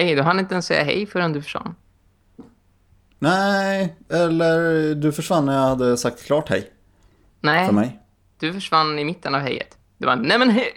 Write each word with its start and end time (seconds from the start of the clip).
Hej, 0.00 0.14
du 0.14 0.22
hann 0.22 0.40
inte 0.40 0.54
ens 0.54 0.66
säga 0.66 0.84
hej 0.84 1.06
förrän 1.06 1.32
du 1.32 1.42
försvann. 1.42 1.74
Nej, 3.18 3.96
eller 4.08 4.94
du 4.94 5.12
försvann 5.12 5.46
när 5.46 5.54
jag 5.54 5.68
hade 5.68 5.96
sagt 5.96 6.22
klart 6.22 6.48
hej 6.48 6.72
Nej, 7.40 7.66
för 7.66 7.72
mig. 7.74 8.00
du 8.38 8.52
försvann 8.52 8.98
i 8.98 9.04
mitten 9.04 9.34
av 9.34 9.40
hejet. 9.40 9.78
Du 9.98 10.06
var 10.06 10.16
nej 10.16 10.38
men 10.38 10.50
hej. 10.50 10.72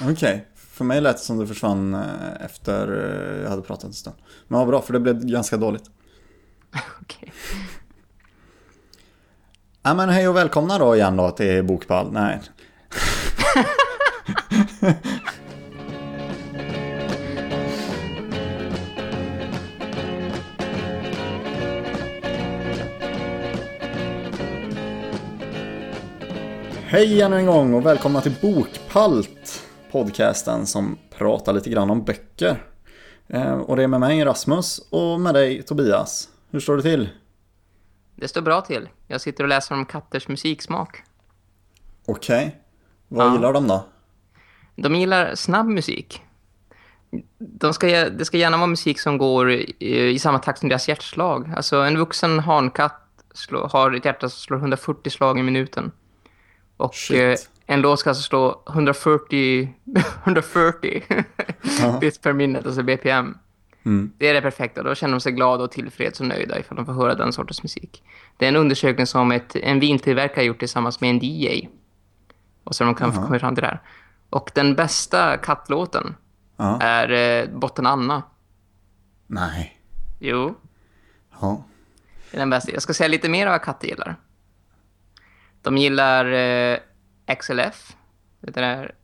Okej, 0.00 0.46
för 0.54 0.84
mig 0.84 1.00
lät 1.00 1.16
det 1.16 1.22
som 1.22 1.38
du 1.38 1.46
försvann 1.46 1.94
eh, 1.94 2.44
efter 2.44 2.88
eh, 2.88 3.42
jag 3.42 3.50
hade 3.50 3.62
pratat 3.62 3.84
en 3.84 3.92
stund. 3.92 4.16
Men 4.48 4.58
vad 4.58 4.68
bra, 4.68 4.82
för 4.82 4.92
det 4.92 5.00
blev 5.00 5.26
ganska 5.26 5.56
dåligt. 5.56 5.84
Okej. 7.02 7.32
Ja 9.82 9.94
men 9.94 10.08
hej 10.08 10.28
och 10.28 10.36
välkomna 10.36 10.78
då 10.78 10.96
igen 10.96 11.16
då 11.16 11.30
till 11.30 11.64
Bokpall. 11.64 12.12
Nej. 12.12 12.40
Hej 26.92 27.22
ännu 27.22 27.36
en 27.36 27.46
gång 27.46 27.74
och 27.74 27.86
välkomna 27.86 28.20
till 28.20 28.34
Bokpalt. 28.42 29.68
Podcasten 29.92 30.66
som 30.66 30.98
pratar 31.18 31.52
lite 31.52 31.70
grann 31.70 31.90
om 31.90 32.04
böcker. 32.04 32.62
Eh, 33.28 33.52
Och 33.54 33.76
det 33.76 33.82
är 33.82 33.86
med 33.88 34.00
mig 34.00 34.24
Rasmus 34.24 34.78
och 34.90 35.20
med 35.20 35.34
dig 35.34 35.62
Tobias. 35.62 36.28
Hur 36.50 36.60
står 36.60 36.76
det 36.76 36.82
till? 36.82 37.08
Det 38.16 38.28
står 38.28 38.42
bra 38.42 38.60
till. 38.60 38.88
Jag 39.06 39.20
sitter 39.20 39.44
och 39.44 39.48
läser 39.48 39.74
om 39.74 39.84
katters 39.86 40.28
musiksmak. 40.28 41.02
Okej. 42.06 42.56
Vad 43.08 43.26
Ja. 43.26 43.32
gillar 43.34 43.52
de 43.52 43.68
då? 43.68 43.84
De 44.76 44.94
gillar 44.94 45.34
snabb 45.34 45.66
musik. 45.66 46.20
De 47.38 47.74
ska, 47.74 47.86
det 48.10 48.24
ska 48.24 48.36
gärna 48.36 48.56
vara 48.56 48.66
musik 48.66 49.00
som 49.00 49.18
går 49.18 49.50
i, 49.50 49.74
i 50.10 50.18
samma 50.18 50.38
takt 50.38 50.58
som 50.58 50.68
deras 50.68 50.88
hjärtslag. 50.88 51.52
Alltså 51.56 51.76
en 51.76 51.98
vuxen 51.98 52.38
hankatt 52.40 52.98
slå, 53.34 53.66
har 53.66 53.92
ett 53.92 54.04
hjärta 54.04 54.28
som 54.28 54.38
slår 54.38 54.56
140 54.58 55.10
slag 55.10 55.38
i 55.38 55.42
minuten. 55.42 55.92
Och 56.76 56.94
Shit. 56.94 57.20
eh, 57.20 57.74
en 57.74 57.80
låt 57.80 58.00
ska 58.00 58.10
alltså 58.10 58.22
slå 58.22 58.62
140, 58.68 59.74
140 60.24 61.02
Ja. 61.80 61.98
bits 62.00 62.18
per 62.18 62.32
minute, 62.32 62.66
alltså 62.68 62.82
BPM. 62.82 63.38
Mm. 63.84 64.12
Det 64.18 64.28
är 64.28 64.34
det 64.34 64.40
perfekta. 64.42 64.82
Då 64.82 64.94
känner 64.94 65.12
de 65.14 65.20
sig 65.20 65.32
glada 65.32 65.64
och 65.64 65.70
tillfreds 65.70 66.20
och 66.20 66.26
nöjda 66.26 66.58
ifall 66.58 66.76
de 66.76 66.86
får 66.86 66.92
höra 66.92 67.14
den 67.14 67.32
sortens 67.32 67.62
musik. 67.62 68.02
Det 68.36 68.44
är 68.44 68.48
en 68.48 68.56
undersökning 68.56 69.06
som 69.06 69.32
ett, 69.32 69.56
en 69.56 69.80
vintillverkare 69.80 70.36
har 70.40 70.44
gjort 70.44 70.58
tillsammans 70.58 71.00
med 71.00 71.10
en 71.10 71.18
DJ. 71.22 71.68
Och 72.64 72.74
så 72.74 72.84
de 72.84 72.94
kan 72.94 73.12
Jaha. 73.14 73.26
komma 73.26 73.38
fram 73.38 73.54
till 73.54 73.62
det 73.62 73.68
här. 73.68 73.80
Och 74.30 74.50
den 74.54 74.74
bästa 74.74 75.36
kattlåten 75.36 76.14
Ja. 76.56 76.80
är 76.80 77.10
eh, 77.42 77.48
Botten 77.58 77.86
Anna. 77.86 78.22
Nej. 79.26 79.78
Jo, 80.20 80.54
Ja. 81.40 81.64
det 82.30 82.36
är 82.36 82.40
den 82.40 82.50
bästa. 82.50 82.72
Jag 82.72 82.82
ska 82.82 82.94
säga 82.94 83.08
lite 83.08 83.28
mer 83.28 83.46
av 83.46 83.50
vad 83.52 83.62
katter 83.62 83.88
gillar. 83.88 84.16
De 85.62 85.76
gillar 85.76 86.32
eh, 86.32 86.78
XLF. 87.40 87.96
Det 88.40 88.50
där, 88.50 88.94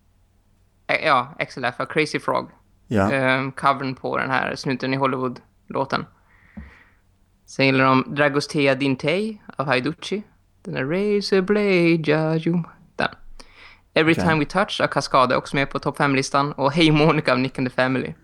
eh, 0.86 1.06
ja, 1.06 1.36
XLF, 1.48 1.74
Crazy 1.88 2.20
Frog. 2.20 2.50
Ja. 2.86 3.12
eh, 3.12 3.50
covern 3.50 3.94
på 3.94 4.18
den 4.18 4.30
här 4.30 4.56
snuten 4.56 4.94
i 4.94 4.96
Hollywood-låten. 4.96 6.06
Sen 7.46 7.66
gillar 7.66 7.84
de 7.84 8.14
Dragostea 8.14 8.74
Dintei 8.74 9.40
av 9.56 9.66
Haiducci. 9.66 10.22
Den 10.62 10.76
är 10.76 10.84
Razor 10.84 11.40
Blade 11.40 12.10
Jajum. 12.10 12.66
Den. 12.96 13.08
Every 13.94 14.12
Okej. 14.12 14.24
Time 14.24 14.38
We 14.38 14.44
Touch 14.44 14.80
av 14.80 14.86
Cascade 14.86 15.36
också 15.36 15.56
med 15.56 15.70
på 15.70 15.78
topp 15.78 15.98
5-listan. 15.98 16.52
Och 16.52 16.72
Hey 16.72 16.90
Monica 16.92 17.32
av 17.32 17.38
Nick 17.38 17.58
and 17.58 17.68
the 17.68 17.74
Family. 17.74 18.14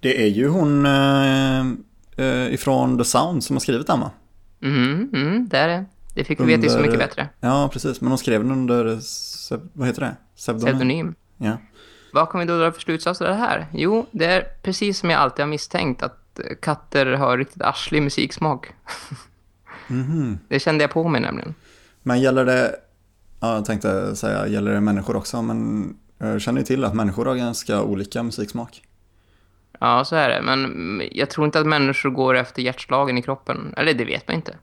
Det 0.00 0.22
är 0.22 0.26
ju 0.26 0.48
hon 0.48 0.86
eh, 0.86 1.60
eh, 2.16 2.54
ifrån 2.54 2.98
The 2.98 3.04
Sound 3.04 3.44
som 3.44 3.56
har 3.56 3.60
skrivit 3.60 3.86
den 3.86 4.00
va? 4.00 4.10
Mhm, 4.60 5.10
mm, 5.14 5.48
det 5.48 5.58
är 5.58 5.68
det. 5.68 5.84
Det 6.14 6.24
fick 6.24 6.40
vi 6.40 6.44
veta 6.44 6.62
ju 6.62 6.68
så 6.68 6.78
mycket 6.78 6.98
bättre. 6.98 7.28
Ja, 7.40 7.70
precis. 7.72 8.00
Men 8.00 8.08
hon 8.08 8.18
skrev 8.18 8.42
den 8.42 8.52
under, 8.52 8.98
vad 9.72 9.86
heter 9.86 10.00
det? 10.00 10.16
Pseudonym. 10.36 10.66
Pseudonym. 10.66 11.14
Ja. 11.36 11.56
Vad 12.12 12.30
kan 12.30 12.40
vi 12.40 12.46
då 12.46 12.58
dra 12.58 12.72
för 12.72 12.80
slutsats 12.80 13.20
av 13.20 13.28
det 13.28 13.34
här? 13.34 13.66
Jo, 13.72 14.06
det 14.10 14.24
är 14.24 14.46
precis 14.62 14.98
som 14.98 15.10
jag 15.10 15.20
alltid 15.20 15.42
har 15.42 15.50
misstänkt 15.50 16.02
att 16.02 16.38
eh, 16.38 16.44
katter 16.62 17.06
har 17.06 17.38
riktigt 17.38 17.62
arslig 17.62 18.02
musiksmak. 18.02 18.72
Mhm. 19.86 20.38
Det 20.48 20.60
kände 20.60 20.84
jag 20.84 20.90
på 20.90 21.08
mig 21.08 21.20
nämligen. 21.20 21.54
Men 22.02 22.20
gäller 22.20 22.44
det, 22.44 22.76
ja, 23.40 23.54
jag 23.54 23.64
tänkte 23.64 24.16
säga, 24.16 24.46
gäller 24.46 24.72
det 24.72 24.80
människor 24.80 25.16
också? 25.16 25.42
Men 25.42 25.88
jag 26.18 26.40
känner 26.40 26.60
ju 26.60 26.64
till 26.64 26.84
att 26.84 26.94
människor 26.94 27.26
har 27.26 27.34
ganska 27.34 27.82
olika 27.82 28.22
musiksmak. 28.22 28.82
Ja, 29.80 30.04
så 30.04 30.16
är 30.16 30.28
det. 30.28 30.42
Men 30.42 30.64
mm, 30.64 31.08
jag 31.12 31.30
tror 31.30 31.46
inte 31.46 31.60
att 31.60 31.66
människor 31.66 32.10
går 32.10 32.36
efter 32.36 32.62
hjärtslagen 32.62 33.18
i 33.18 33.22
kroppen. 33.22 33.74
Eller 33.76 33.94
det 33.94 34.04
vet 34.04 34.28
man 34.28 34.36
inte. 34.36 34.56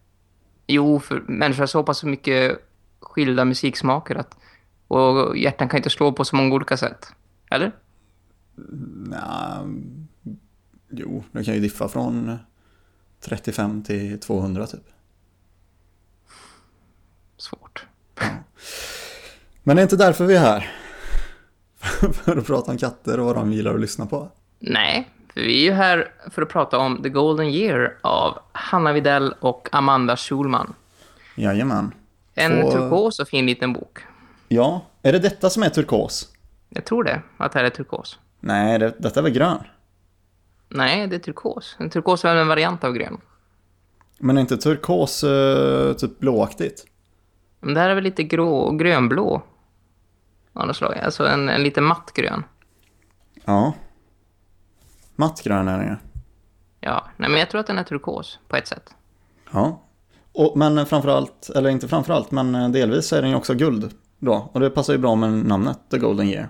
Jo, 0.71 0.99
för 0.99 1.23
människor 1.27 1.59
har 1.59 1.67
så 1.67 1.83
pass 1.83 2.03
mycket 2.03 2.57
skilda 2.99 3.45
musiksmaker 3.45 4.15
att 4.15 4.37
och 4.87 5.37
hjärtan 5.37 5.69
kan 5.69 5.77
inte 5.77 5.89
slå 5.89 6.11
på 6.11 6.25
så 6.25 6.35
många 6.35 6.55
olika 6.55 6.77
sätt. 6.77 7.13
Eller? 7.51 7.71
Ja, 9.11 9.65
jo, 10.89 11.23
det 11.31 11.43
kan 11.43 11.53
ju 11.53 11.59
diffa 11.59 11.87
från 11.87 12.37
35 13.19 13.83
till 13.83 14.19
200 14.19 14.67
typ. 14.67 14.83
Svårt. 17.37 17.85
Men 19.63 19.75
det 19.75 19.81
är 19.81 19.83
inte 19.83 19.95
därför 19.95 20.25
vi 20.25 20.35
är 20.35 20.39
här. 20.39 20.71
För 22.13 22.37
att 22.37 22.45
prata 22.45 22.71
om 22.71 22.77
katter 22.77 23.19
och 23.19 23.25
vad 23.25 23.35
de 23.35 23.53
gillar 23.53 23.73
att 23.73 23.81
lyssna 23.81 24.05
på. 24.05 24.31
Nej, 24.59 25.09
för 25.33 25.41
vi 25.41 25.59
är 25.61 25.63
ju 25.63 25.71
här 25.71 26.11
för 26.31 26.41
att 26.41 26.49
prata 26.49 26.77
om 26.77 27.03
The 27.03 27.09
Golden 27.09 27.47
Year 27.47 27.97
av 28.01 28.39
Hanna 28.51 28.93
Videll 28.93 29.33
och 29.39 29.69
Amanda 29.71 30.17
Schulman. 30.17 30.73
Jajamän. 31.35 31.93
En 32.35 32.61
Två- 32.61 32.71
turkos 32.71 33.19
och 33.19 33.27
fin 33.27 33.45
liten 33.45 33.73
bok. 33.73 33.99
Ja, 34.47 34.81
är 35.01 35.11
det 35.11 35.19
detta 35.19 35.49
som 35.49 35.63
är 35.63 35.69
turkos? 35.69 36.27
Jag 36.69 36.85
tror 36.85 37.03
det, 37.03 37.21
att 37.37 37.51
det 37.51 37.59
här 37.59 37.65
är 37.65 37.69
turkos. 37.69 38.19
Nej, 38.39 38.79
det, 38.79 38.93
detta 38.99 39.19
är 39.19 39.23
väl 39.23 39.31
grön? 39.31 39.59
Nej, 40.69 41.07
det 41.07 41.15
är 41.15 41.19
turkos. 41.19 41.75
En 41.79 41.89
turkos 41.89 42.25
är 42.25 42.29
väl 42.33 42.41
en 42.41 42.47
variant 42.47 42.83
av 42.83 42.93
grön. 42.93 43.17
Men 44.17 44.37
är 44.37 44.41
inte 44.41 44.57
turkos 44.57 45.23
eh, 45.23 45.93
typ 45.93 46.19
blåaktigt? 46.19 46.85
Men 47.59 47.73
det 47.73 47.79
här 47.79 47.89
är 47.89 47.95
väl 47.95 48.03
lite 48.03 48.23
grå, 48.23 48.71
grönblå. 48.71 49.41
Av 50.53 50.67
något 50.67 50.75
slag. 50.75 50.97
Alltså 50.97 51.27
en, 51.27 51.49
en 51.49 51.63
lite 51.63 51.81
matt 51.81 52.11
grön. 52.15 52.43
Ja. 53.45 53.73
Mattgrön 55.19 55.67
är 55.67 55.77
den 55.77 55.87
ju. 55.87 55.95
Ja, 56.79 57.05
nej 57.17 57.29
men 57.29 57.39
jag 57.39 57.49
tror 57.49 57.61
att 57.61 57.67
den 57.67 57.77
är 57.77 57.83
turkos 57.83 58.39
på 58.47 58.55
ett 58.55 58.67
sätt. 58.67 58.93
Ja. 59.51 59.81
Och, 60.33 60.57
men 60.57 60.85
framförallt, 60.85 61.49
eller 61.55 61.69
inte 61.69 61.87
framförallt, 61.87 62.31
men 62.31 62.55
eh, 62.55 62.69
delvis 62.69 63.07
så 63.07 63.15
är 63.15 63.21
den 63.21 63.29
ju 63.29 63.35
också 63.35 63.53
guld 63.53 63.93
då. 64.19 64.49
Och 64.53 64.59
det 64.59 64.69
passar 64.69 64.93
ju 64.93 64.99
bra 64.99 65.15
med 65.15 65.31
namnet 65.31 65.79
The 65.91 65.97
Golden 65.97 66.27
Year. 66.27 66.49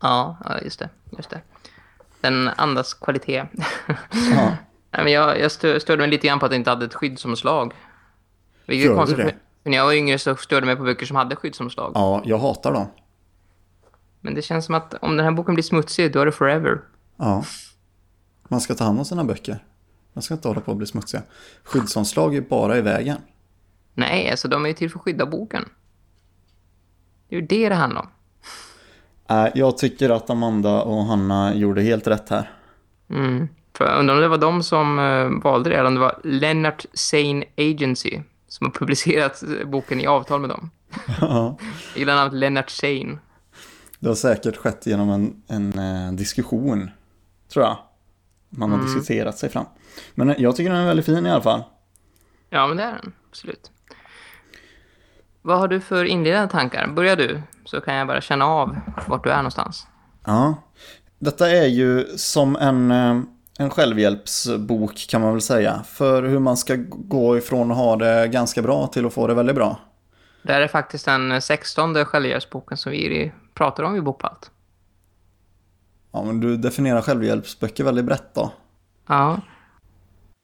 Ja, 0.00 0.36
just 0.62 0.78
det. 0.78 0.88
Just 1.16 1.30
det. 1.30 1.40
Den 2.20 2.48
andas 2.48 2.94
kvalitet. 2.94 3.44
Ja. 4.12 4.56
nej, 4.90 5.04
men 5.04 5.12
jag, 5.12 5.40
jag 5.40 5.52
stö, 5.52 5.80
störde 5.80 6.02
mig 6.02 6.10
lite 6.10 6.26
grann 6.26 6.38
på 6.38 6.44
att 6.46 6.50
det 6.50 6.56
inte 6.56 6.70
hade 6.70 6.84
ett 6.84 6.94
skyddsomslag. 6.94 7.72
Vilket 8.66 8.84
Gör 8.84 8.92
är 8.92 8.94
du 8.94 8.98
konstigt. 8.98 9.18
det? 9.18 9.34
För, 9.62 9.70
när 9.70 9.76
jag 9.76 9.84
var 9.84 9.92
yngre 9.92 10.18
så 10.18 10.36
störde 10.36 10.66
mig 10.66 10.76
på 10.76 10.82
böcker 10.82 11.06
som 11.06 11.16
hade 11.16 11.36
skyddsomslag. 11.36 11.92
ja, 11.94 12.22
jag 12.24 12.38
hatar 12.38 12.72
dem. 12.72 12.86
Men 14.20 14.34
det 14.34 14.42
känns 14.42 14.66
som 14.66 14.74
att 14.74 14.94
om 14.94 15.16
den 15.16 15.24
här 15.26 15.32
boken 15.32 15.54
blir 15.54 15.62
smutsig, 15.64 16.12
då 16.12 16.20
är 16.20 16.26
det 16.26 16.32
forever. 16.32 16.80
Ja. 17.16 17.44
Man 18.50 18.60
ska 18.60 18.74
ta 18.74 18.84
hand 18.84 18.98
om 18.98 19.04
sina 19.04 19.24
böcker. 19.24 19.64
Man 20.12 20.22
ska 20.22 20.34
inte 20.34 20.48
hålla 20.48 20.60
på 20.60 20.70
att 20.70 20.76
bli 20.76 20.86
smutsiga. 20.86 21.22
Skyddsomslag 21.62 22.34
är 22.36 22.40
bara 22.40 22.78
i 22.78 22.80
vägen. 22.80 23.16
Nej, 23.94 24.30
alltså 24.30 24.48
de 24.48 24.64
är 24.64 24.68
ju 24.68 24.74
till 24.74 24.90
för 24.90 24.98
att 24.98 25.04
skydda 25.04 25.26
boken. 25.26 25.64
Det 27.28 27.36
är 27.36 27.40
ju 27.40 27.46
det 27.46 27.68
det 27.68 27.74
handlar 27.74 28.00
om. 28.00 28.08
Äh, 29.30 29.52
jag 29.54 29.78
tycker 29.78 30.10
att 30.10 30.30
Amanda 30.30 30.82
och 30.82 31.04
Hanna 31.04 31.54
gjorde 31.54 31.82
helt 31.82 32.06
rätt 32.06 32.28
här. 32.28 32.50
Mm. 33.10 33.48
För 33.74 33.98
undrar 33.98 34.14
om 34.14 34.20
det 34.20 34.28
var 34.28 34.38
de 34.38 34.62
som 34.62 34.98
eh, 34.98 35.42
valde 35.42 35.70
det, 35.70 35.76
eller 35.76 35.88
om 35.88 35.94
det 35.94 36.00
var 36.00 36.20
Lennart 36.24 36.86
Sane 36.94 37.44
Agency 37.56 38.20
som 38.48 38.66
har 38.66 38.72
publicerat 38.72 39.42
eh, 39.42 39.68
boken 39.68 40.00
i 40.00 40.06
avtal 40.06 40.40
med 40.40 40.50
dem. 40.50 40.70
Ja. 41.20 41.56
Jag 41.92 41.98
gillar 41.98 42.14
namnet 42.14 42.34
Lennart 42.34 42.70
Sane. 42.70 43.18
Det 43.98 44.08
har 44.08 44.14
säkert 44.14 44.56
skett 44.56 44.86
genom 44.86 45.10
en, 45.10 45.42
en 45.46 45.78
eh, 45.78 46.12
diskussion, 46.12 46.90
tror 47.52 47.64
jag. 47.64 47.76
Man 48.50 48.72
har 48.72 48.78
diskuterat 48.78 49.38
sig 49.38 49.48
fram. 49.48 49.64
Men 50.14 50.34
jag 50.38 50.56
tycker 50.56 50.70
den 50.70 50.80
är 50.80 50.86
väldigt 50.86 51.06
fin 51.06 51.26
i 51.26 51.30
alla 51.30 51.42
fall. 51.42 51.62
Ja, 52.50 52.66
men 52.66 52.76
det 52.76 52.82
är 52.82 52.92
den. 52.92 53.12
Absolut. 53.28 53.70
Vad 55.42 55.58
har 55.58 55.68
du 55.68 55.80
för 55.80 56.04
inledande 56.04 56.52
tankar? 56.52 56.86
Börjar 56.86 57.16
du, 57.16 57.42
så 57.64 57.80
kan 57.80 57.94
jag 57.94 58.06
bara 58.06 58.20
känna 58.20 58.46
av 58.46 58.76
vart 59.06 59.24
du 59.24 59.30
är 59.30 59.36
någonstans. 59.36 59.86
Ja. 60.24 60.54
Detta 61.18 61.50
är 61.50 61.66
ju 61.66 62.04
som 62.16 62.56
en, 62.56 62.90
eh, 62.90 63.20
en 63.58 63.70
självhjälpsbok 63.70 65.06
kan 65.08 65.20
man 65.20 65.32
väl 65.32 65.40
säga. 65.40 65.82
För 65.82 66.22
hur 66.22 66.38
man 66.38 66.56
ska 66.56 66.76
gå 66.88 67.38
ifrån 67.38 67.70
att 67.70 67.76
ha 67.76 67.96
det 67.96 68.28
ganska 68.28 68.62
bra 68.62 68.86
till 68.86 69.06
att 69.06 69.14
få 69.14 69.26
det 69.26 69.34
väldigt 69.34 69.56
bra. 69.56 69.80
Det 70.42 70.52
här 70.52 70.60
är 70.60 70.68
faktiskt 70.68 71.04
den 71.04 71.42
16 71.42 72.04
självhjälpsboken 72.04 72.76
som 72.76 72.92
vi 72.92 73.32
pratar 73.54 73.82
om 73.82 73.96
i 73.96 74.00
Bokpalt. 74.00 74.50
Ja, 76.12 76.24
men 76.24 76.40
du 76.40 76.56
definierar 76.56 77.02
självhjälpsböcker 77.02 77.84
väldigt 77.84 78.04
brett 78.04 78.34
då. 78.34 78.52
Ja. 79.06 79.40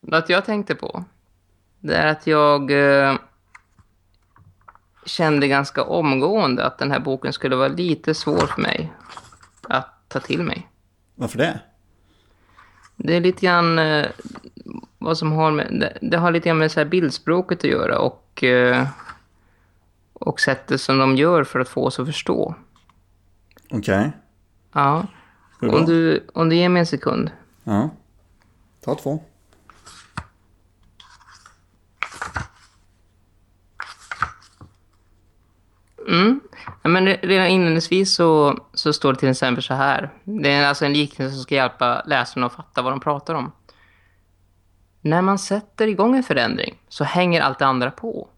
Något 0.02 0.28
jag 0.28 0.44
tänkte 0.44 0.74
på, 0.74 1.04
det 1.80 1.94
är 1.94 2.06
att 2.06 2.26
jag 2.26 2.70
eh, 2.70 3.14
kände 5.06 5.48
ganska 5.48 5.84
omgående 5.84 6.66
att 6.66 6.78
den 6.78 6.90
här 6.90 7.00
boken 7.00 7.32
skulle 7.32 7.56
vara 7.56 7.68
lite 7.68 8.14
svår 8.14 8.46
för 8.46 8.62
mig 8.62 8.92
att 9.62 10.08
ta 10.08 10.20
till 10.20 10.42
mig. 10.42 10.68
Varför 11.14 11.38
det? 11.38 11.60
Det 12.96 13.16
är 13.16 13.20
lite 13.20 13.46
grann 13.46 13.78
eh, 13.78 14.06
vad 14.98 15.19
som 15.19 15.32
har 15.32 15.50
med, 15.50 15.66
det, 15.80 15.98
det 16.02 16.16
har 16.16 16.30
lite 16.30 16.48
grann 16.48 16.58
med 16.58 16.72
så 16.72 16.80
här 16.80 16.84
bildspråket 16.84 17.58
att 17.58 17.70
göra 17.70 17.98
och, 17.98 18.44
eh, 18.44 18.86
och 20.12 20.40
sättet 20.40 20.80
som 20.80 20.98
de 20.98 21.16
gör 21.16 21.44
för 21.44 21.60
att 21.60 21.69
få 21.69 21.84
oss 21.84 22.00
att 22.00 22.06
förstå. 22.06 22.54
Okej. 23.70 24.12
Ja. 24.72 25.06
Om 25.61 25.85
du, 25.87 26.26
om 26.35 26.49
du 26.49 26.56
ger 26.56 26.69
mig 26.69 26.81
en 26.81 26.87
sekund. 26.87 27.31
Ja. 27.64 27.91
Ta 28.85 28.94
två. 28.94 29.23
Mm. 36.08 36.41
Ja, 36.82 36.88
men 36.91 37.08
re- 37.08 37.19
redan 37.23 37.47
inledningsvis 37.47 38.14
så, 38.14 38.58
så 38.75 38.93
står 38.93 39.12
det 39.12 39.19
till 39.19 39.29
exempel 39.29 39.62
så 39.62 39.75
här. 39.75 40.11
Det 40.25 40.53
är 40.53 40.67
alltså 40.67 40.85
en 40.85 40.93
liknelse 40.93 41.35
som 41.35 41.43
ska 41.43 41.55
hjälpa 41.55 42.03
läsarna 42.06 42.47
att 42.47 42.53
fatta 42.53 42.82
vad 42.82 42.93
de 42.93 43.00
pratar 43.00 43.35
om. 43.35 43.53
När 45.00 45.23
man 45.23 45.38
sätter 45.38 45.87
igång 45.87 46.17
en 46.17 46.23
förändring 46.23 46.75
så 46.88 47.05
hänger 47.05 47.41
allt 47.41 47.58
det 47.58 47.67
andra 47.67 47.91
på. 47.91 48.29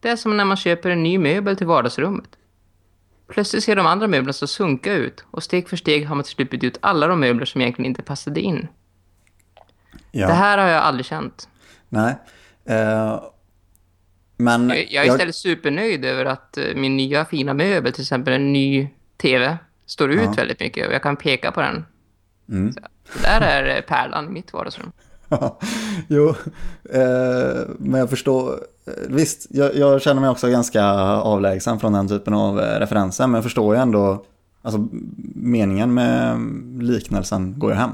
Det 0.00 0.08
är 0.08 0.16
som 0.16 0.36
när 0.36 0.44
man 0.44 0.56
köper 0.56 0.90
en 0.90 1.02
ny 1.02 1.18
möbel 1.18 1.56
till 1.56 1.66
vardagsrummet. 1.66 2.28
Plötsligt 3.28 3.64
ser 3.64 3.76
de 3.76 3.86
andra 3.86 4.06
möblerna 4.06 4.32
så 4.32 4.46
sunka 4.46 4.92
ut 4.92 5.24
och 5.30 5.42
steg 5.42 5.68
för 5.68 5.76
steg 5.76 6.06
har 6.06 6.14
man 6.14 6.24
till 6.24 6.32
slut 6.32 6.50
bytt 6.50 6.64
ut 6.64 6.78
alla 6.80 7.06
de 7.06 7.20
möbler 7.20 7.44
som 7.44 7.60
egentligen 7.60 7.86
inte 7.86 8.02
passade 8.02 8.40
in. 8.40 8.68
Ja. 10.10 10.26
Det 10.26 10.32
här 10.32 10.58
har 10.58 10.68
jag 10.68 10.82
aldrig 10.82 11.06
känt. 11.06 11.48
Nej. 11.88 12.14
Eh, 12.64 13.22
men... 14.36 14.68
Jag, 14.68 14.86
jag 14.90 15.06
är 15.06 15.12
istället 15.12 15.34
supernöjd 15.34 16.04
över 16.04 16.24
att 16.24 16.58
eh, 16.58 16.64
min 16.74 16.96
nya 16.96 17.24
fina 17.24 17.54
möbel, 17.54 17.92
till 17.92 18.02
exempel 18.02 18.34
en 18.34 18.52
ny 18.52 18.88
tv, 19.16 19.58
står 19.86 20.10
ut 20.10 20.20
Ja. 20.22 20.32
väldigt 20.36 20.60
mycket 20.60 20.86
och 20.88 20.94
jag 20.94 21.02
kan 21.02 21.16
peka 21.16 21.52
på 21.52 21.60
den. 21.60 21.84
Mm. 22.48 22.72
Så, 22.72 22.80
där 23.22 23.40
är 23.40 23.76
eh, 23.76 23.80
pärlan 23.80 24.26
i 24.26 24.30
mitt 24.30 24.52
vardagsrum. 24.52 24.92
jo, 26.08 26.28
eh, 26.90 27.68
men 27.78 28.00
jag 28.00 28.10
förstår. 28.10 28.52
eh, 28.86 28.92
Visst, 29.08 29.46
jag, 29.50 29.74
jag 29.76 30.02
känner 30.02 30.20
mig 30.20 30.30
också 30.30 30.48
ganska 30.48 30.84
avlägsen 31.06 31.80
från 31.80 31.92
den 31.92 32.08
typen 32.08 32.34
av 32.34 32.60
eh, 32.60 32.80
referenser. 32.80 33.26
Men 33.26 33.34
jag 33.34 33.44
förstår 33.44 33.74
ju 33.74 33.80
ändå, 33.80 34.24
alltså 34.62 34.88
meningen 35.34 35.94
med 35.94 36.38
liknelsen 36.80 37.58
går 37.58 37.70
ju 37.70 37.76
hem. 37.76 37.90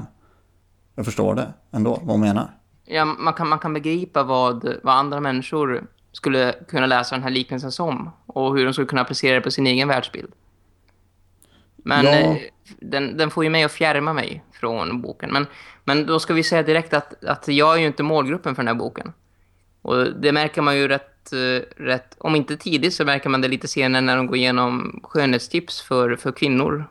Jag 0.95 1.05
förstår 1.05 1.35
det 1.35 1.53
ändå, 1.71 1.89
vad 1.91 2.07
hon 2.11 2.21
menar. 2.21 2.51
Ja, 2.85 3.05
man, 3.05 3.33
kan, 3.33 3.47
man 3.47 3.59
kan 3.59 3.73
begripa 3.73 4.23
vad, 4.23 4.75
vad 4.83 4.95
andra 4.95 5.19
människor 5.19 5.87
skulle 6.11 6.55
kunna 6.67 6.85
läsa 6.85 7.15
den 7.15 7.23
här 7.23 7.29
liknelsen 7.29 7.71
som 7.71 8.09
och 8.25 8.55
hur 8.57 8.65
de 8.65 8.73
skulle 8.73 8.87
kunna 8.87 9.01
applicera 9.01 9.35
det 9.35 9.41
på 9.41 9.51
sin 9.51 9.67
egen 9.67 9.87
världsbild. 9.87 10.31
Men 11.77 12.05
Ja. 12.05 12.37
Den, 12.79 13.17
den 13.17 13.31
får 13.31 13.43
ju 13.43 13.49
mig 13.49 13.63
att 13.63 13.71
fjärma 13.71 14.13
mig 14.13 14.43
från 14.53 15.01
boken. 15.01 15.29
Men, 15.31 15.45
men 15.83 16.05
då 16.05 16.19
ska 16.19 16.33
vi 16.33 16.43
säga 16.43 16.63
direkt 16.63 16.93
att, 16.93 17.23
att 17.23 17.47
jag 17.47 17.75
är 17.75 17.79
ju 17.79 17.87
inte 17.87 18.03
målgruppen 18.03 18.55
för 18.55 18.63
den 18.63 18.67
här 18.67 18.75
boken. 18.75 19.13
Och 19.81 20.05
det 20.21 20.31
märker 20.31 20.61
man 20.61 20.77
ju 20.77 20.87
rätt, 20.87 21.33
eh, 21.33 21.83
rätt, 21.83 22.15
om 22.17 22.35
inte 22.35 22.57
tidigt 22.57 22.93
så 22.93 23.05
märker 23.05 23.29
man 23.29 23.41
det 23.41 23.47
lite 23.47 23.67
senare 23.67 24.01
när 24.01 24.17
de 24.17 24.27
går 24.27 24.37
igenom 24.37 24.99
skönhetstips 25.03 25.81
för, 25.81 26.15
för 26.15 26.31
kvinnor. 26.31 26.85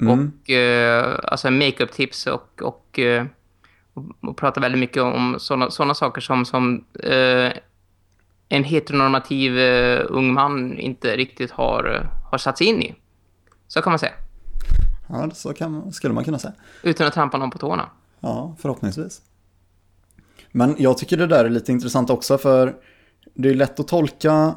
Mm. 0.00 0.32
Och 0.42 0.50
eh, 0.50 1.18
alltså 1.22 1.50
makeup-tips 1.50 2.26
och, 2.26 2.62
och, 2.62 2.98
eh, 2.98 3.26
och, 3.94 4.04
och 4.20 4.36
pratar 4.36 4.60
väldigt 4.60 4.80
mycket 4.80 5.02
om 5.02 5.36
såna 5.70 5.94
saker 5.94 6.20
som, 6.20 6.44
som 6.44 6.84
eh, 7.02 7.52
en 8.48 8.64
heteronormativ 8.64 9.58
eh, 9.58 10.06
ung 10.08 10.32
man 10.32 10.78
inte 10.78 11.16
riktigt 11.16 11.50
har, 11.50 11.94
eh, 11.94 12.30
har 12.30 12.38
satt 12.38 12.58
sig 12.58 12.66
in 12.66 12.82
i. 12.82 12.94
Så 13.68 13.82
kan 13.82 13.90
man 13.90 13.98
säga. 13.98 14.12
Ja, 15.14 15.30
så 15.34 15.52
kan, 15.52 15.92
skulle 15.92 16.14
man 16.14 16.24
kunna 16.24 16.38
säga. 16.38 16.54
Utan 16.82 17.06
att 17.06 17.14
trampa 17.14 17.38
någon 17.38 17.50
på 17.50 17.58
tårna. 17.58 17.88
Ja, 18.20 18.56
förhoppningsvis. 18.58 19.22
Men 20.52 20.74
jag 20.78 20.98
tycker 20.98 21.16
det 21.16 21.26
där 21.26 21.44
är 21.44 21.50
lite 21.50 21.72
intressant 21.72 22.10
också 22.10 22.38
för 22.38 22.74
det 23.34 23.48
är 23.50 23.54
lätt 23.54 23.80
att 23.80 23.88
tolka 23.88 24.54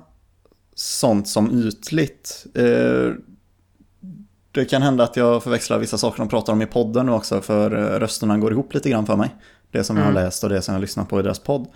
sånt 0.76 1.28
som 1.28 1.52
ytligt. 1.68 2.46
Eh, 2.56 3.12
det 4.52 4.66
kan 4.66 4.82
hända 4.82 5.04
att 5.04 5.16
jag 5.16 5.44
förväxlar 5.44 5.78
vissa 5.80 5.98
saker 5.98 6.18
de 6.18 6.30
pratar 6.30 6.54
om 6.54 6.62
i 6.62 6.66
podden 6.66 7.06
nu 7.06 7.12
också 7.12 7.42
för 7.42 7.76
eh, 7.76 8.00
rösterna 8.00 8.38
går 8.38 8.52
ihop 8.52 8.74
lite 8.74 8.90
grann 8.90 9.06
för 9.06 9.16
mig. 9.16 9.36
Det 9.72 9.84
som 9.84 9.98
jag 9.98 10.04
har 10.04 10.12
Mm. 10.12 10.24
läst 10.24 10.44
och 10.44 10.50
det 10.50 10.62
som 10.62 10.74
jag 10.74 10.82
lyssnar 10.82 11.06
på 11.06 11.20
i 11.20 11.24
deras 11.24 11.40
podd. 11.40 11.68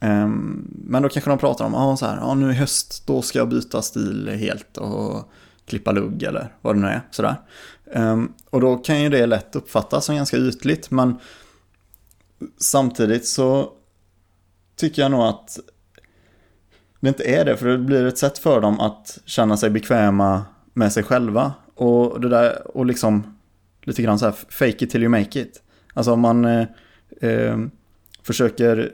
Ehm, 0.00 0.68
Men 0.84 1.02
då 1.02 1.08
kanske 1.08 1.30
de 1.30 1.38
pratar 1.38 1.64
om, 1.64 1.72
ja 1.72 1.96
så 1.96 2.06
här, 2.06 2.16
ja 2.16 2.34
nu 2.34 2.50
i 2.50 2.54
höst 2.54 3.06
då 3.06 3.22
ska 3.22 3.38
jag 3.38 3.48
byta 3.48 3.82
stil 3.82 4.28
helt 4.28 4.76
och 4.76 5.32
klippa 5.66 5.92
lugg 5.92 6.22
eller 6.22 6.54
vad 6.60 6.76
det 6.76 6.80
nu 6.80 6.86
är. 6.86 7.00
Sådär. 7.10 7.34
Ehm, 7.92 8.32
och 8.50 8.60
då 8.60 8.76
kan 8.76 9.02
ju 9.02 9.08
det 9.08 9.26
lätt 9.26 9.56
uppfattas 9.56 10.04
som 10.04 10.16
ganska 10.16 10.36
ytligt 10.36 10.90
men 10.90 11.18
samtidigt 12.60 13.26
så 13.26 13.72
tycker 14.76 15.02
jag 15.02 15.10
nog 15.10 15.20
att 15.20 15.58
det 17.00 17.08
inte 17.08 17.24
är 17.24 17.44
det 17.44 17.56
för 17.56 17.66
det 17.66 17.78
blir 17.78 18.06
ett 18.06 18.18
sätt 18.18 18.38
för 18.38 18.60
dem 18.60 18.80
att 18.80 19.18
känna 19.24 19.56
sig 19.56 19.70
bekväma 19.70 20.44
med 20.72 20.92
sig 20.92 21.02
själva 21.02 21.52
och 21.74 22.20
det 22.20 22.28
där 22.28 22.76
och 22.76 22.86
liksom 22.86 23.38
lite 23.82 24.02
grann 24.02 24.18
så 24.18 24.24
här 24.24 24.34
fake 24.48 24.84
it 24.84 24.90
till 24.90 25.02
you 25.02 25.08
make 25.08 25.40
it. 25.40 25.62
Alltså 25.94 26.12
om 26.12 26.20
man 26.20 26.44
eh, 26.44 26.66
eh, 27.20 27.58
försöker 28.22 28.92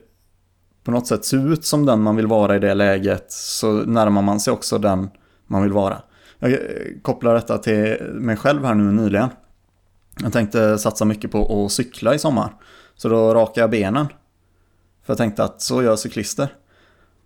på 0.85 0.91
något 0.91 1.06
sätt 1.06 1.25
se 1.25 1.37
ut 1.37 1.64
som 1.64 1.87
den 1.87 2.02
man 2.02 2.17
vill 2.17 2.26
vara 2.26 2.56
i 2.56 2.58
det 2.58 2.75
läget 2.75 3.32
så 3.32 3.73
närmar 3.73 4.23
man 4.23 4.41
sig 4.41 4.52
också 4.52 4.79
den 4.79 5.11
man 5.46 5.62
vill 5.62 5.73
vara. 5.73 6.02
Jag 6.44 6.52
eh, 6.52 6.58
kopplar 7.02 7.35
detta 7.35 7.58
till 7.58 7.99
mig 8.12 8.37
själv 8.37 8.64
här 8.64 8.75
nu 8.75 8.93
nyligen. 8.93 9.29
Jag 10.23 10.32
tänkte 10.32 10.79
satsa 10.79 11.05
mycket 11.05 11.31
på 11.31 11.64
att 11.64 11.73
cykla 11.73 12.14
i 12.14 12.19
sommar. 12.19 12.55
Så 12.94 13.08
då 13.08 13.35
rakade 13.35 13.61
jag 13.61 13.70
benen. 13.70 14.06
För 15.02 15.12
jag 15.12 15.19
tänkte 15.19 15.44
att 15.44 15.62
så 15.62 15.82
gör 15.82 15.96
cyklister. 15.96 16.49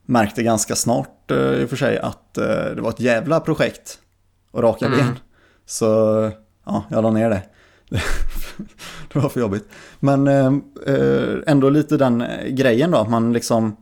Märkte 0.06 0.42
ganska 0.42 0.74
snart 0.74 1.30
eh, 1.30 1.36
i 1.36 1.64
och 1.64 1.68
för 1.70 1.76
sig 1.76 1.98
att 1.98 2.38
eh, 2.38 2.44
det 2.46 2.80
var 2.80 2.90
ett 2.90 3.00
jävla 3.00 3.40
projekt 3.40 3.98
att 4.52 4.60
raka 4.60 4.86
Mm. 4.86 4.98
ben. 4.98 5.18
Så 5.66 5.86
ja, 6.64 6.84
jag 6.90 7.02
la 7.02 7.10
ner 7.10 7.30
det. 7.30 7.42
det 9.12 9.18
var 9.18 9.28
för 9.28 9.40
jobbigt. 9.40 9.68
Men 10.00 10.28
ändå 11.46 11.70
lite 11.70 11.96
den 11.96 12.24
grejen 12.48 12.90
då, 12.90 12.98
att 12.98 13.10
man 13.10 13.32
liksom 13.32 13.76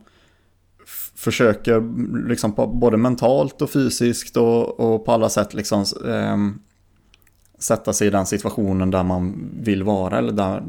försöker 1.27 1.81
liksom 2.27 2.53
på, 2.53 2.67
både 2.67 2.97
mentalt 2.97 3.61
och 3.61 3.69
fysiskt 3.69 4.37
och, 4.37 4.79
och 4.79 5.05
på 5.05 5.11
alla 5.11 5.29
sätt 5.29 5.53
liksom 5.53 5.85
ehm, 6.07 6.59
sätta 7.59 7.93
sig 7.93 8.07
i 8.07 8.09
den 8.09 8.25
situationen 8.25 8.91
där 8.91 9.03
man 9.03 9.49
vill 9.61 9.83
vara 9.83 10.17
eller 10.17 10.31
där, 10.31 10.63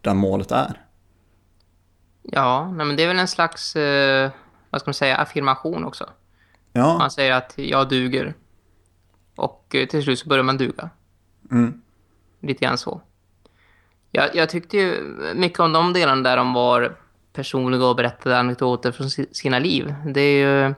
där 0.00 0.14
målet 0.14 0.52
är. 0.52 0.84
Ja, 2.22 2.72
nej, 2.76 2.86
men 2.86 2.96
det 2.96 3.02
är 3.02 3.08
väl 3.08 3.18
en 3.18 3.28
slags, 3.28 3.76
eh, 3.76 4.30
vad 4.70 4.80
ska 4.80 4.88
man 4.88 4.94
säga, 4.94 5.16
affirmation 5.16 5.84
också. 5.84 6.08
Ja, 6.72 6.98
Man 6.98 7.10
säger 7.10 7.32
att 7.32 7.52
jag 7.56 7.88
duger. 7.88 8.34
Och 9.36 9.74
eh, 9.74 9.86
till 9.88 10.02
slut 10.02 10.18
så 10.18 10.28
börjar 10.28 10.44
man 10.44 10.56
duga. 10.58 10.90
mm, 11.50 11.80
Lite 12.40 12.64
grann 12.64 12.78
så. 12.78 13.00
Jag, 14.10 14.34
jag 14.34 14.48
tyckte 14.48 14.76
ju 14.76 15.02
mycket 15.34 15.60
om 15.60 15.72
de 15.72 15.92
delarna 15.92 16.22
där 16.22 16.36
de 16.36 16.52
var 16.52 16.96
personliga 17.32 17.84
och 17.86 17.96
berättade 17.96 18.38
anekdoter 18.38 18.92
från 18.92 19.10
si- 19.10 19.28
sina 19.34 19.58
liv. 19.58 19.94
Det 20.06 20.20
är 20.20 20.66
ju 20.66 20.74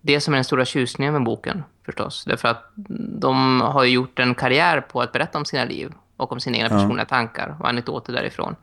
det 0.00 0.20
som 0.20 0.34
är 0.34 0.36
den 0.36 0.44
stora 0.44 0.64
tjusningen 0.64 1.12
med 1.14 1.24
boken 1.24 1.64
förstås. 1.86 2.24
Därför 2.24 2.48
att 2.48 2.72
de 3.20 3.60
har 3.60 3.84
gjort 3.84 4.18
en 4.18 4.34
karriär 4.34 4.80
på 4.80 5.00
att 5.02 5.12
berätta 5.12 5.38
om 5.38 5.44
sina 5.44 5.64
liv 5.64 5.92
och 6.16 6.32
om 6.32 6.40
sina 6.40 6.56
egna 6.56 6.68
Ja. 6.70 6.76
personliga 6.78 7.06
tankar 7.06 7.56
och 7.60 7.68
anekdoter 7.68 8.12
därifrån. 8.12 8.56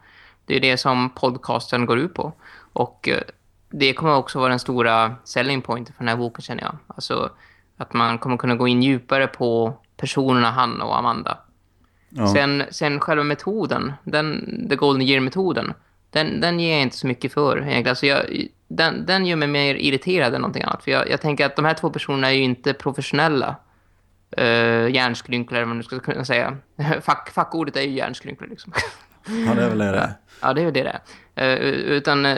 Det 0.46 0.56
är 0.56 0.60
det 0.60 0.78
som 0.78 1.10
podcasten 1.10 1.86
går 1.86 2.00
ut 2.00 2.14
på. 2.14 2.34
Och 2.74 3.10
eh, 3.10 3.22
det 3.70 3.94
kommer 3.94 4.16
också 4.16 4.40
vara 4.40 4.50
den 4.50 4.60
stora 4.60 5.16
selling 5.24 5.62
pointen 5.62 5.94
för 5.96 6.04
den 6.04 6.08
här 6.10 6.18
boken 6.18 6.42
känner 6.42 6.64
jag. 6.64 6.78
Alltså 6.88 7.30
att 7.78 7.94
man 7.94 8.18
kommer 8.18 8.38
kunna 8.38 8.56
gå 8.56 8.68
in 8.68 8.84
djupare 8.84 9.28
på 9.28 9.74
personerna 9.98 10.52
Hanna 10.52 10.86
och 10.86 10.98
Amanda. 10.98 11.38
ja. 12.10 12.28
Sen, 12.28 12.64
sen 12.72 13.00
själva 13.00 13.24
metoden, 13.24 13.94
den, 14.04 14.66
the 14.70 14.76
golden 14.76 15.02
year-metoden, 15.08 15.74
den, 16.12 16.41
den 16.41 16.60
ger 16.60 16.72
jag 16.72 16.82
inte 16.82 16.98
så 16.98 17.08
mycket 17.08 17.34
för 17.34 17.58
egentligen. 17.58 17.88
Alltså 17.88 18.06
jag, 18.06 18.48
den, 18.68 19.06
den 19.06 19.25
gör 19.25 19.36
mig 19.36 19.48
mer 19.48 19.75
irriterad 19.75 20.34
än 20.34 20.41
någonting 20.41 20.63
annat. 20.63 20.84
För 20.84 20.91
jag, 20.91 21.10
jag 21.10 21.22
tänker 21.22 21.46
att 21.46 21.56
de 21.56 21.65
här 21.65 21.74
två 21.74 21.89
personerna 21.89 22.27
är 22.27 22.36
ju 22.36 22.44
inte 22.44 22.74
professionella 22.74 23.56
uh, 24.39 24.89
hjärnskrynklor, 24.91 25.58
eller 25.58 25.68
vad 25.68 25.75
man 25.75 25.84
ska 25.84 26.00
kunna 26.00 26.25
säga. 26.25 26.58
Fack, 27.01 27.32
fackordet 27.34 27.75
är 27.75 27.82
ju 27.82 27.91
hjärnskrynklor 27.91 28.50
liksom. 28.50 28.74
Ja, 29.48 29.53
det 29.53 29.63
är 29.63 29.70
väl 29.70 29.77
det 29.77 29.91
det. 29.91 30.13
Ja, 30.41 30.53
det 30.53 30.62
är 30.62 30.65
väl 30.65 30.74
det 30.74 30.84
det. 30.84 31.00
Uh, 31.41 31.70
utan 31.70 32.25
uh, 32.25 32.38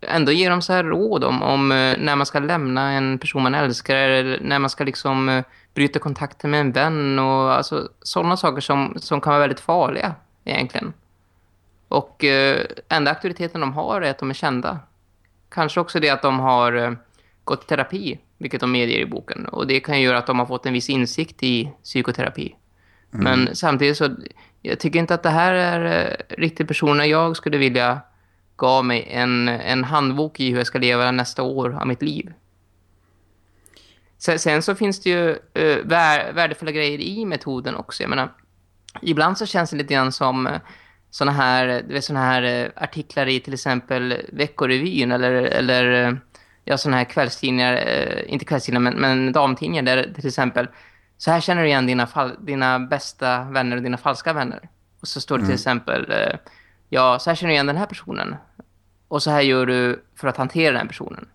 ändå 0.00 0.32
ger 0.32 0.50
de 0.50 0.62
så 0.62 0.72
här 0.72 0.84
råd 0.84 1.24
om, 1.24 1.42
om 1.42 1.72
uh, 1.72 1.94
när 1.98 2.16
man 2.16 2.26
ska 2.26 2.38
lämna 2.38 2.92
en 2.92 3.18
person 3.18 3.42
man 3.42 3.54
älskar 3.54 3.96
eller 3.96 4.38
när 4.40 4.58
man 4.58 4.70
ska 4.70 4.84
liksom 4.84 5.42
bryta 5.74 5.98
kontakten 5.98 6.50
med 6.50 6.60
en 6.60 6.72
vän 6.72 7.18
och 7.18 7.52
alltså, 7.52 7.88
sådana 8.02 8.36
saker 8.36 8.60
som, 8.60 8.94
som 8.96 9.20
kan 9.20 9.30
vara 9.30 9.40
väldigt 9.40 9.60
farliga 9.60 10.14
egentligen. 10.44 10.92
Och 11.90 12.24
enda 12.88 13.10
auktoriteten 13.10 13.60
de 13.60 13.72
har 13.72 14.00
är 14.00 14.10
att 14.10 14.18
de 14.18 14.30
är 14.30 14.34
kända. 14.34 14.78
Kanske 15.48 15.80
också 15.80 16.00
det 16.00 16.10
att 16.10 16.22
de 16.22 16.40
har 16.40 16.96
gått 17.44 17.64
i 17.64 17.66
terapi, 17.66 18.18
vilket 18.38 18.60
de 18.60 18.72
medger 18.72 18.98
i 18.98 19.06
boken. 19.06 19.46
Och 19.46 19.66
det 19.66 19.80
kan 19.80 20.00
göra 20.00 20.18
att 20.18 20.26
de 20.26 20.38
har 20.38 20.46
fått 20.46 20.66
en 20.66 20.72
viss 20.72 20.90
insikt 20.90 21.42
i 21.42 21.72
psykoterapi. 21.82 22.54
Mm. 23.14 23.24
Men 23.24 23.56
samtidigt 23.56 23.96
så 23.96 24.08
jag 24.62 24.78
tycker 24.78 24.98
inte 24.98 25.14
att 25.14 25.22
det 25.22 25.30
här 25.30 25.54
är 25.54 26.08
eh, 26.08 26.36
riktigt 26.36 26.68
personer 26.68 27.04
jag 27.04 27.36
skulle 27.36 27.58
vilja 27.58 28.00
gav 28.56 28.84
mig 28.84 29.08
en, 29.10 29.48
en 29.48 29.84
handbok 29.84 30.40
i 30.40 30.50
hur 30.50 30.56
jag 30.56 30.66
ska 30.66 30.78
leva 30.78 31.10
nästa 31.10 31.42
år 31.42 31.78
av 31.80 31.86
mitt 31.86 32.02
liv. 32.02 32.32
Sen, 34.18 34.38
sen 34.38 34.62
så 34.62 34.74
finns 34.74 35.00
det 35.00 35.10
ju 35.10 35.28
uh, 35.30 35.86
värdefulla 36.32 36.72
grejer 36.72 36.98
i 36.98 37.24
metoden 37.24 37.76
också. 37.76 38.02
Jag 38.02 38.10
menar, 38.10 38.32
ibland 39.02 39.38
så 39.38 39.46
känns 39.46 39.70
det 39.70 39.76
lite 39.76 39.94
grann 39.94 40.12
som 40.12 40.46
uh, 40.46 40.52
såna 41.10 41.32
här, 41.32 41.82
du 41.88 41.94
vet, 41.94 42.04
såna 42.04 42.20
här 42.20 42.64
uh, 42.64 42.70
artiklar 42.76 43.26
i 43.26 43.40
till 43.40 43.54
exempel 43.54 44.14
Veckorevyn 44.32 45.12
eller, 45.12 45.32
eller 45.32 46.16
ja, 46.64 46.78
såna 46.78 46.96
här 46.96 47.04
kvällstidningar, 47.04 48.24
inte 48.26 48.44
kvällstidningar 48.44 48.90
men, 48.90 49.00
men 49.00 49.32
damtidningar 49.32 49.82
där 49.82 50.12
till 50.14 50.26
exempel 50.26 50.68
så 51.20 51.30
här 51.30 51.40
känner 51.40 51.62
du 51.62 51.68
igen 51.68 51.86
dina, 51.86 52.08
dina 52.40 52.78
bästa 52.78 53.44
vänner 53.44 53.76
och 53.76 53.82
dina 53.82 53.96
falska 53.96 54.32
vänner. 54.32 54.68
Och 55.00 55.08
så 55.08 55.20
står 55.20 55.38
det 55.38 55.42
till 55.42 55.46
mm. 55.46 55.54
exempel, 55.54 56.10
eh, 56.10 56.38
ja, 56.88 57.18
så 57.18 57.30
här 57.30 57.34
känner 57.34 57.48
du 57.48 57.54
igen 57.54 57.66
den 57.66 57.76
här 57.76 57.86
personen. 57.86 58.36
Och 59.08 59.22
så 59.22 59.30
här 59.30 59.40
gör 59.40 59.66
du 59.66 60.04
för 60.16 60.28
att 60.28 60.36
hantera 60.36 60.78
den 60.78 60.88
personen. 60.88 61.28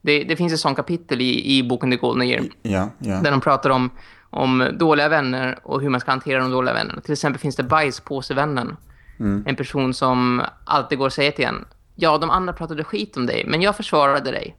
Det, 0.00 0.24
det 0.24 0.36
finns 0.36 0.52
ett 0.52 0.60
sånt 0.60 0.76
kapitel 0.76 1.20
i, 1.20 1.58
i 1.58 1.62
boken 1.62 1.90
The 1.90 1.96
Golden 1.96 2.28
Year. 2.28 2.44
Ja, 2.62 2.90
ja. 2.98 3.20
Där 3.20 3.30
de 3.30 3.40
pratar 3.40 3.70
om, 3.70 3.90
om 4.30 4.68
dåliga 4.72 5.08
vänner 5.08 5.58
och 5.62 5.80
hur 5.80 5.88
man 5.88 6.00
ska 6.00 6.10
hantera 6.10 6.40
de 6.40 6.50
dåliga 6.50 6.74
vännerna. 6.74 7.00
Till 7.00 7.12
exempel 7.12 7.40
finns 7.40 7.56
det 7.56 7.62
bajspåsevännen. 7.62 8.76
Mm. 9.20 9.44
En 9.46 9.56
person 9.56 9.94
som 9.94 10.42
alltid 10.64 10.98
går 10.98 11.06
och 11.06 11.12
säger 11.12 11.30
till 11.30 11.44
en. 11.44 11.64
Ja, 11.94 12.18
de 12.18 12.30
andra 12.30 12.52
pratade 12.52 12.84
skit 12.84 13.16
om 13.16 13.26
dig, 13.26 13.44
men 13.46 13.62
jag 13.62 13.76
försvarade 13.76 14.30
dig. 14.30 14.56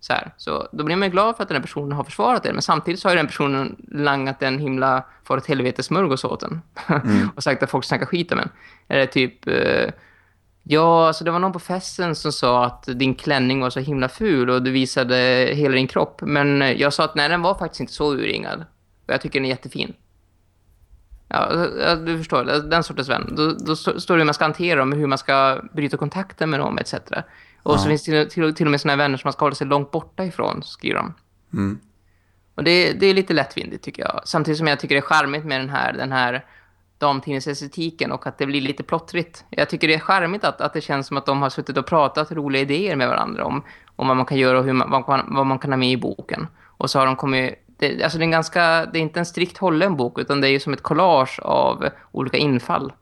Så, 0.00 0.12
här. 0.12 0.34
så 0.36 0.68
då 0.72 0.84
blir 0.84 0.96
man 0.96 1.08
ju 1.08 1.12
glad 1.12 1.36
för 1.36 1.42
att 1.42 1.48
den 1.48 1.56
här 1.56 1.62
personen 1.62 1.92
har 1.92 2.04
försvarat 2.04 2.42
det. 2.42 2.52
Men 2.52 2.62
samtidigt 2.62 3.00
så 3.00 3.08
har 3.08 3.16
den 3.16 3.26
personen 3.26 3.76
langat 3.88 4.42
en 4.42 4.58
himla 4.58 5.04
för 5.24 5.36
ett 5.36 5.46
helvete 5.46 5.82
smörgås 5.82 6.24
åt 6.24 6.40
den. 6.40 6.62
Mm. 6.88 7.28
och 7.36 7.42
sagt 7.42 7.62
att 7.62 7.70
folk 7.70 7.84
snackar 7.84 8.06
skit 8.06 8.32
om 8.32 8.38
en. 8.38 8.48
Eller 8.88 9.06
typ... 9.06 9.46
Eh, 9.46 9.90
ja, 10.62 11.06
alltså 11.06 11.24
det 11.24 11.30
var 11.30 11.38
någon 11.38 11.52
på 11.52 11.58
festen 11.58 12.14
som 12.14 12.32
sa 12.32 12.64
att 12.64 12.84
din 12.86 13.14
klänning 13.14 13.60
var 13.60 13.70
så 13.70 13.80
himla 13.80 14.08
ful 14.08 14.50
och 14.50 14.62
du 14.62 14.70
visade 14.70 15.16
hela 15.54 15.74
din 15.74 15.88
kropp. 15.88 16.20
Men 16.22 16.60
jag 16.78 16.92
sa 16.92 17.04
att 17.04 17.14
nej, 17.14 17.28
den 17.28 17.42
var 17.42 17.54
faktiskt 17.54 17.80
inte 17.80 17.92
så 17.92 18.14
urringad. 18.14 18.64
Och 19.06 19.14
jag 19.14 19.20
tycker 19.20 19.40
den 19.40 19.46
är 19.46 19.50
jättefin. 19.50 19.94
Ja, 21.30 21.94
du 21.96 22.18
förstår, 22.18 22.44
den 22.44 22.84
sortens 22.84 23.08
vän. 23.08 23.34
Då, 23.36 23.52
då 23.52 23.76
står 23.76 24.14
det 24.14 24.20
hur 24.20 24.24
man 24.24 24.34
ska 24.34 24.44
hantera 24.44 24.78
dem, 24.78 24.92
hur 24.92 25.06
man 25.06 25.18
ska 25.18 25.60
bryta 25.72 25.96
kontakten 25.96 26.50
med 26.50 26.60
dem, 26.60 26.78
etc. 26.78 26.94
Och 27.62 27.74
ja. 27.74 27.78
så 27.78 27.88
finns 27.88 28.04
det 28.04 28.30
till, 28.30 28.54
till 28.54 28.66
och 28.66 28.70
med 28.70 28.80
såna 28.80 28.96
vänner 28.96 29.16
som 29.16 29.28
man 29.28 29.32
ska 29.32 29.44
hålla 29.44 29.54
sig 29.54 29.66
långt 29.66 29.90
borta 29.90 30.24
ifrån, 30.24 30.62
skriver 30.62 30.96
de. 30.96 31.14
Mm. 31.52 31.80
Och 32.54 32.64
det, 32.64 32.92
det 32.92 33.06
är 33.06 33.14
lite 33.14 33.34
lättvindigt 33.34 33.84
tycker 33.84 34.02
jag. 34.02 34.20
Samtidigt 34.24 34.58
som 34.58 34.66
jag 34.66 34.80
tycker 34.80 34.94
det 34.94 34.98
är 34.98 35.02
charmigt 35.02 35.44
med 35.44 35.60
den 35.60 35.70
här, 35.70 35.92
den 35.92 36.12
här 36.12 36.44
damtidningsestetiken 36.98 38.12
och 38.12 38.26
att 38.26 38.38
det 38.38 38.46
blir 38.46 38.60
lite 38.60 38.82
plottrigt. 38.82 39.44
Jag 39.50 39.68
tycker 39.68 39.88
det 39.88 39.94
är 39.94 39.98
charmigt 39.98 40.44
att, 40.44 40.60
att 40.60 40.72
det 40.72 40.80
känns 40.80 41.06
som 41.06 41.16
att 41.16 41.26
de 41.26 41.42
har 41.42 41.50
suttit 41.50 41.76
och 41.76 41.86
pratat 41.86 42.32
roliga 42.32 42.62
idéer 42.62 42.96
med 42.96 43.08
varandra 43.08 43.44
om, 43.44 43.62
om 43.96 44.08
vad 44.08 44.16
man 44.16 44.26
kan 44.26 44.38
göra 44.38 44.58
och 44.58 44.64
hur 44.64 44.72
man, 44.72 44.90
vad, 44.90 45.24
vad 45.26 45.46
man 45.46 45.58
kan 45.58 45.72
ha 45.72 45.76
med 45.76 45.92
i 45.92 45.96
boken. 45.96 46.46
Och 46.64 46.90
så 46.90 46.98
har 46.98 47.06
de 47.06 47.16
kommit... 47.16 47.54
Det, 47.80 48.02
alltså 48.02 48.18
det, 48.18 48.24
är 48.24 48.30
ganska, 48.30 48.86
det 48.86 48.98
är 48.98 49.02
inte 49.02 49.18
en 49.18 49.26
strikt 49.26 49.58
hållen 49.58 49.96
bok 49.96 50.18
utan 50.18 50.40
det 50.40 50.48
är 50.48 50.50
ju 50.50 50.60
som 50.60 50.72
ett 50.72 50.82
collage 50.82 51.40
av 51.42 51.88
olika 52.12 52.36
infall. 52.36 52.92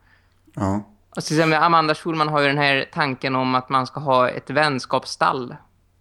Ja. 0.54 0.82
Och 1.16 1.24
till 1.24 1.36
exempel 1.36 1.62
Amanda 1.62 1.94
Schulman 1.94 2.28
har 2.28 2.40
ju 2.40 2.46
den 2.46 2.58
här 2.58 2.88
tanken 2.92 3.36
om 3.36 3.54
att 3.54 3.68
man 3.68 3.86
ska 3.86 4.00
ha 4.00 4.28
ett 4.28 4.50
vänskapsstall. 4.50 5.56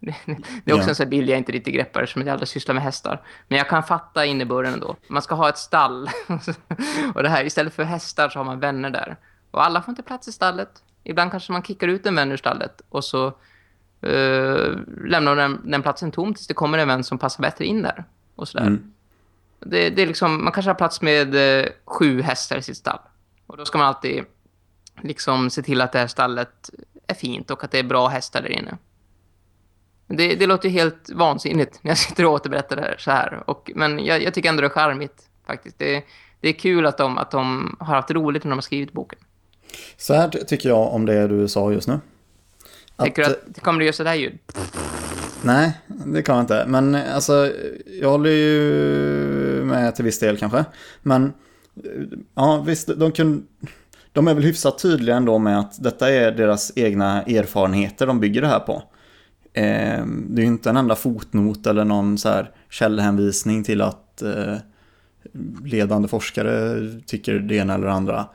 Det 0.64 0.70
är 0.70 0.74
också 0.74 0.84
ja. 0.84 0.88
en 0.88 0.94
sån 0.94 1.10
bild 1.10 1.30
jag 1.30 1.38
inte 1.38 1.52
riktigt 1.52 1.74
greppar 1.74 2.06
som 2.06 2.22
jag 2.22 2.30
aldrig 2.30 2.48
sysslar 2.48 2.74
med 2.74 2.84
hästar. 2.84 3.22
Men 3.48 3.58
jag 3.58 3.68
kan 3.68 3.82
fatta 3.82 4.24
innebörden 4.24 4.72
ändå. 4.72 4.96
Man 5.08 5.22
ska 5.22 5.34
ha 5.34 5.48
ett 5.48 5.58
stall. 5.58 6.10
och 7.14 7.22
det 7.22 7.28
här, 7.28 7.44
istället 7.44 7.74
för 7.74 7.82
hästar 7.82 8.28
så 8.28 8.38
har 8.38 8.44
man 8.44 8.60
vänner 8.60 8.90
där. 8.90 9.16
Och 9.50 9.64
alla 9.64 9.82
får 9.82 9.92
inte 9.92 10.02
plats 10.02 10.28
i 10.28 10.32
stallet. 10.32 10.70
Ibland 11.04 11.30
kanske 11.30 11.52
man 11.52 11.62
kickar 11.62 11.88
ut 11.88 12.06
en 12.06 12.14
vän 12.14 12.32
ur 12.32 12.36
stallet. 12.36 12.80
Och 12.88 13.04
så 13.04 13.26
uh, 14.06 14.76
lämnar 15.04 15.36
den, 15.36 15.70
den 15.70 15.82
platsen 15.82 16.12
tom 16.12 16.34
tills 16.34 16.46
det 16.46 16.54
kommer 16.54 16.78
en 16.78 16.88
vän 16.88 17.04
som 17.04 17.18
passar 17.18 17.42
bättre 17.42 17.64
in 17.64 17.82
där. 17.82 18.04
Och 18.38 18.48
sådär. 18.48 18.66
Mm. 18.66 18.92
Det, 19.60 19.90
det 19.90 20.02
är 20.02 20.06
liksom, 20.06 20.44
man 20.44 20.52
kanske 20.52 20.70
har 20.70 20.74
plats 20.74 21.02
med 21.02 21.34
uh, 21.34 21.66
sju 21.84 22.22
hästar 22.22 22.56
i 22.56 22.62
sitt 22.62 22.76
stall. 22.76 22.98
Och 23.46 23.56
då 23.56 23.64
ska 23.64 23.78
man 23.78 23.86
alltid 23.86 24.24
liksom 25.02 25.50
se 25.50 25.62
till 25.62 25.80
att 25.80 25.92
det 25.92 25.98
här 25.98 26.06
stallet 26.06 26.70
är 27.06 27.14
fint 27.14 27.50
och 27.50 27.64
att 27.64 27.70
det 27.70 27.78
är 27.78 27.82
bra 27.82 28.08
hästar 28.08 28.42
där 28.42 28.48
inne. 28.48 28.78
Det, 30.06 30.34
det 30.34 30.46
låter 30.46 30.68
ju 30.68 30.72
helt 30.72 31.10
vansinnigt 31.10 31.78
när 31.82 31.90
jag 31.90 31.98
sitter 31.98 32.24
och 32.24 32.32
återberättar 32.32 32.76
det 32.76 32.82
här 32.82 32.96
så 32.98 33.10
här. 33.10 33.42
Och, 33.50 33.70
men 33.74 34.04
jag, 34.04 34.22
jag, 34.22 34.34
tycker 34.34 34.48
ändå 34.48 34.60
det 34.60 34.66
är 34.66 34.70
charmigt 34.70 35.28
faktiskt. 35.46 35.78
Det, 35.78 36.04
det 36.40 36.48
är 36.48 36.52
kul 36.52 36.86
att 36.86 36.98
de, 36.98 37.18
att 37.18 37.30
de 37.30 37.76
har 37.80 37.94
haft 37.94 38.10
roligt 38.10 38.44
när 38.44 38.50
de 38.50 38.54
har 38.54 38.62
skrivit 38.62 38.92
boken. 38.92 39.18
Så 39.96 40.14
här 40.14 40.28
tycker 40.28 40.68
jag 40.68 40.94
om 40.94 41.06
det 41.06 41.28
du 41.28 41.48
sa 41.48 41.72
just 41.72 41.88
nu. 41.88 42.00
Att, 42.96 43.04
Tycker 43.06 43.22
du 43.22 43.28
att 43.28 43.40
det 43.46 43.60
kommer 43.60 43.80
att 43.80 43.84
göra 43.84 43.92
sådär 43.92 44.14
ljud? 44.14 44.38
Nej, 45.48 45.80
det 45.86 46.22
kan 46.22 46.34
jag 46.34 46.42
inte. 46.42 46.64
Men 46.66 46.94
alltså, 46.94 47.52
jag 48.00 48.10
håller 48.10 48.30
ju 48.30 49.64
med 49.64 49.94
till 49.94 50.04
viss 50.04 50.18
del 50.18 50.36
kanske. 50.36 50.64
Men 51.02 51.32
ja, 52.34 52.64
visst, 52.66 52.88
de 52.96 53.12
kunde 53.12 53.42
de 54.12 54.28
är 54.28 54.34
väl 54.34 54.44
hyfsat 54.44 54.78
tydliga 54.78 55.16
ändå 55.16 55.38
med 55.38 55.58
att 55.58 55.82
detta 55.82 56.10
är 56.10 56.32
deras 56.32 56.72
egna 56.76 57.22
erfarenheter 57.22 58.06
de 58.06 58.20
bygger 58.20 58.40
det 58.40 58.48
här 58.48 58.60
på. 58.60 58.82
Eh, 59.52 60.06
det 60.06 60.40
är 60.40 60.44
ju 60.44 60.46
inte 60.46 60.70
en 60.70 60.76
enda 60.76 60.94
fotnot 60.94 61.66
eller 61.66 61.84
någon 61.84 62.18
så 62.18 62.28
här 62.28 62.50
källhänvisning 62.70 63.64
till 63.64 63.82
att 63.82 64.22
eh, 64.22 64.56
ledande 65.64 66.08
forskare 66.08 66.80
tycker 67.06 67.34
det 67.34 67.54
ena 67.54 67.74
eller 67.74 67.86
andra. 67.86 68.26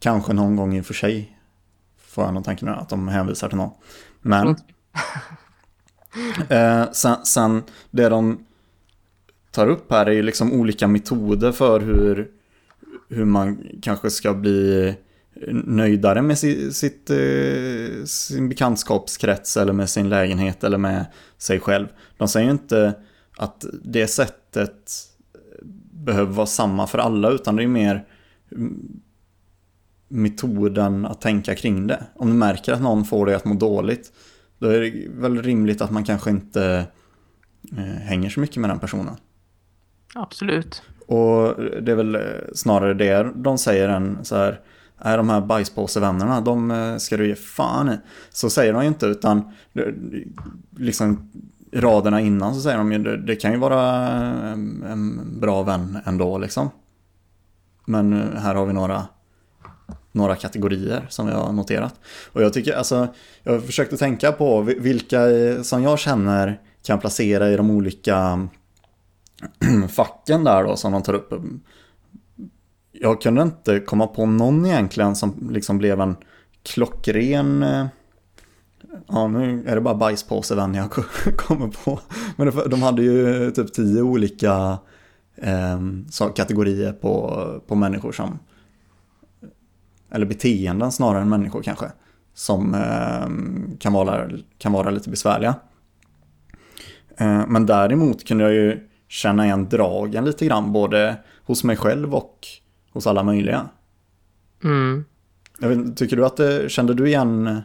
Kanske 0.00 0.32
någon 0.32 0.56
gång 0.56 0.76
i 0.76 0.80
och 0.80 0.86
för 0.86 0.94
sig 0.94 1.38
får 1.98 2.24
jag 2.24 2.34
någon 2.34 2.42
tanke 2.42 2.64
nu 2.64 2.70
att 2.70 2.88
de 2.88 3.08
hänvisar 3.08 3.48
till 3.48 3.56
någon. 3.56 3.72
Men 4.20 4.42
mm. 4.42 4.56
eh, 6.48 6.90
sen, 6.92 7.16
sen 7.24 7.62
det 7.90 8.08
de 8.08 8.44
tar 9.50 9.66
upp 9.66 9.92
här 9.92 10.06
är 10.06 10.12
ju 10.12 10.22
liksom 10.22 10.52
olika 10.52 10.88
metoder 10.88 11.52
för 11.52 11.80
hur, 11.80 12.28
hur 13.08 13.24
man 13.24 13.66
kanske 13.82 14.10
ska 14.10 14.34
bli 14.34 14.94
nöjdare 15.64 16.22
med 16.22 16.38
sitt, 16.38 17.10
eh, 17.10 18.04
sin 18.04 18.48
bekantskapskrets 18.48 19.56
eller 19.56 19.72
med 19.72 19.90
sin 19.90 20.08
lägenhet 20.08 20.64
eller 20.64 20.78
med 20.78 21.06
sig 21.38 21.60
själv. 21.60 21.86
De 22.16 22.28
säger 22.28 22.46
ju 22.46 22.52
inte 22.52 22.94
att 23.36 23.64
det 23.84 24.06
sättet 24.06 24.92
behöver 25.92 26.32
vara 26.32 26.46
samma 26.46 26.86
för 26.86 26.98
alla 26.98 27.30
utan 27.30 27.56
det 27.56 27.62
är 27.62 27.68
mer 27.68 28.06
metoden 30.08 31.06
att 31.06 31.20
tänka 31.20 31.54
kring 31.54 31.86
det. 31.86 32.06
Om 32.16 32.28
du 32.28 32.34
märker 32.34 32.72
att 32.72 32.82
någon 32.82 33.04
får 33.04 33.26
dig 33.26 33.34
att 33.34 33.44
må 33.44 33.54
dåligt 33.54 34.12
då 34.60 34.68
är 34.68 34.80
det 34.80 35.08
väl 35.08 35.42
rimligt 35.42 35.80
att 35.80 35.90
man 35.90 36.04
kanske 36.04 36.30
inte 36.30 36.86
eh, 37.76 37.84
hänger 37.84 38.30
så 38.30 38.40
mycket 38.40 38.56
med 38.56 38.70
den 38.70 38.78
personen. 38.78 39.16
Absolut. 40.14 40.82
Och 41.06 41.54
det 41.82 41.92
är 41.92 41.96
väl 41.96 42.18
snarare 42.54 42.94
det 42.94 43.32
de 43.34 43.58
säger 43.58 43.88
än 43.88 44.24
så 44.24 44.36
här 44.36 44.60
är 45.00 45.16
de 45.16 45.28
här 45.28 45.40
bajspåsevännerna, 45.40 46.40
de 46.40 46.70
eh, 46.70 46.96
ska 46.96 47.16
du 47.16 47.28
ge 47.28 47.34
fan 47.34 47.88
i. 47.88 47.98
Så 48.30 48.50
säger 48.50 48.72
de 48.72 48.82
ju 48.82 48.88
inte, 48.88 49.06
utan 49.06 49.38
eh, 49.74 49.84
liksom 50.76 51.30
raderna 51.72 52.20
innan 52.20 52.54
så 52.54 52.60
säger 52.60 52.78
de 52.78 52.92
ju, 52.92 52.98
det, 52.98 53.16
det 53.16 53.36
kan 53.36 53.52
ju 53.52 53.58
vara 53.58 54.06
en, 54.86 55.40
bra 55.40 55.62
vän 55.62 55.98
ändå 56.04 56.38
liksom. 56.38 56.70
Men 57.84 58.12
eh, 58.12 58.40
här 58.40 58.54
har 58.54 58.66
vi 58.66 58.72
några, 58.72 59.06
några 60.12 60.36
kategorier 60.36 61.06
som 61.08 61.26
vi 61.26 61.32
har 61.32 61.52
noterat. 61.52 62.00
Och 62.32 62.42
jag 62.42 62.52
tycker, 62.52 62.72
alltså, 62.72 63.08
jag 63.42 63.64
försökte 63.64 63.96
tänka 63.96 64.32
på 64.32 64.60
vilka 64.60 65.30
eh, 65.30 65.62
som 65.62 65.82
jag 65.82 65.98
känner 65.98 66.60
kan 66.82 66.98
placera 66.98 67.50
i 67.50 67.56
de 67.56 67.70
olika 67.70 68.48
facken 69.90 70.44
där 70.44 70.64
då 70.64 70.76
som 70.76 70.92
de 70.92 71.02
tar 71.02 71.14
upp 71.14 71.32
jag 72.92 73.20
kunde 73.20 73.42
inte 73.42 73.80
komma 73.80 74.06
på 74.06 74.26
någon 74.26 74.66
egentligen 74.66 75.16
som 75.16 75.48
liksom 75.50 75.78
blev 75.78 76.00
en 76.00 76.16
klockren... 76.62 77.62
Eh, 77.62 77.86
ja, 79.06 79.28
nu 79.28 79.64
är 79.66 79.74
det 79.74 79.80
bara 79.80 79.94
bajspåsevän 79.94 80.74
jag 80.74 80.90
kommer 81.36 81.68
på. 81.84 82.00
Men 82.36 82.52
de 82.70 82.82
hade 82.82 83.02
ju 83.02 83.50
typ 83.50 83.72
tio 83.72 84.02
olika 84.02 84.78
eh, 85.36 85.80
kategorier 86.34 86.92
på, 86.92 87.44
på 87.66 87.74
människor 87.74 88.12
som 88.12 88.38
eller 90.10 90.26
beteenden 90.26 90.92
snarare 90.92 91.22
än 91.22 91.28
människor 91.28 91.62
kanske, 91.62 91.86
som 92.34 92.74
eh, 92.74 93.28
kan, 93.78 93.92
vara, 93.92 94.30
kan 94.58 94.72
vara 94.72 94.90
lite 94.90 95.10
besvärliga. 95.10 95.54
Eh, 97.16 97.46
men 97.46 97.66
däremot 97.66 98.26
kunde 98.26 98.44
jag 98.44 98.52
ju 98.52 98.88
känna 99.08 99.44
igen 99.46 99.68
dragen 99.68 100.24
lite 100.24 100.46
grann, 100.46 100.72
både 100.72 101.16
hos 101.44 101.64
mig 101.64 101.76
själv 101.76 102.14
och 102.14 102.46
hos 102.92 103.06
alla 103.06 103.22
möjliga. 103.22 103.68
Mm. 104.64 105.04
Vet, 105.58 105.96
tycker 105.96 106.16
du 106.16 106.26
att 106.26 106.36
det, 106.36 106.70
kände 106.70 106.94
du 106.94 107.06
igen 107.06 107.62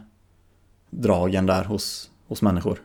dragen 0.90 1.46
där 1.46 1.64
hos, 1.64 2.10
hos 2.28 2.42
människor? 2.42 2.78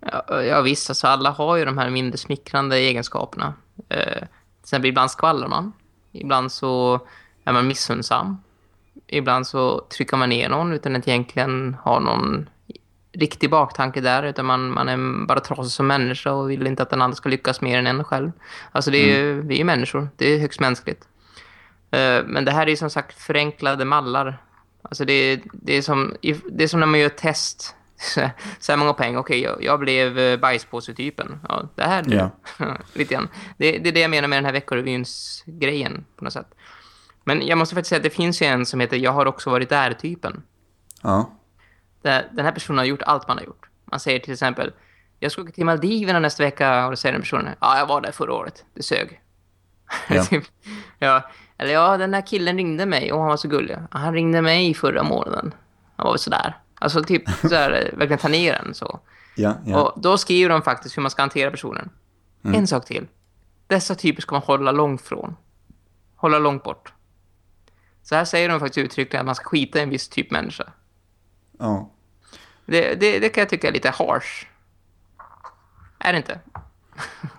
Ja, 0.00 0.42
ja 0.42 0.60
visst, 0.60 0.90
alltså 0.90 1.06
alla 1.06 1.30
har 1.30 1.56
ju 1.56 1.64
de 1.64 1.78
här 1.78 1.90
mindre 1.90 2.18
smickrande 2.18 2.76
egenskaperna. 2.76 3.54
Eh, 3.88 4.14
till 4.14 4.28
exempel 4.62 4.88
ibland 4.88 5.10
skvallrar 5.10 5.48
man. 5.48 5.72
Ibland 6.12 6.52
så 6.52 7.00
är 7.44 7.52
man 7.52 7.66
missunnsam. 7.66 8.36
Ibland 9.08 9.46
så 9.46 9.80
trycker 9.96 10.16
man 10.16 10.28
ner 10.28 10.48
någon 10.48 10.72
utan 10.72 10.96
att 10.96 11.08
egentligen 11.08 11.74
ha 11.82 11.98
någon 12.00 12.48
riktig 13.12 13.50
baktanke 13.50 14.00
där. 14.00 14.22
Utan 14.22 14.46
man, 14.46 14.70
man 14.70 14.88
är 14.88 15.26
bara 15.26 15.40
trasig 15.40 15.72
som 15.72 15.86
människa 15.86 16.32
och 16.32 16.50
vill 16.50 16.66
inte 16.66 16.82
att 16.82 16.90
den 16.90 17.02
andra 17.02 17.16
ska 17.16 17.28
lyckas 17.28 17.60
mer 17.60 17.78
än 17.78 17.86
en 17.86 18.04
själv. 18.04 18.32
Alltså 18.72 18.90
det 18.90 18.98
är 18.98 19.18
ju, 19.18 19.40
vi 19.40 19.54
är 19.54 19.58
ju 19.58 19.64
människor. 19.64 20.08
Det 20.16 20.26
är 20.34 20.38
högst 20.38 20.60
mänskligt. 20.60 21.08
Eh, 21.90 22.20
men 22.24 22.44
det 22.44 22.52
här 22.52 22.68
är 22.68 22.76
som 22.76 22.90
sagt 22.90 23.18
förenklade 23.22 23.84
mallar. 23.84 24.42
Alltså 24.82 25.04
det, 25.04 25.12
är- 25.12 25.40
det, 25.52 25.72
är 25.76 25.82
som, 25.82 26.14
det 26.50 26.64
är 26.64 26.68
som 26.68 26.80
när 26.80 26.86
man 26.86 27.00
gör 27.00 27.06
ett 27.06 27.16
test. 27.18 27.74
Så 28.58 28.72
här 28.72 28.76
många 28.76 28.92
poäng. 28.92 29.16
Okej, 29.16 29.40
jag, 29.42 29.62
jag 29.64 29.80
blev 29.80 30.18
eh, 30.18 30.38
bajspåse-typen. 30.38 31.40
Ja, 31.48 31.68
det 31.74 31.82
här. 31.82 32.04
Ja. 32.08 32.30
Lite 32.92 33.14
grann. 33.14 33.28
Det, 33.58 33.78
det 33.78 33.88
är 33.88 33.92
det 33.92 34.00
jag 34.00 34.10
menar 34.10 34.28
med 34.28 34.38
den 34.38 34.44
här 34.44 34.52
veckorevyns 34.52 35.42
grejen 35.46 36.04
på 36.16 36.24
något 36.24 36.32
sätt. 36.32 36.54
Men 37.28 37.46
jag 37.46 37.58
måste 37.58 37.74
faktiskt 37.74 37.88
säga 37.88 37.96
att 37.96 38.02
det 38.02 38.10
finns 38.10 38.42
ju 38.42 38.46
en 38.46 38.66
som 38.66 38.80
heter 38.80 38.96
Jag 38.96 39.12
har 39.12 39.26
också 39.26 39.50
varit 39.50 39.68
där-typen. 39.68 40.42
Ja. 41.02 41.30
Där 42.02 42.28
Den 42.32 42.44
här 42.44 42.52
personen 42.52 42.78
har 42.78 42.84
gjort 42.84 43.02
allt 43.02 43.28
man 43.28 43.38
har 43.38 43.44
gjort. 43.44 43.68
Man 43.84 44.00
säger 44.00 44.18
till 44.18 44.32
exempel 44.32 44.72
Jag 45.20 45.32
ska 45.32 45.42
åka 45.42 45.52
till 45.52 45.64
Maldiverna 45.64 46.18
nästa 46.18 46.42
vecka 46.42 46.84
och 46.84 46.90
då 46.92 46.96
säger 46.96 47.12
den 47.12 47.22
personen 47.22 47.54
Ja, 47.60 47.78
jag 47.78 47.86
var 47.86 48.00
där 48.00 48.12
förra 48.12 48.32
året. 48.34 48.64
Det 48.74 48.82
sög. 48.82 49.20
Ja. 50.08 50.24
Typ. 50.24 50.44
ja. 50.98 51.30
Eller 51.58 51.72
ja, 51.72 51.96
den 51.96 52.14
här 52.14 52.26
killen 52.26 52.56
ringde 52.56 52.86
mig 52.86 53.12
och 53.12 53.18
han 53.18 53.28
var 53.28 53.36
så 53.36 53.48
gullig. 53.48 53.76
Han 53.90 54.14
ringde 54.14 54.42
mig 54.42 54.74
förra 54.74 55.02
månaden. 55.02 55.54
Han 55.96 56.04
var 56.04 56.12
väl 56.12 56.18
sådär. 56.18 56.58
Alltså 56.74 57.02
typ 57.02 57.22
så 57.28 57.54
här, 57.54 57.70
verkligen 57.96 58.18
ta 58.18 58.28
ner 58.28 58.52
den 58.64 58.74
så. 58.74 59.00
Ja, 59.36 59.54
ja. 59.64 59.82
Och 59.82 60.00
då 60.00 60.18
skriver 60.18 60.48
de 60.50 60.62
faktiskt 60.62 60.96
hur 60.96 61.02
man 61.02 61.10
ska 61.10 61.22
hantera 61.22 61.50
personen. 61.50 61.90
En 62.42 62.66
sak 62.66 62.84
till. 62.84 63.06
Dessa 63.66 63.94
typer 63.94 64.22
ska 64.22 64.34
man 64.34 64.42
hålla 64.42 64.72
långt 64.72 65.02
från. 65.02 65.36
Hålla 66.16 66.38
långt 66.38 66.64
bort. 66.64 66.92
Så 68.08 68.14
här 68.14 68.24
säger 68.24 68.48
de 68.48 68.60
faktiskt 68.60 68.78
uttryckligen 68.86 69.20
att 69.20 69.26
man 69.26 69.34
ska 69.34 69.44
skita 69.44 69.78
i 69.78 69.82
en 69.82 69.90
viss 69.90 70.08
typ 70.08 70.30
människa. 70.30 70.72
ja. 71.58 71.90
Det, 72.68 72.94
det, 72.94 73.18
det 73.18 73.28
kan 73.28 73.40
jag 73.40 73.48
tycka 73.48 73.68
är 73.68 73.72
lite 73.72 73.90
harsh. 73.90 74.46
Är 75.98 76.12
det 76.12 76.16
inte? 76.18 76.40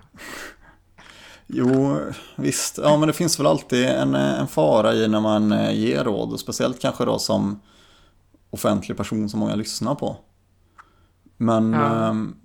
Jo, 1.46 1.98
visst. 2.36 2.78
Ja, 2.78 2.96
men 2.96 3.06
det 3.06 3.12
finns 3.12 3.38
väl 3.38 3.46
alltid 3.46 3.84
en, 3.88 4.14
en 4.14 4.48
fara 4.48 4.94
i 4.94 5.08
när 5.08 5.20
man 5.20 5.52
eh, 5.52 5.72
ger 5.72 6.04
råd. 6.04 6.32
Och 6.32 6.40
speciellt 6.40 6.80
kanske 6.80 7.04
då 7.04 7.18
som 7.18 7.60
offentlig 8.50 8.96
person 8.96 9.28
som 9.28 9.40
många 9.40 9.54
lyssnar 9.54 9.94
på. 9.94 10.16
Men 11.36 11.72
Ja. 11.72 12.08
ehm, 12.08 12.36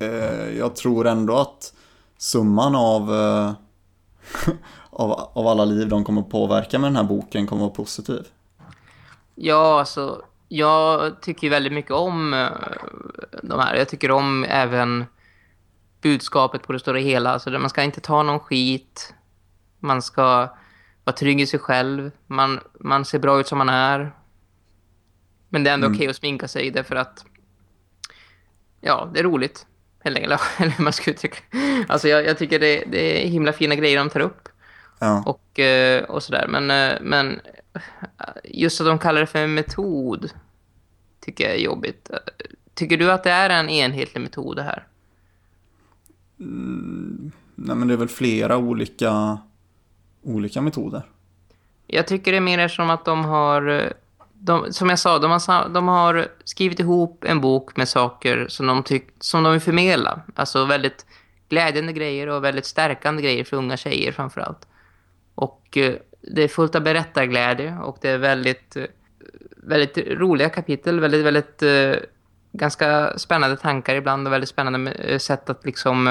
eh, 0.00 0.58
jag 0.58 0.76
tror 0.76 1.06
ändå 1.06 1.36
att 1.38 1.74
summan 2.18 2.74
av, 2.74 3.14
eh, 3.14 3.52
av, 4.98 5.30
av 5.32 5.46
alla 5.46 5.64
liv 5.64 5.88
de 5.88 6.04
kommer 6.04 6.22
påverka 6.22 6.78
med 6.78 6.88
den 6.88 6.96
här 6.96 7.04
boken 7.04 7.46
kommer 7.46 7.62
vara 7.62 7.74
positiv. 7.74 8.26
Ja, 9.34 9.78
alltså, 9.78 10.22
jag 10.48 11.20
tycker 11.22 11.50
väldigt 11.50 11.72
mycket 11.72 11.90
om 11.90 12.34
eh, 12.34 12.48
de 13.42 13.60
här. 13.60 13.76
Jag 13.76 13.88
tycker 13.88 14.10
om 14.10 14.44
även 14.48 15.04
budskapet 16.00 16.62
på 16.62 16.72
det 16.72 16.78
stora 16.78 16.98
hela. 16.98 17.30
Alltså, 17.30 17.50
man 17.50 17.70
ska 17.70 17.82
inte 17.82 18.00
ta 18.00 18.22
någon 18.22 18.40
skit. 18.40 19.14
Man 19.78 20.02
ska 20.02 20.48
vara 21.04 21.16
trygg 21.16 21.40
i 21.40 21.46
sig 21.46 21.60
själv. 21.60 22.10
Man, 22.26 22.60
man 22.80 23.04
ser 23.04 23.18
bra 23.18 23.40
ut 23.40 23.46
som 23.46 23.58
man 23.58 23.68
är. 23.68 24.12
Men 25.48 25.64
det 25.64 25.70
är 25.70 25.74
ändå 25.74 25.88
okej 25.88 26.08
att 26.08 26.16
sminka 26.16 26.48
sig 26.48 26.70
därför 26.70 26.96
att 26.96 27.24
ja, 28.80 29.10
det 29.14 29.20
är 29.20 29.24
roligt. 29.24 29.66
Enkelt. 30.04 30.24
Eller 30.58 30.70
hur 30.70 30.82
man 30.84 30.92
ska 30.92 31.10
uttrycka. 31.10 31.38
Alltså 31.88 32.08
jag, 32.08 32.24
jag 32.24 32.38
tycker 32.38 32.58
det, 32.58 32.84
det 32.86 33.24
är 33.24 33.28
himla 33.28 33.52
fina 33.52 33.74
grejer 33.74 33.98
de 33.98 34.10
tar 34.10 34.20
upp 34.20 34.47
Ja, 34.98 35.22
och, 35.26 35.58
eh, 35.58 36.04
och 36.04 36.22
sådär. 36.22 36.46
Men, 36.48 36.70
eh, 36.70 36.98
men 37.00 37.40
eh, 37.74 37.80
just 38.44 38.80
att 38.80 38.86
de 38.86 38.98
kallar 38.98 39.20
det 39.20 39.26
för 39.26 39.38
en 39.38 39.54
metod 39.54 40.30
tycker 41.20 41.44
jag 41.44 41.54
är 41.54 41.58
jobbigt. 41.58 42.10
Tycker 42.74 42.96
du 42.96 43.12
att 43.12 43.24
det 43.24 43.30
är 43.30 43.50
en 43.50 43.68
enhetlig 43.68 44.20
metod 44.20 44.56
det 44.56 44.62
här? 44.62 44.84
nej, 47.54 47.76
men 47.76 47.88
det 47.88 47.94
är 47.94 47.98
väl 47.98 48.08
flera 48.08 48.56
olika, 48.56 49.38
olika 50.22 50.60
metoder. 50.60 51.02
Jag 51.86 52.06
tycker 52.06 52.32
det 52.32 52.36
är 52.36 52.40
mer 52.40 52.68
som 52.68 52.90
att 52.90 53.04
de 53.04 53.24
har... 53.24 53.92
De, 54.40 54.72
som 54.72 54.90
jag 54.90 54.98
sa, 54.98 55.18
de 55.18 55.30
har, 55.30 55.68
de 55.68 55.88
har 55.88 56.28
skrivit 56.44 56.80
ihop 56.80 57.24
en 57.24 57.40
bok 57.40 57.76
med 57.76 57.88
saker 57.88 58.46
som 58.48 58.66
de, 58.66 58.82
tyck, 58.82 59.08
som 59.20 59.42
de 59.42 59.52
vill 59.52 59.60
förmedla. 59.60 60.20
Alltså 60.34 60.64
väldigt 60.64 61.06
glädjande 61.48 61.92
grejer 61.92 62.26
och 62.26 62.44
väldigt 62.44 62.66
stärkande 62.66 63.22
grejer 63.22 63.44
för 63.44 63.56
unga 63.56 63.76
tjejer 63.76 64.12
framförallt. 64.12 64.67
Och 65.38 65.76
eh, 65.76 65.94
det 66.20 66.42
är 66.42 66.48
fullt 66.48 66.74
av 66.74 66.82
berättarglädje 66.82 67.78
och 67.78 67.98
det 68.00 68.08
är 68.08 68.18
väldigt, 68.18 68.76
eh, 68.76 68.84
väldigt 69.56 69.98
roliga 69.98 70.48
kapitel. 70.48 71.00
Väldigt, 71.00 71.24
väldigt 71.24 71.62
eh, 71.62 71.94
ganska 72.52 73.18
spännande 73.18 73.56
tankar 73.56 73.94
ibland 73.94 74.26
och 74.26 74.32
väldigt 74.32 74.48
spännande 74.48 75.18
sätt 75.18 75.50
att 75.50 75.64
liksom... 75.64 76.06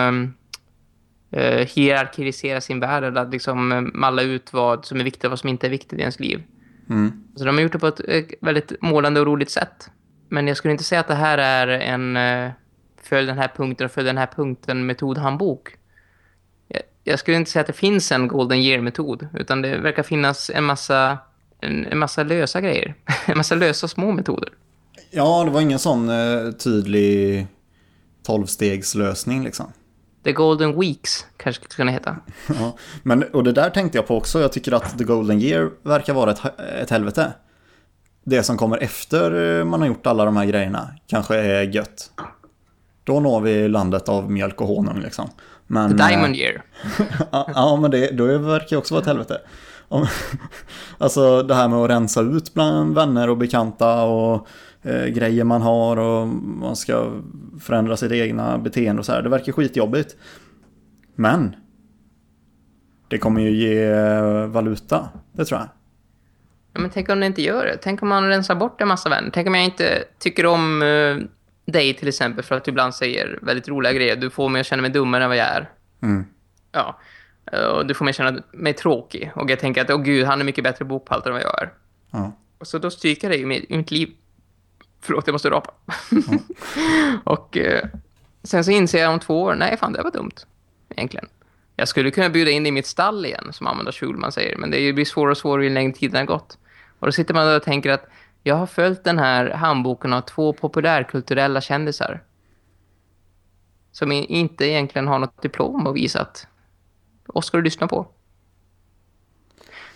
eh, 1.32 1.68
hierarkisera 1.76 2.62
sin 2.62 2.80
värld 2.80 3.04
eller 3.04 3.22
att 3.22 3.32
liksom 3.32 3.92
malla 3.94 4.22
ut 4.22 4.54
vad 4.54 4.86
som 4.86 5.00
är 5.00 5.04
viktigt 5.04 5.24
och 5.24 5.30
vad 5.30 5.40
som 5.40 5.50
inte 5.50 5.68
är 5.68 5.72
viktigt 5.72 6.00
i 6.00 6.02
ens 6.02 6.20
liv. 6.20 6.44
Mm. 6.90 7.24
Så 7.36 7.46
de 7.46 7.56
har 7.56 7.62
gjort 7.62 7.72
det 7.72 7.80
på 7.80 7.88
ett 7.88 8.34
väldigt 8.42 8.82
målande 8.82 9.20
och 9.20 9.26
roligt 9.26 9.50
sätt. 9.50 9.90
Men 10.30 10.48
jag 10.48 10.58
skulle 10.58 10.72
inte 10.72 10.84
säga 10.84 11.02
att 11.02 11.08
det 11.08 11.16
här 11.16 11.38
är 11.38 11.68
en 11.68 12.18
eh, 12.18 12.52
följ 13.02 13.28
den 13.28 13.38
här 13.38 13.52
punkten 13.56 13.86
och 13.86 13.92
följ 13.92 14.08
den 14.08 14.18
här 14.18 14.30
punkten 14.36 14.86
metodhandbok. 14.86 15.77
Jag, 17.08 17.20
skulle 17.20 17.38
inte 17.38 17.52
säga 17.52 17.62
att 17.62 17.68
det 17.68 17.74
finns 17.74 18.12
en 18.12 18.28
golden 18.28 18.60
year-metod 18.60 19.28
utan 19.34 19.62
det 19.62 19.78
verkar 19.78 20.04
finnas 20.04 20.50
en 20.50 20.64
massa, 20.64 21.18
en, 21.62 21.86
en 21.86 21.98
massa 21.98 22.24
lösa 22.24 22.62
grejer. 22.62 22.96
en 23.26 23.38
massa 23.38 23.56
lösa 23.56 23.88
små 23.88 24.12
metoder. 24.12 24.50
Ja, 25.12 25.44
det 25.44 25.52
var 25.52 25.62
ingen 25.62 25.80
sån 25.80 26.10
eh, 26.10 26.52
tydlig 26.52 27.48
tolvstegslösning 28.24 29.44
liksom. 29.44 29.72
The 30.24 30.32
Golden 30.32 30.80
Weeks 30.80 31.26
kanske 31.38 31.64
skulle 31.64 31.76
kunna 31.76 31.92
heta. 31.92 32.18
Ja, 32.60 32.78
men, 33.04 33.24
och 33.24 33.44
det 33.44 33.52
där 33.52 33.70
tänkte 33.70 33.98
jag 33.98 34.08
på 34.08 34.18
också. 34.18 34.42
Jag 34.42 34.52
tycker 34.52 34.72
att 34.72 34.98
The 34.98 35.04
Golden 35.04 35.42
Year 35.42 35.72
verkar 35.84 36.14
vara 36.14 36.32
ett, 36.32 36.42
ett 36.82 36.90
helvete. 36.90 37.34
Det 38.24 38.44
som 38.44 38.58
kommer 38.58 38.78
efter 38.78 39.64
man 39.64 39.82
har 39.82 39.88
gjort 39.88 40.08
alla 40.08 40.26
de 40.26 40.38
här 40.38 40.46
grejerna 40.46 40.90
kanske 41.08 41.36
är 41.36 41.62
gött. 41.62 42.12
Då 43.04 43.20
når 43.20 43.42
vi 43.42 43.68
landet 43.68 44.10
av 44.10 44.32
mjölk 44.32 44.62
och 44.62 44.68
honung 44.68 45.00
liksom. 45.00 45.30
Men, 45.68 45.98
The 45.98 46.04
eh, 46.04 46.08
Diamond 46.08 46.36
Year. 46.36 46.62
Ja, 47.32 47.50
ja, 47.56 47.76
men 47.82 47.92
det, 47.92 48.12
då 48.12 48.38
verkar 48.38 48.68
ju 48.70 48.78
också 48.78 48.94
vara 48.94 49.02
ett 49.02 49.08
helvete. 49.08 49.42
Om, 49.88 50.08
alltså 50.98 51.44
det 51.44 51.56
här 51.56 51.68
med 51.68 51.80
att 51.80 51.90
rensa 51.90 52.22
ut 52.22 52.54
bland 52.54 52.96
vänner 52.96 53.30
och 53.30 53.38
bekanta 53.38 54.04
och 54.04 54.48
eh, 54.82 55.06
grejer 55.06 55.44
man 55.44 55.62
har 55.62 55.98
och 55.98 56.28
man 56.28 56.76
ska 56.76 57.12
förändra 57.62 57.98
sitt 57.98 58.12
egna 58.12 58.58
beteende 58.58 59.00
och 59.00 59.06
så 59.06 59.12
här. 59.12 59.22
Det 59.22 59.30
verkar 59.30 59.52
skitjobbigt. 59.52 60.16
Men 61.16 61.56
det 63.08 63.18
kommer 63.18 63.42
ju 63.42 63.52
ge 63.52 63.84
eh, 63.84 64.46
valuta, 64.46 65.10
det 65.32 65.46
tror 65.46 65.60
jag. 65.60 65.70
Ja, 66.74 66.82
men 66.82 66.90
tänk 66.90 67.10
om 67.10 67.20
det 67.20 67.26
inte 67.26 67.42
gör 67.42 67.66
det. 67.66 67.78
Tänk 67.82 68.02
om 68.02 68.10
man 68.10 68.28
rensar 68.28 68.56
bort 68.56 68.82
en 68.82 68.88
massa 68.88 69.10
vänner. 69.10 69.30
Tänk 69.34 69.48
om 69.48 69.56
jag 69.56 69.66
inte 69.66 70.04
tycker 70.20 70.46
om 70.46 70.82
eh, 70.82 71.18
dig 71.72 71.94
till 71.94 72.08
exempel 72.08 72.44
för 72.44 72.56
att 72.56 72.64
du 72.64 72.72
ibland 72.72 72.96
säger 72.96 73.40
väldigt 73.42 73.68
roliga 73.68 73.94
grejer. 73.94 74.16
Du 74.16 74.30
får 74.30 74.50
mig 74.50 74.60
att 74.60 74.68
känna 74.68 74.82
mig 74.82 74.92
dummare 74.92 75.24
än 75.24 75.30
vad 75.30 75.38
jag 75.38 75.48
är. 75.48 75.70
Mm. 76.02 76.26
Ja. 76.72 77.00
Eh, 77.52 77.60
Och 77.66 77.86
du 77.86 77.94
får 77.94 78.06
mig 78.06 78.10
att 78.10 78.16
känna 78.16 78.42
mig 78.52 78.74
tråkig. 78.74 79.32
Och 79.36 79.52
jag 79.52 79.60
tänker 79.60 79.82
att, 79.82 79.90
åh 79.90 80.02
gud, 80.02 80.26
han 80.26 80.40
är 80.42 80.46
mycket 80.46 80.64
bättre 80.64 80.86
bokpaltare 80.86 81.34
än 81.34 81.34
vad 81.34 81.44
jag 81.44 81.62
är. 81.62 81.74
Ja. 82.12 82.32
Och 82.58 82.68
så 82.68 82.78
då 82.78 82.92
stryker 82.92 83.30
det 83.30 83.46
mitt, 83.46 83.72
i 83.72 83.78
mitt 83.78 83.92
liv. 83.92 84.10
Förlåt, 85.02 85.28
jag 85.28 85.34
måste 85.34 85.50
rapa. 85.50 85.72
och 87.24 87.58
eh, 87.58 87.86
sen 88.44 88.64
så 88.64 88.72
inser 88.72 89.02
jag 89.02 89.14
om 89.14 89.20
två 89.20 89.42
år, 89.42 89.56
nej 89.56 89.78
fan, 89.78 89.94
det 89.94 90.04
var 90.04 90.12
dumt. 90.12 90.32
Egentligen. 90.90 91.28
Jag 91.76 91.88
skulle 91.88 92.12
kunna 92.12 92.30
bjuda 92.30 92.52
in 92.52 92.64
dig 92.64 92.70
i 92.70 92.72
mitt 92.72 92.86
stall 92.86 93.26
igen, 93.26 93.50
som 93.54 93.68
Amanda 93.68 93.92
Schulman 93.92 94.32
säger. 94.32 94.58
Men 94.58 94.72
det 94.72 94.94
blir 94.94 95.06
svårare 95.06 95.32
och 95.32 95.38
svårare 95.38 95.64
ju 95.64 95.70
längre 95.70 95.94
tiden 95.94 96.18
har 96.18 96.26
gått. 96.26 96.58
Och 97.00 97.08
då 97.08 97.12
sitter 97.12 97.34
man 97.34 97.46
där 97.48 97.56
och 97.56 97.64
tänker 97.64 97.92
att 97.92 98.06
jag 98.48 98.56
har 98.56 98.66
följt 98.66 99.04
den 99.04 99.20
här 99.20 99.50
handboken 99.50 100.14
av 100.14 100.22
två 100.22 100.54
populärkulturella 100.54 101.62
kändisar. 101.62 102.24
Som 103.92 104.12
inte 104.12 104.66
egentligen 104.66 105.08
har 105.08 105.20
något 105.20 105.42
diplom 105.42 105.88
att 105.88 105.96
visa 105.96 106.28
oss 107.28 107.46
ska 107.46 107.58
du 107.58 107.64
lyssna 107.64 107.88
på. 107.88 108.08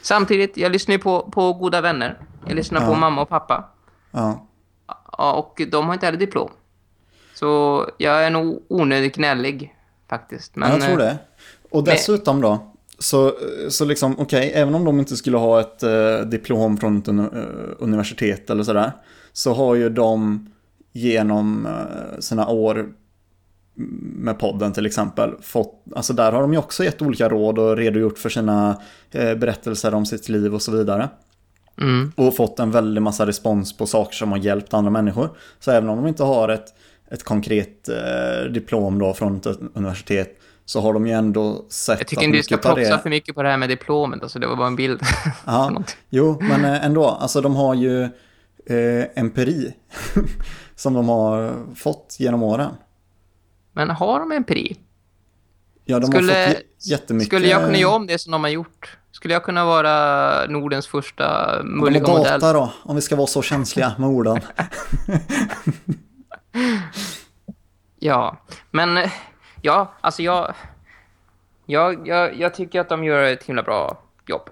Samtidigt, 0.01 0.57
jag 0.57 0.71
lyssnar 0.71 0.97
på, 0.97 1.31
på 1.31 1.53
goda 1.53 1.81
vänner. 1.81 2.19
Jag 2.45 2.55
lyssnar 2.55 2.81
på 2.81 2.91
Ja. 2.91 2.95
mamma 2.99 3.21
och 3.21 3.29
pappa. 3.29 3.69
Ja. 4.11 4.47
Och 5.05 5.61
de 5.71 5.85
har 5.85 5.93
inte 5.93 6.05
heller 6.05 6.19
diplom. 6.19 6.51
Så 7.33 7.85
jag 7.97 8.25
är 8.25 8.29
nog 8.29 8.63
onödigt 8.67 9.15
gnällig 9.15 9.75
faktiskt. 10.09 10.55
Men, 10.55 10.69
Men 10.69 10.79
jag 10.79 10.87
tror 10.89 11.01
eh, 11.01 11.05
det. 11.05 11.17
Och 11.71 11.83
dessutom 11.83 12.41
då, 12.41 12.70
så, 13.01 13.33
så 13.69 13.85
liksom, 13.85 14.15
okej, 14.19 14.51
även 14.55 14.75
om 14.75 14.85
de 14.85 14.99
inte 14.99 15.17
skulle 15.17 15.37
ha 15.37 15.59
ett 15.59 15.83
eh, 15.83 16.19
diplom 16.19 16.77
från 16.77 16.97
ett 16.97 17.07
eh, 17.07 17.25
universitet 17.79 18.49
eller 18.49 18.63
sådär, 18.63 18.91
så 19.33 19.53
har 19.53 19.75
ju 19.75 19.89
de 19.89 20.47
genom 20.91 21.65
eh, 21.65 22.19
sina 22.19 22.47
år 22.47 22.93
med 24.15 24.39
podden 24.39 24.73
till 24.73 24.85
exempel, 24.85 25.33
fått, 25.41 25.83
alltså 25.95 26.13
där 26.13 26.31
har 26.31 26.41
de 26.41 26.53
ju 26.53 26.59
också 26.59 26.83
gett 26.83 27.01
olika 27.01 27.29
råd 27.29 27.59
och 27.59 27.77
redogjort 27.77 28.17
för 28.17 28.29
sina 28.29 28.81
eh, 29.11 29.35
berättelser 29.35 29.93
om 29.93 30.05
sitt 30.05 30.29
liv 30.29 30.53
och 30.53 30.61
så 30.61 30.71
vidare. 30.71 31.09
Mm. 31.81 32.11
Och 32.15 32.35
fått 32.35 32.59
en 32.59 32.71
väldig 32.71 33.01
massa 33.01 33.27
respons 33.27 33.77
på 33.77 33.85
saker 33.85 34.15
som 34.15 34.31
har 34.31 34.37
hjälpt 34.37 34.73
andra 34.73 34.91
människor. 34.91 35.29
Så 35.59 35.71
även 35.71 35.89
om 35.89 35.97
de 35.97 36.07
inte 36.07 36.23
har 36.23 36.49
ett, 36.49 36.73
ett 37.09 37.23
konkret 37.23 37.89
eh, 37.89 38.51
diplom 38.51 38.99
då 38.99 39.13
från 39.13 39.37
ett 39.37 39.45
universitet 39.73 40.37
så 40.71 40.81
har 40.81 40.93
de 40.93 41.07
ju 41.07 41.13
ändå 41.13 41.65
sett 41.69 41.99
Jag 41.99 42.07
tycker 42.07 42.23
inte 42.23 42.37
du 42.37 42.43
ska 42.43 42.57
propsa 42.57 42.99
för 42.99 43.09
mycket 43.09 43.35
på 43.35 43.43
det 43.43 43.49
här 43.49 43.57
med 43.57 43.69
diplomet. 43.69 44.23
Alltså, 44.23 44.39
det 44.39 44.47
var 44.47 44.55
bara 44.55 44.67
en 44.67 44.75
bild. 44.75 45.01
Ja, 45.45 45.83
jo, 46.09 46.37
men 46.41 46.65
eh, 46.65 46.85
ändå. 46.85 47.05
Alltså 47.07 47.41
de 47.41 47.55
har 47.55 47.75
ju 47.75 48.03
eh, 48.65 49.05
empiri 49.15 49.73
som 50.75 50.93
de 50.93 51.09
har 51.09 51.55
fått 51.75 52.15
genom 52.19 52.43
åren. 52.43 52.71
Men 53.73 53.89
har 53.89 54.19
de 54.19 54.31
empiri? 54.31 54.77
Ja, 55.85 55.99
de 55.99 56.11
Skulle- 56.11 56.33
har 56.33 56.47
fått 56.47 56.63
jättemycket... 56.89 57.27
Skulle 57.27 57.47
jag 57.47 57.61
kunna 57.65 57.77
göra 57.77 57.95
om 57.95 58.07
det 58.07 58.17
som 58.17 58.31
de 58.31 58.43
har 58.43 58.51
gjort? 58.51 58.97
Skulle 59.11 59.33
jag 59.33 59.43
kunna 59.43 59.65
vara 59.65 60.45
Nordens 60.47 60.87
första 60.87 61.57
mulliga 61.63 62.07
modell? 62.07 62.39
data 62.39 62.53
då, 62.53 62.71
om 62.83 62.95
vi 62.95 63.01
ska 63.01 63.15
vara 63.15 63.27
så 63.27 63.41
känsliga 63.41 63.93
med 63.97 64.09
orden. 64.09 64.39
Ja, 68.03 68.37
men 68.71 68.97
ja, 69.61 69.93
alltså 70.01 70.21
jag, 70.23 70.53
jag, 71.65 72.07
jag, 72.07 72.39
jag 72.39 72.53
tycker 72.53 72.79
att 72.81 72.89
de 72.89 73.03
gör 73.03 73.23
ett 73.23 73.43
himla 73.43 73.63
bra 73.63 74.01
jobb. 74.27 74.49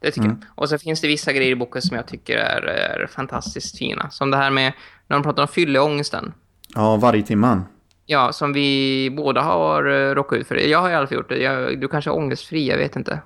Det 0.00 0.10
tycker 0.10 0.26
Mm. 0.26 0.38
jag. 0.40 0.48
Och 0.62 0.68
så 0.68 0.78
finns 0.78 1.00
det 1.00 1.08
vissa 1.08 1.32
grejer 1.32 1.50
i 1.52 1.56
boken 1.56 1.82
som 1.82 1.96
jag 1.96 2.06
tycker 2.06 2.36
är, 2.38 2.62
är 2.62 3.06
fantastiskt 3.06 3.78
fina. 3.78 4.10
Som 4.10 4.30
det 4.30 4.36
här 4.36 4.50
med 4.50 4.72
när 5.06 5.16
de 5.16 5.22
pratar 5.22 5.42
om 5.42 5.48
fylleångesten. 5.48 6.34
Ja, 6.74 6.96
varje 6.96 7.22
timman. 7.22 7.64
Ja, 8.06 8.32
som 8.32 8.52
vi 8.52 9.10
båda 9.16 9.40
har 9.40 9.86
uh, 9.88 10.14
råkat 10.14 10.38
ut 10.38 10.48
för. 10.48 10.54
Jag 10.56 10.80
har 10.80 10.90
i 10.90 10.94
alla 10.94 11.06
fall 11.06 11.16
gjort 11.16 11.28
det. 11.28 11.38
Jag, 11.38 11.80
du 11.80 11.88
kanske 11.88 12.10
är 12.10 12.14
ångestfri, 12.14 12.68
jag 12.68 12.76
vet 12.78 12.96
inte. 12.96 13.20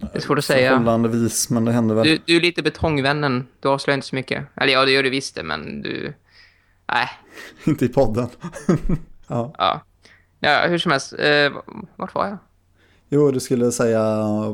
Det 0.00 0.16
är 0.18 0.20
svårt 0.20 0.38
att 0.38 0.44
säga. 0.44 0.70
Förhållandevis, 0.70 1.50
men 1.50 1.64
det 1.64 1.72
händer 1.72 1.94
väl. 1.94 2.06
Du, 2.06 2.18
du 2.24 2.36
är 2.36 2.40
lite 2.40 2.62
betongvännen. 2.62 3.46
Du 3.60 3.68
avslöjar 3.68 3.94
inte 3.94 4.06
så 4.06 4.14
mycket. 4.16 4.44
Eller 4.56 4.72
ja, 4.72 4.84
det 4.84 4.90
gör 4.90 5.02
du 5.02 5.10
visst 5.10 5.34
det, 5.34 5.42
men 5.42 5.82
du... 5.82 6.14
Nej, 6.92 7.08
Inte 7.64 7.84
i 7.84 7.88
podden. 7.88 8.28
ja. 9.26 9.54
ja. 9.58 9.80
Ja, 10.40 10.66
hur 10.66 10.78
som 10.78 10.90
helst. 10.92 11.12
Eh, 11.18 11.52
vart 11.96 12.14
var 12.14 12.26
jag? 12.26 12.38
Jo, 13.08 13.30
du 13.30 13.40
skulle 13.40 13.72
säga 13.72 14.00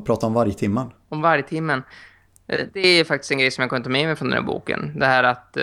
prata 0.07 0.27
om 0.27 0.35
varje 0.35 0.53
timman. 0.55 0.93
om 1.09 1.21
vargtimmen. 1.23 1.83
Eh, 2.49 2.61
Det 2.73 2.81
är 2.89 3.05
faktiskt 3.05 3.33
en 3.33 3.39
grej 3.39 3.51
som 3.51 3.63
jag 3.63 3.71
kan 3.71 3.83
ta 3.83 3.91
med 3.91 4.07
mig 4.07 4.17
från 4.17 4.31
den 4.31 4.39
här 4.39 4.47
boken. 4.47 4.99
Det 4.99 5.07
här 5.07 5.25
att, 5.25 5.57
eh, 5.57 5.63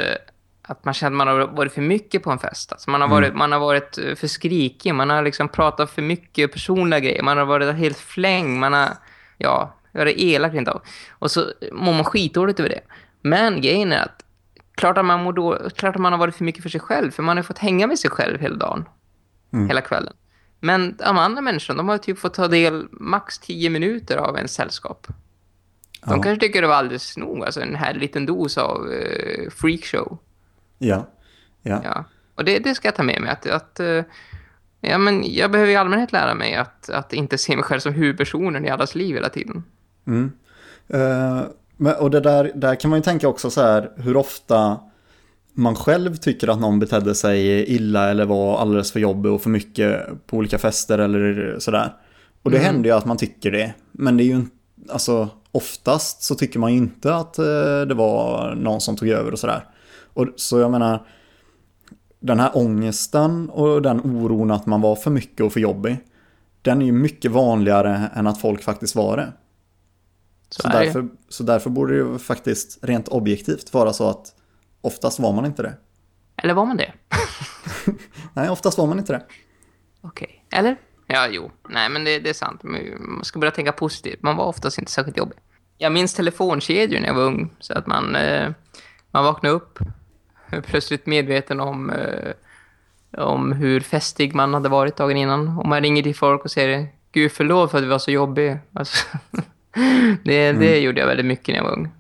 att 0.62 0.86
man 0.86 0.94
känner 0.94 1.12
att 1.12 1.18
man 1.18 1.28
har 1.28 1.48
varit 1.48 1.74
för 1.74 1.82
mycket 1.82 2.24
på 2.24 2.32
en 2.32 2.40
fest. 2.40 2.72
Alltså 2.72 2.90
man, 2.92 3.02
har 3.02 3.08
varit, 3.08 3.36
man 3.36 3.52
har 3.52 3.60
varit 3.60 3.98
eh, 3.98 4.16
för 4.16 4.28
skrikig. 4.28 4.96
Man 4.96 5.10
har 5.10 5.24
liksom 5.24 5.48
pratat 5.50 5.92
för 5.92 6.02
mycket 6.02 6.52
personliga 6.52 7.00
grejer. 7.00 7.24
Man 7.24 7.38
har 7.38 7.46
varit 7.46 7.76
helt 7.76 7.98
fläng. 7.98 8.60
Man 8.60 8.74
har, 8.74 8.90
ja, 9.38 9.76
varit 9.92 10.18
elak 10.18 10.54
rent 10.54 10.68
av. 10.68 10.82
Och 11.20 11.32
så 11.32 11.46
mår 11.72 11.94
man 11.94 12.04
skitdåligt 12.04 12.60
över 12.60 12.70
det. 12.70 12.82
Men 13.22 13.62
grejen 13.62 13.92
är 13.94 14.02
att 14.04 14.26
klart 14.76 14.98
att, 14.98 15.06
man 15.06 15.24
mår 15.24 15.34
då, 15.34 15.70
klart 15.76 15.96
att 15.96 16.02
man 16.02 16.12
har 16.14 16.20
varit 16.20 16.36
för 16.36 16.44
mycket 16.44 16.64
för 16.64 16.70
sig 16.70 16.82
själv. 16.82 17.12
För 17.12 17.24
man 17.24 17.38
har 17.38 17.44
fått 17.44 17.58
hänga 17.60 17.88
med 17.88 18.00
sig 18.00 18.10
själv 18.12 18.40
hela 18.40 18.56
dagen. 18.56 18.86
Hela 19.54 19.82
kvällen. 19.82 20.14
Men 20.60 20.96
de 20.98 21.18
andra 21.18 21.42
människorna, 21.42 21.78
de 21.78 21.88
har 21.90 21.98
typ 21.98 22.20
fått 22.20 22.34
ta 22.34 22.48
del 22.48 22.88
max 22.92 23.40
10 23.40 23.70
minuter 23.70 24.18
av 24.18 24.38
en 24.38 24.48
sällskap. 24.48 25.08
De 25.08 25.14
Ja. 26.18 26.22
kanske 26.22 26.40
tycker 26.40 26.62
det 26.62 26.68
var 26.68 26.76
alldeles 26.76 27.18
nog, 27.18 27.44
alltså 27.46 27.62
en 27.62 27.76
här 27.76 27.94
liten 27.94 28.26
dos 28.26 28.58
av 28.58 28.88
uh, 28.88 29.50
freakshow. 29.50 30.18
Ja. 30.78 31.08
Ja. 31.62 31.82
Ja. 31.84 32.06
Och 32.36 32.46
det, 32.46 32.60
det 32.60 32.76
ska 32.76 32.88
jag 32.88 32.96
ta 32.96 33.04
med 33.04 33.22
mig, 33.22 33.30
att, 33.30 33.46
att 33.48 33.80
eh, 33.80 34.04
ja, 34.82 34.98
men 34.98 35.34
jag 35.34 35.52
behöver 35.52 35.72
i 35.72 35.76
allmänhet 35.76 36.12
lära 36.12 36.36
mig 36.36 36.56
att, 36.56 36.90
att 36.90 37.14
inte 37.14 37.38
se 37.38 37.56
mig 37.56 37.64
själv 37.64 37.80
som 37.80 37.94
huvudpersonen 37.94 38.66
i 38.66 38.70
allas 38.70 38.96
liv 38.96 39.16
hela 39.16 39.30
tiden. 39.30 39.64
Eh, 40.88 41.42
men, 41.78 41.96
och 41.96 42.12
det 42.12 42.20
där, 42.20 42.52
där 42.56 42.76
kan 42.76 42.90
man 42.90 43.00
ju 43.00 43.04
tänka 43.04 43.28
också 43.28 43.50
så 43.50 43.62
här 43.62 43.92
hur 43.96 44.18
ofta 44.18 44.80
man 45.54 45.76
själv 45.76 46.16
tycker 46.16 46.48
att 46.48 46.60
någon 46.60 46.80
betedde 46.80 47.16
sig 47.16 47.66
illa 47.76 48.10
eller 48.10 48.26
var 48.26 48.58
alldeles 48.58 48.92
för 48.92 49.00
jobbig 49.00 49.32
och 49.32 49.42
för 49.42 49.50
mycket 49.50 50.06
på 50.28 50.38
olika 50.38 50.58
fester 50.58 51.00
eller 51.00 51.56
sådär. 51.60 51.94
Och 52.44 52.52
det 52.52 52.58
händer 52.58 52.90
ju 52.90 52.96
att 52.96 53.06
man 53.06 53.18
tycker 53.18 53.52
det. 53.52 53.74
Men 53.92 54.18
det 54.18 54.24
är 54.24 54.26
ju 54.26 54.36
inte, 54.36 54.56
alltså 54.90 55.30
oftast 55.52 56.24
så 56.24 56.36
tycker 56.36 56.60
man 56.60 56.72
ju 56.72 56.78
inte 56.78 57.16
att 57.16 57.38
eh, 57.40 57.82
det 57.88 57.94
var 57.94 58.56
någon 58.56 58.82
som 58.82 58.96
tog 58.96 59.10
över 59.10 59.32
och 59.32 59.40
sådär. 59.40 59.66
Och 60.14 60.28
så 60.36 60.60
jag 60.60 60.72
menar, 60.72 61.08
den 62.20 62.40
här 62.40 62.52
ångesten 62.58 63.50
och 63.50 63.82
den 63.82 64.00
oron 64.00 64.52
att 64.52 64.66
man 64.66 64.82
var 64.82 64.96
för 64.96 65.12
mycket 65.12 65.42
och 65.42 65.54
för 65.54 65.60
jobbig. 65.60 65.98
Den 66.62 66.82
är 66.82 66.86
ju 66.86 66.92
mycket 66.92 67.32
vanligare 67.32 68.10
än 68.16 68.28
att 68.28 68.42
folk 68.42 68.64
faktiskt 68.64 68.96
var 68.96 69.18
det. 69.18 69.34
Så, 70.50 70.62
Så 70.62 70.68
därför, 70.68 71.10
så 71.30 71.44
därför 71.44 71.70
borde 71.70 71.94
det 71.94 71.98
ju 71.98 72.18
faktiskt 72.18 72.80
rent 72.82 73.08
objektivt 73.08 73.74
vara 73.74 73.94
så 73.94 74.10
att 74.10 74.36
oftast 74.84 75.20
var 75.20 75.34
man 75.34 75.46
inte 75.46 75.62
det. 75.64 75.74
Eller 76.38 76.54
var 76.54 76.66
man 76.66 76.78
det? 76.78 76.94
Nej, 78.34 78.50
oftast 78.50 78.78
var 78.78 78.88
man 78.88 79.00
inte 79.00 79.14
det. 79.14 79.26
Okej. 80.02 80.46
Eller? 80.52 80.78
Ja, 81.08 81.28
jo. 81.32 81.52
Nej, 81.70 81.90
men 81.90 82.04
det, 82.04 82.20
det 82.20 82.30
är 82.30 82.34
sant. 82.34 82.64
Man 82.64 83.24
ska 83.24 83.40
börja 83.40 83.52
tänka 83.52 83.72
positivt. 83.72 84.22
Man 84.22 84.36
var 84.36 84.46
oftast 84.46 84.78
inte 84.78 84.92
särskilt 84.92 85.18
jobbig. 85.18 85.38
Jag 85.78 85.92
minns 85.92 86.14
telefonkedjor 86.14 87.00
när 87.00 87.08
jag 87.08 87.14
var 87.14 87.24
ung. 87.24 87.50
Så 87.60 87.74
att 87.74 87.88
man, 87.88 88.16
eh, 88.16 88.52
man 89.12 89.24
vaknade 89.24 89.56
upp 89.56 89.80
plötsligt 90.66 91.06
medveten 91.06 91.60
om, 91.60 91.90
eh, 91.90 92.32
om 93.24 93.52
hur 93.52 93.80
festig 93.80 94.36
man 94.36 94.54
hade 94.54 94.70
varit 94.70 94.96
dagen 94.96 95.18
innan. 95.18 95.58
Och 95.58 95.68
man 95.68 95.82
ringer 95.82 96.04
till 96.04 96.16
folk 96.16 96.46
och 96.46 96.52
säger 96.52 96.88
Gud 97.12 97.32
förlåt 97.32 97.72
för 97.72 97.78
att 97.78 97.84
vi 97.84 97.88
var 97.88 98.00
så 98.00 98.12
jobbiga. 98.12 98.60
Alltså, 98.74 99.08
det, 100.24 100.52
det 100.52 100.80
gjorde 100.80 101.00
jag 101.00 101.08
väldigt 101.08 101.26
mycket 101.26 101.48
när 101.48 101.56
jag 101.56 101.64
var 101.64 101.72
ung. 101.72 101.92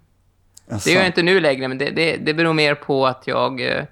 Alltså, 0.69 0.89
Det 0.89 0.93
gör 0.93 1.01
jag 1.01 1.09
inte 1.09 1.23
nu 1.23 1.39
längre, 1.39 1.67
men 1.67 1.77
det, 1.77 1.89
det, 1.89 2.17
det 2.17 2.33
beror 2.33 2.53
mer 2.53 2.75
på 2.75 3.07
att 3.07 3.27
jag, 3.27 3.61
eh, 3.61 3.83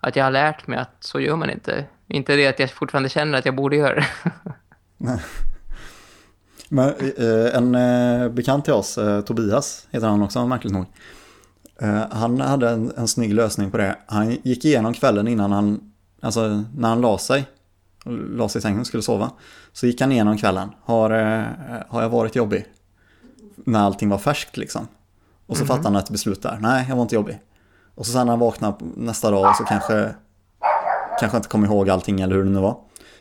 att 0.00 0.16
jag 0.16 0.24
har 0.24 0.30
lärt 0.30 0.66
mig 0.66 0.78
att 0.78 0.96
så 1.00 1.20
gör 1.20 1.36
man 1.36 1.50
inte. 1.50 1.84
Inte 2.08 2.36
det 2.36 2.46
att 2.46 2.58
jag 2.58 2.70
fortfarande 2.70 3.08
känner 3.08 3.38
att 3.38 3.46
jag 3.46 3.54
borde 3.54 3.76
göra 3.76 3.94
det. 3.94 4.06
Men 6.68 6.88
eh, 6.88 7.56
en 7.56 7.74
eh, 7.74 8.28
bekant 8.28 8.64
till 8.64 8.74
oss, 8.74 8.98
Tobias 9.26 9.88
heter 9.90 10.06
han 10.06 10.22
också, 10.22 10.46
märkligt 10.46 10.72
nog. 10.72 10.86
Han 12.10 12.40
hade 12.40 12.70
en, 12.70 12.92
en 12.96 13.08
snygg 13.08 13.34
lösning 13.34 13.70
på 13.70 13.76
det. 13.76 13.96
Han 14.06 14.30
gick 14.42 14.64
igenom 14.64 14.94
kvällen 14.94 15.28
innan 15.28 15.52
han, 15.52 15.92
alltså 16.20 16.64
när 16.76 16.88
han 16.88 17.00
la 17.00 17.18
sig, 17.18 17.44
la 18.36 18.48
sig 18.48 18.58
i 18.58 18.62
sängen 18.62 18.80
och 18.80 18.86
skulle 18.86 19.02
sova. 19.02 19.30
Så 19.72 19.86
gick 19.86 20.00
han 20.00 20.12
igenom 20.12 20.38
kvällen. 20.38 20.68
Har, 20.84 21.10
har 21.88 22.02
jag 22.02 22.08
varit 22.08 22.36
jobbig? 22.36 22.64
När 23.56 23.80
allting 23.80 24.08
var 24.08 24.18
färskt 24.18 24.56
liksom. 24.56 24.88
Och 25.52 25.58
så 25.58 25.66
fattade 25.66 25.88
han 25.88 25.96
ett 25.96 26.10
beslut 26.10 26.42
där. 26.42 26.58
Nej, 26.60 26.86
jag 26.88 26.96
var 26.96 27.02
inte 27.02 27.14
jobbig. 27.14 27.38
Och 27.94 28.06
så 28.06 28.12
sen 28.12 28.26
när 28.26 28.32
han 28.32 28.40
vaknade 28.40 28.76
nästa 28.96 29.30
dag 29.30 29.56
så 29.56 29.64
kanske, 29.64 30.14
kanske 31.20 31.36
inte 31.36 31.48
kom 31.48 31.64
ihåg 31.64 31.90
allting 31.90 32.20
eller 32.20 32.36
hur 32.36 32.44
det 32.44 32.50
nu 32.50 32.60
var. 32.60 32.76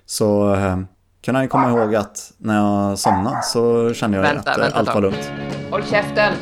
Så 0.06 0.56
eh, 0.56 0.78
kunde 1.24 1.38
han 1.38 1.44
ju 1.44 1.48
komma 1.48 1.70
ihåg 1.70 1.96
att 1.96 2.34
när 2.38 2.56
jag 2.56 3.00
somnade 3.00 3.42
så 3.44 3.94
kände 3.94 4.18
jag 4.18 4.24
Vänta, 4.24 4.52
att 4.52 4.58
eh, 4.58 4.64
vänta 4.64 4.80
allt 4.80 4.94
var 4.94 5.02
lugnt. 5.02 5.32
Håll 5.72 5.84
käften! 5.84 6.34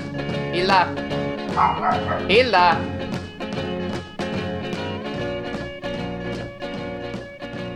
Hilda! 0.54 0.88
Hilda! 2.28 2.75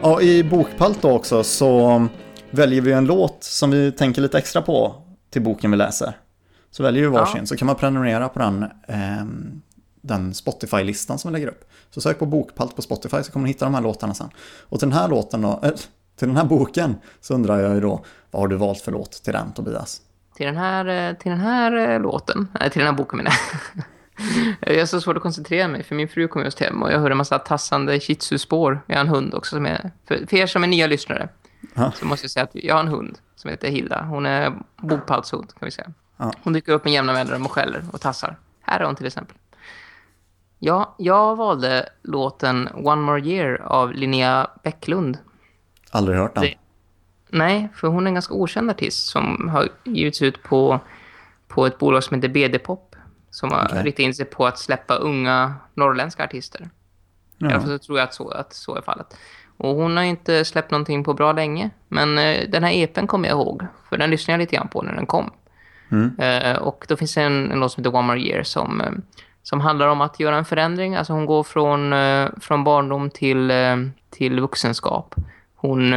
Ja, 0.02 0.22
i 0.22 0.44
Bokpalt 0.44 1.02
då 1.02 1.12
också 1.12 1.44
så 1.44 2.08
väljer 2.52 2.82
vi 2.82 2.92
en 2.92 3.06
låt 3.06 3.44
som 3.44 3.72
vi 3.72 3.92
tänker 3.92 4.22
lite 4.22 4.38
extra 4.38 4.62
på 4.62 4.96
till 5.30 5.42
boken 5.42 5.72
vi 5.72 5.78
läser. 5.78 6.14
Så 6.76 6.84
väljer 6.84 7.02
vi 7.02 7.08
varsin, 7.10 7.40
Ja. 7.40 7.46
så 7.46 7.58
kan 7.58 7.66
man 7.66 7.76
prenumerera 7.76 8.30
på 8.30 8.40
den, 8.40 8.66
ehm, 8.88 9.62
den 10.02 10.34
Spotify-listan 10.34 11.20
som 11.20 11.32
vi 11.32 11.40
lägger 11.40 11.48
upp. 11.48 11.70
Så 11.90 12.02
sök 12.02 12.20
på 12.20 12.26
Bokpalt 12.26 12.76
på 12.76 12.82
Spotify 12.82 13.24
så 13.24 13.32
kommer 13.32 13.44
ni 13.44 13.50
hitta 13.50 13.66
de 13.66 13.74
här 13.74 13.82
låtarna 13.82 14.14
sen. 14.14 14.30
Och 14.70 14.80
till 14.80 14.90
den 14.90 14.98
här 14.98 15.08
låten 15.08 15.42
då, 15.42 15.60
äh, 15.64 15.72
till 16.16 16.28
den 16.28 16.38
här 16.38 16.46
boken 16.46 16.96
så 17.22 17.34
undrar 17.34 17.60
jag 17.60 17.76
ju 17.76 17.82
då, 17.82 18.06
vad 18.32 18.42
har 18.42 18.48
du 18.48 18.56
valt 18.56 18.82
för 18.82 18.92
låt 18.92 19.12
till 19.24 19.34
den 19.34 19.52
Tobias? 19.54 20.02
Till 20.36 20.46
den 20.46 20.58
här, 20.58 20.86
eh, 21.10 21.18
till 21.18 21.32
den 21.32 21.40
här 21.40 21.90
eh, 21.90 22.00
låten, 22.02 22.48
nej 22.60 22.70
till 22.70 22.80
den 22.80 22.88
här 22.88 22.98
boken 22.98 23.18
menar 23.18 23.32
jag. 23.74 23.84
Jag 24.74 24.80
har 24.80 24.86
så 24.86 25.02
svårt 25.02 25.18
att 25.18 25.24
koncentrera 25.24 25.68
mig 25.68 25.84
för 25.84 25.96
min 25.96 26.08
fru 26.08 26.28
kom 26.28 26.44
just 26.44 26.60
hem 26.60 26.84
och 26.84 26.92
jag 26.92 27.00
hör 27.00 27.12
en 27.12 27.18
massa 27.18 27.40
tassande 27.40 28.00
shih-tzu-spår. 28.00 28.82
Jag 28.88 28.96
har 28.96 29.02
en 29.02 29.08
hund 29.08 29.34
också 29.34 29.56
som 29.56 29.66
är, 29.66 29.92
för, 30.08 30.36
er 30.36 30.48
som 30.48 30.64
är 30.64 30.68
nya 30.68 30.88
lyssnare 30.88 31.30
så 31.96 32.06
måste 32.06 32.24
jag 32.24 32.32
säga 32.32 32.44
att 32.44 32.50
jag 32.54 32.76
har 32.76 32.82
en 32.82 32.88
hund 32.88 33.18
som 33.36 33.50
heter 33.50 33.68
Hilda. 33.68 34.04
Hon 34.04 34.26
är 34.26 34.54
bokpaltshund 34.82 35.48
kan 35.60 35.66
vi 35.66 35.72
säga. 35.72 35.92
Ja. 36.24 36.32
Hon 36.44 36.54
dyker 36.54 36.72
upp 36.74 36.84
med 36.84 36.94
jämna 36.94 37.14
mellanrum 37.14 37.46
och 37.46 37.52
skäller 37.52 37.84
och 37.92 38.02
tassar. 38.02 38.36
Här 38.62 38.80
är 38.80 38.86
hon 38.86 38.96
till 38.96 39.06
exempel. 39.06 39.38
Ja, 40.60 40.96
jag 40.98 41.36
valde 41.36 41.90
låten 42.04 42.70
One 42.74 43.02
More 43.02 43.22
Year 43.22 43.62
av 43.66 43.92
Linnea 43.94 44.48
Bäcklund. 44.64 45.18
Aldrig 45.92 46.18
hört 46.18 46.36
den. 46.36 46.44
Det- 46.44 46.56
Nej, 47.30 47.70
för 47.76 47.88
hon 47.88 48.04
är 48.04 48.08
en 48.08 48.14
ganska 48.14 48.34
okänd 48.34 48.70
artist 48.70 49.08
som 49.08 49.50
har 49.50 49.70
givits 49.84 50.22
ut 50.22 50.44
på, 50.44 50.80
på 51.48 51.66
ett 51.66 51.78
bolag 51.78 52.04
som 52.04 52.16
heter 52.16 52.30
BD-pop. 52.30 52.96
Som 53.30 53.52
har 53.52 53.66
Okej. 53.66 53.84
riktat 53.84 54.00
in 54.00 54.14
sig 54.14 54.26
på 54.26 54.46
att 54.48 54.60
släppa 54.60 54.96
unga 54.96 55.54
norrländska 55.74 56.24
artister. 56.24 56.70
I 57.38 57.46
alla 57.46 57.50
fall 57.62 57.70
Ja. 57.72 57.78
så 57.78 57.86
tror 57.86 57.98
jag 58.00 58.04
att 58.08 58.14
så, 58.14 58.30
att 58.30 58.54
så 58.54 58.76
är 58.76 58.82
fallet. 58.82 59.18
Och 59.58 59.76
hon 59.76 59.98
har 59.98 60.04
inte 60.04 60.46
släppt 60.46 60.72
någonting 60.72 61.04
på 61.04 61.14
bra 61.14 61.32
länge. 61.32 61.70
Men 61.88 62.18
eh, 62.18 62.50
den 62.50 62.64
här 62.64 62.72
EPen 62.72 63.08
kommer 63.08 63.30
jag 63.30 63.36
ihåg. 63.36 63.66
För 63.90 63.98
den 63.98 64.10
lyssnade 64.10 64.34
jag 64.34 64.40
lite 64.40 64.56
grann 64.56 64.68
på 64.68 64.82
när 64.82 64.94
den 64.96 65.06
kom. 65.06 65.32
Mm. 65.94 66.20
Eh, 66.20 66.58
och 66.58 66.86
då 66.88 66.98
finns 66.98 67.18
en, 67.18 67.52
en 67.52 67.60
låt 67.60 67.72
som 67.72 67.84
heter 67.84 67.98
One 67.98 68.08
More 68.08 68.20
Year 68.20 68.44
som, 68.44 68.82
eh, 68.82 68.92
som 69.44 69.62
handlar 69.62 69.88
om 69.88 70.02
att 70.02 70.20
göra 70.20 70.38
en 70.38 70.46
förändring. 70.46 70.96
Alltså 70.96 71.14
hon 71.14 71.26
går 71.26 71.44
från, 71.44 71.94
eh, 71.94 72.30
från 72.42 72.64
barndom 72.64 73.10
till, 73.10 73.52
till 74.10 74.40
vuxenskap. 74.40 75.16
Hon 75.56 75.94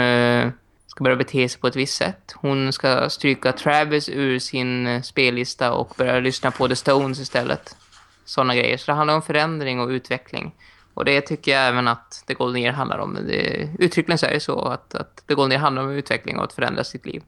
ska 0.86 1.04
börja 1.04 1.16
bete 1.16 1.48
sig 1.48 1.60
på 1.60 1.66
ett 1.66 1.76
visst 1.76 1.96
sätt. 1.96 2.34
Hon 2.36 2.72
ska 2.72 3.10
stryka 3.10 3.52
Travis 3.52 4.08
ur 4.08 4.38
sin 4.38 5.02
spellista 5.02 5.72
och 5.72 5.94
börja 5.98 6.20
lyssna 6.20 6.50
på 6.50 6.68
The 6.68 6.76
Stones 6.76 7.20
istället. 7.20 7.76
Sådana 8.24 8.54
grejer. 8.54 8.76
Så 8.76 8.90
det 8.90 8.96
handlar 8.96 9.14
om 9.14 9.22
förändring 9.22 9.80
och 9.80 9.88
utveckling. 9.88 10.54
Och 10.94 11.04
det 11.04 11.20
tycker 11.20 11.52
jag 11.52 11.68
även 11.68 11.88
att 11.88 12.24
The 12.26 12.34
Golden 12.34 12.62
Year 12.62 12.72
handlar 12.72 12.98
om. 12.98 13.14
Det, 13.14 13.68
uttryckligen 13.78 14.18
så 14.18 14.26
är 14.26 14.30
det 14.30 14.40
så 14.40 14.60
att, 14.60 14.94
att 14.94 15.26
The 15.28 15.34
Golden 15.34 15.52
Year 15.52 15.62
handlar 15.62 15.82
om 15.82 15.90
utveckling 15.90 16.38
och 16.38 16.44
att 16.44 16.52
förändra 16.52 16.84
sitt 16.84 17.06
liv. 17.06 17.22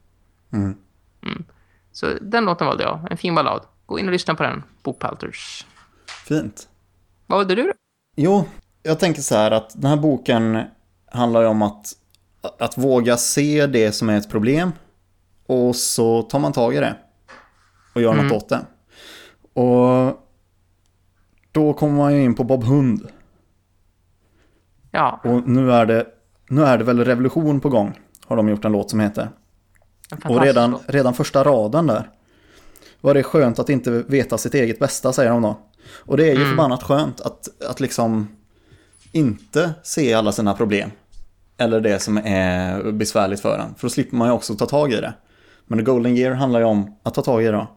Mm. 0.53 0.77
Så 1.91 2.13
den 2.21 2.45
låten 2.45 2.67
valde 2.67 2.83
jag. 2.83 3.07
En 3.11 3.17
fin 3.17 3.35
ballad. 3.35 3.61
Gå 3.85 3.99
in 3.99 4.05
och 4.05 4.11
lyssna 4.11 4.35
på 4.35 4.43
den. 4.43 4.63
Bokpalters. 4.83 5.65
Fint. 6.27 6.67
Vad 7.27 7.39
valde 7.39 7.55
du 7.55 7.63
då? 7.63 7.73
Jo, 8.15 8.45
jag 8.83 8.99
tänker 8.99 9.21
så 9.21 9.35
här 9.35 9.51
att 9.51 9.81
den 9.81 9.89
här 9.89 9.97
boken 9.97 10.63
handlar 11.11 11.41
ju 11.41 11.47
om 11.47 11.61
att, 11.61 11.93
att 12.59 12.77
våga 12.77 13.17
se 13.17 13.67
det 13.67 13.91
som 13.91 14.09
är 14.09 14.17
ett 14.17 14.29
problem 14.29 14.71
och 15.45 15.75
så 15.75 16.21
tar 16.21 16.39
man 16.39 16.53
tag 16.53 16.75
i 16.75 16.79
det 16.79 16.95
och 17.93 18.01
gör 18.01 18.13
något 18.13 18.31
åt 18.31 18.49
det. 18.49 18.65
Och 19.61 20.19
då 21.51 21.73
kommer 21.73 21.97
man 21.97 22.13
ju 22.15 22.23
in 22.23 22.35
på 22.35 22.43
Bob 22.43 22.63
Hund 22.63 23.09
Ja, 24.91 25.19
och 25.23 25.49
nu 25.49 25.71
är 25.71 25.85
det, 25.85 26.05
nu 26.49 26.63
är 26.63 26.77
det 26.77 26.83
väl 26.83 27.05
revolution 27.05 27.59
på 27.59 27.69
gång 27.69 27.99
har 28.25 28.35
de 28.35 28.49
gjort 28.49 28.65
en 28.65 28.71
låt 28.71 28.89
som 28.89 28.99
heter. 28.99 29.29
Och 30.25 30.41
redan, 30.41 30.77
redan 30.87 31.13
första 31.13 31.43
raden 31.43 31.87
där 31.87 32.09
var 33.01 33.13
det 33.13 33.23
skönt 33.23 33.59
att 33.59 33.69
inte 33.69 33.91
veta 33.91 34.37
sitt 34.37 34.53
eget 34.53 34.79
bästa, 34.79 35.13
säger 35.13 35.31
de 35.31 35.41
då. 35.41 35.59
Och 35.91 36.17
det 36.17 36.31
är 36.31 36.35
ju 36.35 36.45
förbannat 36.45 36.83
skönt 36.83 37.21
att, 37.21 37.63
att 37.69 37.79
liksom 37.79 38.27
inte 39.11 39.73
se 39.83 40.13
alla 40.13 40.31
sina 40.31 40.53
problem. 40.53 40.91
Eller 41.57 41.81
det 41.81 41.99
som 41.99 42.17
är 42.17 42.91
besvärligt 42.91 43.39
för 43.39 43.57
en. 43.57 43.75
För 43.75 43.87
då 43.87 43.89
slipper 43.89 44.17
man 44.17 44.27
ju 44.27 44.33
också 44.33 44.55
ta 44.55 44.65
tag 44.65 44.93
i 44.93 44.95
det. 44.95 45.13
Men 45.67 45.79
The 45.79 45.85
Golden 45.85 46.17
Year 46.17 46.33
handlar 46.33 46.59
ju 46.59 46.65
om 46.65 46.95
att 47.03 47.13
ta 47.13 47.21
tag 47.21 47.43
i 47.43 47.45
det 47.45 47.51
då. 47.51 47.67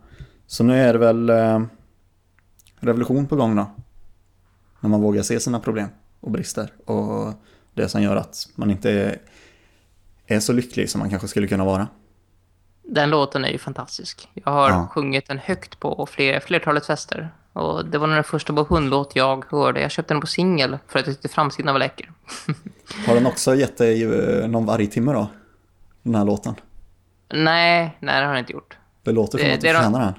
Så 0.47 0.65
nu 0.65 0.81
är 0.81 0.93
det 0.93 0.99
väl 0.99 1.31
eh, 1.31 1.63
revolution 2.81 3.27
på 3.27 3.37
gång 3.37 3.57
då. 3.57 3.71
När 4.81 4.91
man 4.91 5.01
vågar 5.01 5.23
se 5.23 5.41
sina 5.41 5.61
problem 5.61 5.89
och 6.21 6.31
brister. 6.31 6.73
Och 6.85 7.33
det 7.75 7.89
som 7.89 8.03
gör 8.03 8.17
att 8.17 8.49
man 8.55 8.71
inte 8.71 8.91
är, 8.91 9.19
är 10.27 10.41
så 10.41 10.53
lycklig 10.53 10.91
som 10.91 10.99
man 10.99 11.11
kanske 11.11 11.29
skulle 11.29 11.49
kunna 11.49 11.65
vara. 11.65 11.89
Den 12.83 13.11
låten 13.11 13.45
är 13.45 13.49
ju 13.49 13.59
fantastisk. 13.59 14.29
Jag 14.35 14.53
har 14.53 14.71
Ja. 14.71 14.89
sjungit 14.91 15.29
den 15.29 15.39
högt 15.39 15.81
på 15.81 16.07
fler, 16.11 16.41
flertalet 16.41 16.87
fester. 16.87 17.31
Och 17.53 17.85
det 17.87 17.99
var 17.99 18.07
nog 18.07 18.17
den 18.17 18.25
första 18.25 18.53
Bob 18.53 18.69
Hund-låt 18.69 19.17
jag 19.17 19.45
hörde. 19.51 19.81
Jag 19.81 19.91
köpte 19.91 20.15
den 20.15 20.21
på 20.21 20.27
singel 20.27 20.79
för 20.89 20.99
att 20.99 21.07
jag 21.07 21.15
tyckte 21.15 21.29
framsidan 21.29 21.75
var 21.75 21.79
läcker. 21.81 22.13
Har 23.07 23.15
den 23.15 23.27
också 23.27 23.55
gett 23.55 23.79
dig 23.79 24.03
eh, 24.05 24.49
någon 24.49 24.67
vargtimme 24.67 25.13
då? 25.13 25.27
Den 26.03 26.15
här 26.15 26.25
låten. 26.25 26.55
nej, 27.33 27.97
nej 28.01 28.21
det 28.21 28.27
har 28.27 28.33
jag 28.35 28.39
inte 28.43 28.53
gjort. 28.53 28.77
Det 29.03 29.13
låter 29.13 29.39
som 29.39 29.49
Det- 29.49 29.55
att 29.55 29.61
du 29.61 29.69
är 29.69 29.73
de- 29.75 29.79
förtjänar 29.79 30.01
den. 30.05 30.15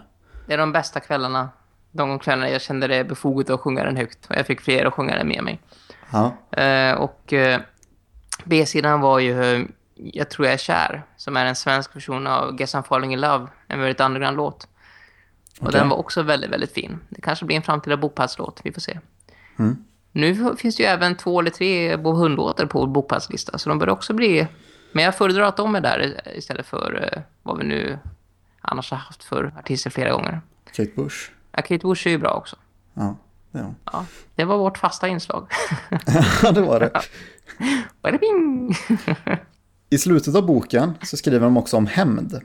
Det 0.47 0.53
är 0.53 0.57
de 0.57 0.71
bästa 0.71 0.99
kvällarna. 0.99 1.49
De 1.91 2.19
kvällarna 2.19 2.49
jag 2.49 2.61
kände 2.61 2.87
det 2.87 3.03
befogat 3.03 3.49
att 3.49 3.59
sjunga 3.59 3.83
den 3.83 3.97
högt. 3.97 4.25
Och 4.29 4.35
jag 4.35 4.45
fick 4.47 4.61
fler 4.61 4.85
att 4.85 4.93
sjunga 4.93 5.15
den 5.15 5.27
med 5.27 5.43
mig. 5.43 5.59
Ja, 6.11 6.31
Eh, 6.61 6.93
och 6.93 7.33
eh, 7.33 7.59
B-sidan 8.43 9.01
var 9.01 9.19
ju 9.19 9.43
eh, 9.55 9.65
Jag 10.03 10.29
tror 10.29 10.45
jag 10.45 10.53
är 10.53 10.57
kär, 10.57 11.03
som 11.17 11.37
är 11.37 11.45
en 11.45 11.55
svensk 11.55 11.95
version 11.95 12.27
av 12.27 12.55
Guess 12.55 12.75
I'm 12.75 12.83
Falling 12.83 13.13
In 13.13 13.21
Love, 13.21 13.47
en 13.67 13.79
väldigt 13.79 13.99
underground 13.99 14.37
låt. 14.37 14.67
Och 15.59 15.67
Okej. 15.67 15.79
den 15.79 15.89
var 15.89 15.97
också 15.97 16.21
väldigt, 16.21 16.51
väldigt 16.51 16.73
fin. 16.73 16.99
Det 17.09 17.21
kanske 17.21 17.45
blir 17.45 17.55
en 17.57 17.63
framtida 17.63 17.97
Bokpalslåt, 17.97 18.61
vi 18.63 18.71
får 18.71 18.81
se. 18.81 18.99
Mm. 19.59 19.85
Nu 20.11 20.55
finns 20.57 20.75
det 20.75 20.83
ju 20.83 20.89
även 20.89 21.17
två 21.17 21.39
eller 21.39 21.49
tre 21.49 21.97
Bob 21.97 22.15
Hund-låtar 22.15 22.65
på 22.65 22.79
vår 22.79 22.87
Bokpalslista, 22.87 23.57
så 23.57 23.69
de 23.69 23.79
bör 23.79 23.89
också 23.89 24.13
bli... 24.13 24.47
Men 24.91 25.03
jag 25.03 25.15
föredrar 25.15 25.43
att 25.43 25.57
de 25.57 25.75
är 25.75 25.81
där 25.81 26.21
istället 26.37 26.65
för 26.65 27.09
eh, 27.13 27.21
vad 27.43 27.57
vi 27.57 27.63
nu 27.63 27.99
annars 28.61 28.91
har 28.91 28.97
haft 28.97 29.23
för 29.23 29.53
artister 29.59 29.89
flera 29.89 30.11
gånger. 30.11 30.41
Kate 30.73 30.91
Bush. 30.95 31.31
Ja, 31.51 31.61
Kate 31.61 31.87
Bush 31.87 32.07
är 32.07 32.11
ju 32.11 32.17
bra 32.17 32.31
också. 32.31 32.55
Ja, 32.93 33.15
det 33.51 33.59
är 33.59 33.63
hon. 33.63 33.75
Ja, 33.91 34.05
det 34.35 34.45
var 34.45 34.57
vårt 34.57 34.77
fasta 34.77 35.07
inslag. 35.07 35.47
Ja, 36.43 36.51
det 36.51 36.61
var 36.61 36.79
det. 36.79 37.01
Bada 38.01 38.17
bing! 38.17 38.75
I 39.93 39.97
slutet 39.97 40.35
av 40.35 40.45
boken 40.45 40.93
så 41.03 41.17
skriver 41.17 41.39
de 41.39 41.57
också 41.57 41.77
om 41.77 41.87
hämnd. 41.87 42.39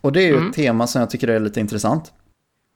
Och 0.00 0.12
det 0.12 0.22
är 0.22 0.26
ju 0.26 0.36
Mm. 0.36 0.48
ett 0.48 0.54
tema 0.54 0.86
som 0.86 1.00
jag 1.00 1.10
tycker 1.10 1.28
är 1.28 1.40
lite 1.40 1.60
intressant. 1.60 2.12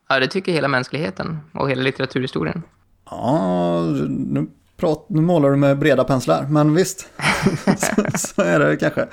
Ja, 0.08 0.20
det 0.20 0.26
tycker 0.26 0.52
hela 0.52 0.68
mänskligheten 0.68 1.38
och 1.54 1.70
hela 1.70 1.82
litteraturhistorien. 1.82 2.62
Ja, 3.10 3.80
nu, 4.08 4.46
prat, 4.76 5.06
nu 5.08 5.20
målar 5.20 5.50
du 5.50 5.56
med 5.56 5.78
breda 5.78 6.04
penslar, 6.04 6.46
men 6.50 6.74
visst. 6.74 7.08
så, 7.76 8.18
så 8.18 8.42
är 8.42 8.58
det 8.60 8.76
kanske. 8.76 9.06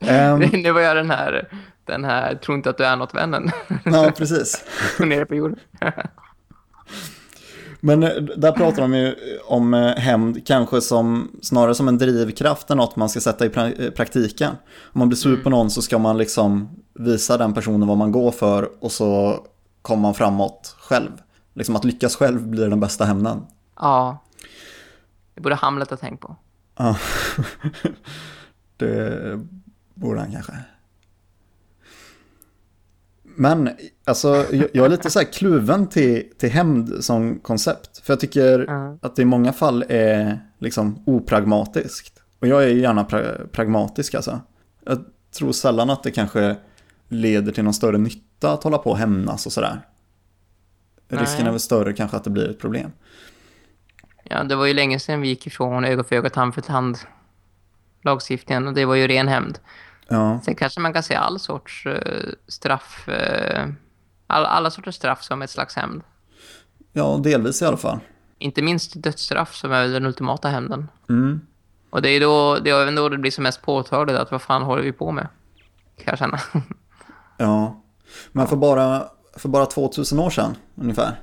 Ehm, 0.00 0.38
nu 0.52 0.72
var 0.72 0.80
jag 0.80 0.96
den 0.96 1.10
här, 1.10 1.48
den 1.84 2.04
här, 2.04 2.34
tror 2.34 2.56
inte 2.56 2.70
att 2.70 2.78
du 2.78 2.84
är 2.84 2.96
något 2.96 3.14
vännen. 3.14 3.50
ja, 3.84 4.12
precis. 4.16 4.64
nere 4.98 5.26
på 5.26 5.34
jorden. 5.34 5.58
Men 7.84 8.02
eh, 8.02 8.10
där 8.36 8.52
pratar 8.52 8.82
de 8.82 8.94
ju 8.94 9.14
om 9.44 9.74
eh, 9.74 9.94
hämnd 9.94 10.46
kanske 10.46 10.80
som 10.80 11.30
snarare 11.42 11.74
som 11.74 11.88
en 11.88 11.98
drivkraft 11.98 12.70
än 12.70 12.76
något 12.76 12.96
man 12.96 13.08
ska 13.08 13.20
sätta 13.20 13.46
i 13.46 13.48
pra- 13.48 13.84
eh, 13.84 13.90
praktiken. 13.90 14.50
Om 14.92 14.98
man 14.98 15.08
blir 15.08 15.16
sur 15.16 15.36
på 15.42 15.50
någon 15.50 15.70
så 15.70 15.82
ska 15.82 15.98
man 15.98 16.18
liksom 16.18 16.68
visa 16.94 17.36
den 17.38 17.54
personen 17.54 17.88
vad 17.88 17.96
man 17.98 18.12
går 18.12 18.30
för 18.30 18.84
och 18.84 18.92
så 18.92 19.38
kommer 19.82 20.02
man 20.02 20.14
framåt 20.14 20.76
själv. 20.78 21.10
Liksom 21.54 21.76
att 21.76 21.84
lyckas 21.84 22.16
själv 22.16 22.46
blir 22.48 22.68
den 22.70 22.80
bästa 22.80 23.04
hämnden. 23.04 23.42
ja. 23.80 24.18
Det 25.34 25.40
borde 25.40 25.54
Hamlet 25.54 25.90
ha 25.90 25.96
tänkt 25.96 26.20
på. 26.20 26.36
Ja, 26.78 26.96
det 28.76 29.40
borde 29.94 30.20
han 30.20 30.32
kanske. 30.32 30.52
Men 33.36 33.70
alltså, 34.04 34.46
jag 34.72 34.84
är 34.84 34.88
lite 34.88 35.10
så 35.10 35.18
här 35.18 35.32
kluven 35.32 35.86
till, 35.86 36.24
till 36.38 36.50
hämnd 36.50 37.04
som 37.04 37.38
koncept. 37.38 37.98
För 37.98 38.12
jag 38.12 38.20
tycker 38.20 38.64
Ja. 38.68 38.98
att 39.02 39.16
det 39.16 39.22
i 39.22 39.24
många 39.24 39.52
fall 39.52 39.84
är 39.88 40.40
liksom 40.58 41.02
opragmatiskt. 41.06 42.22
Och 42.38 42.46
jag 42.48 42.64
är 42.64 42.68
ju 42.68 42.80
gärna 42.80 43.04
pra- 43.04 43.46
pragmatisk 43.48 44.14
alltså. 44.14 44.40
Jag 44.84 45.04
tror 45.38 45.52
sällan 45.52 45.90
att 45.90 46.02
det 46.02 46.10
kanske 46.10 46.56
leder 47.08 47.52
till 47.52 47.64
någon 47.64 47.74
större 47.74 47.98
nytta 47.98 48.52
att 48.52 48.62
hålla 48.64 48.78
på 48.78 48.90
och 48.90 48.98
hämnas 48.98 49.46
och 49.46 49.52
sådär. 49.52 49.80
Risken 51.08 51.46
är 51.46 51.50
väl 51.50 51.60
större 51.60 51.92
kanske 51.92 52.16
att 52.16 52.24
det 52.24 52.30
blir 52.30 52.50
ett 52.50 52.60
problem. 52.60 52.92
Ja, 54.24 54.44
det 54.44 54.56
var 54.56 54.66
ju 54.66 54.74
länge 54.74 54.98
sedan 54.98 55.20
vi 55.20 55.28
gick 55.28 55.46
ifrån 55.46 55.84
öga 55.84 56.04
för 56.04 56.16
öga, 56.16 56.30
tand 56.30 56.54
för 56.54 56.60
tand 56.60 56.98
lagstiftningen 58.02 58.66
och 58.68 58.74
det 58.74 58.84
var 58.84 58.94
ju 58.94 59.06
ren 59.08 59.28
hämnd. 59.28 59.58
Ja, 60.12 60.40
Sen 60.44 60.54
kanske 60.54 60.80
man 60.80 60.92
kan 60.92 61.02
se 61.02 61.14
all 61.14 61.38
sorts 61.38 61.86
eh, 61.86 62.28
straff, 62.48 63.08
eh, 63.08 63.66
all, 64.26 64.44
alla 64.44 64.70
sorters 64.70 64.94
straff 64.94 65.22
som 65.22 65.42
ett 65.42 65.50
slags 65.50 65.76
hämnd. 65.76 66.02
ja 66.92 67.20
delvis 67.24 67.62
i 67.62 67.64
alla 67.64 67.76
fall. 67.76 67.98
Inte 68.38 68.62
minst 68.62 69.02
dödsstraff 69.02 69.54
som 69.54 69.72
är 69.72 69.88
den 69.88 70.06
ultimata 70.06 70.48
hämnden. 70.48 70.88
Mm. 71.08 71.40
Och 71.90 72.02
det 72.02 72.08
är 72.10 72.20
då 72.20 72.58
det 72.58 72.70
är 72.70 72.82
även 72.82 72.94
då 72.94 73.08
det 73.08 73.18
blir 73.18 73.30
som 73.30 73.42
mest 73.42 73.62
påtagligt 73.62 74.16
att 74.16 74.30
vad 74.30 74.42
fan 74.42 74.62
håller 74.62 74.82
vi 74.82 74.92
på 74.92 75.12
med? 75.12 75.28
Kan 75.96 76.04
jag 76.12 76.18
känna. 76.18 76.40
Ja, 77.38 77.82
men 78.32 78.46
för 78.46 78.56
bara, 78.56 79.08
för 79.36 79.48
bara 79.48 79.66
2000 79.66 80.18
år 80.18 80.30
sedan 80.30 80.56
ungefär, 80.74 81.20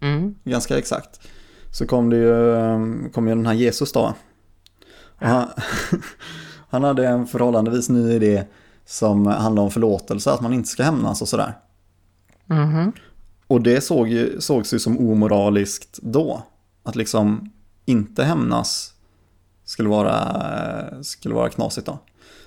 Mm. 0.00 0.34
ganska 0.44 0.78
exakt, 0.78 1.28
så 1.72 1.86
kom 1.86 2.10
det 2.10 2.16
ju, 2.16 2.56
ehm, 2.56 3.10
kom 3.14 3.28
ju 3.28 3.34
den 3.34 3.46
här 3.46 3.54
Jesus 3.54 3.92
då. 3.92 4.14
Och 5.20 5.26
han, 5.26 5.48
han 6.70 6.84
hade 6.84 7.08
en 7.08 7.26
förhållandevis 7.26 7.88
ny 7.88 8.12
idé 8.12 8.44
som 8.84 9.26
handlade 9.26 9.64
om 9.64 9.70
förlåtelse, 9.70 10.32
att 10.32 10.40
man 10.40 10.52
inte 10.52 10.68
ska 10.68 10.82
hämnas 10.82 11.22
och 11.22 11.28
sådär. 11.28 11.52
Mhm. 12.46 12.92
Och 13.46 13.60
det 13.60 13.80
såg 13.80 14.08
ju, 14.08 14.40
sågs 14.40 14.74
ju 14.74 14.78
som 14.78 14.98
omoraliskt 14.98 15.98
då. 16.02 16.42
Att 16.82 16.96
liksom 16.96 17.50
inte 17.84 18.24
hämnas 18.24 18.94
skulle 19.64 19.88
vara, 19.88 21.02
skulle 21.02 21.34
vara 21.34 21.48
knasigt 21.48 21.86
då. 21.86 21.98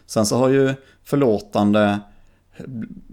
Sen 0.05 0.25
så 0.25 0.37
har 0.37 0.49
ju 0.49 0.73
förlåtande 1.03 1.99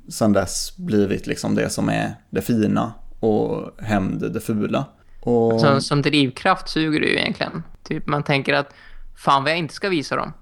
sen 0.09 0.33
dess 0.33 0.77
blivit 0.77 1.27
liksom 1.27 1.55
det 1.55 1.70
som 1.70 1.88
är 1.88 2.14
det 2.31 2.42
fina 2.42 2.92
och 3.20 3.70
hämnd 3.79 4.33
det 4.33 4.40
fula. 4.40 4.85
Och... 5.20 5.61
Som, 5.61 5.81
som 5.81 6.03
drivkraft 6.03 6.68
suger 6.68 7.01
det 7.01 7.07
ju 7.07 7.18
egentligen. 7.18 7.62
Typ 7.83 8.07
man 8.07 8.23
tänker 8.23 8.55
att 8.55 8.75
fan 9.16 9.42
vad 9.42 9.53
jag 9.53 9.59
inte 9.59 9.75
ska 9.75 9.88
visa 9.88 10.16
dem. 10.16 10.33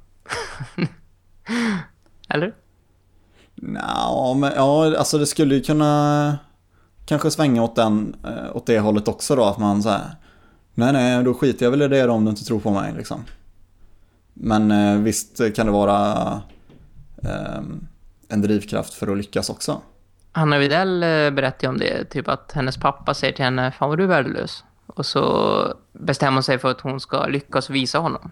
Eller? 2.28 2.54
Nå, 3.54 4.34
men 4.34 4.52
ja, 4.56 4.96
alltså 4.98 5.18
det 5.18 5.26
skulle 5.26 5.54
ju 5.54 5.62
kunna 5.62 6.38
kanske 7.06 7.30
svänga 7.30 7.62
åt, 7.62 7.76
den, 7.76 8.16
eh, 8.24 8.56
åt 8.56 8.66
det 8.66 8.78
hållet 8.78 9.08
också 9.08 9.36
då. 9.36 9.44
Att 9.44 9.58
man 9.58 9.82
säger 9.82 10.00
nej 10.74 10.92
nej, 10.92 11.24
då 11.24 11.34
skiter 11.34 11.66
jag 11.66 11.70
väl 11.70 11.82
i 11.82 11.88
det 11.88 12.08
om 12.08 12.24
du 12.24 12.30
inte 12.30 12.44
tror 12.44 12.60
på 12.60 12.70
mig 12.70 12.94
liksom. 12.96 13.24
Men 14.34 14.70
eh, 14.70 14.98
visst 14.98 15.54
kan 15.54 15.66
det 15.66 15.72
vara 15.72 16.32
eh, 17.24 17.60
en 18.28 18.42
drivkraft 18.42 18.94
för 18.94 19.12
att 19.12 19.16
lyckas 19.18 19.50
också. 19.50 19.80
Hanna 20.32 20.58
Videll 20.58 21.02
eh, 21.02 21.30
berättade 21.30 21.66
ju 21.66 21.68
om 21.68 21.78
det. 21.78 22.04
Typ 22.04 22.28
att 22.28 22.52
hennes 22.52 22.76
pappa 22.76 23.14
säger 23.14 23.32
till 23.32 23.44
henne, 23.44 23.72
fan 23.72 23.88
vad 23.88 23.98
du 23.98 24.04
är 24.04 24.08
värdelös. 24.08 24.64
Och 24.86 25.06
så 25.06 25.74
bestämmer 25.92 26.32
hon 26.32 26.42
sig 26.42 26.58
för 26.58 26.70
att 26.70 26.80
hon 26.80 27.00
ska 27.00 27.26
lyckas 27.26 27.70
visa 27.70 27.98
honom. 27.98 28.30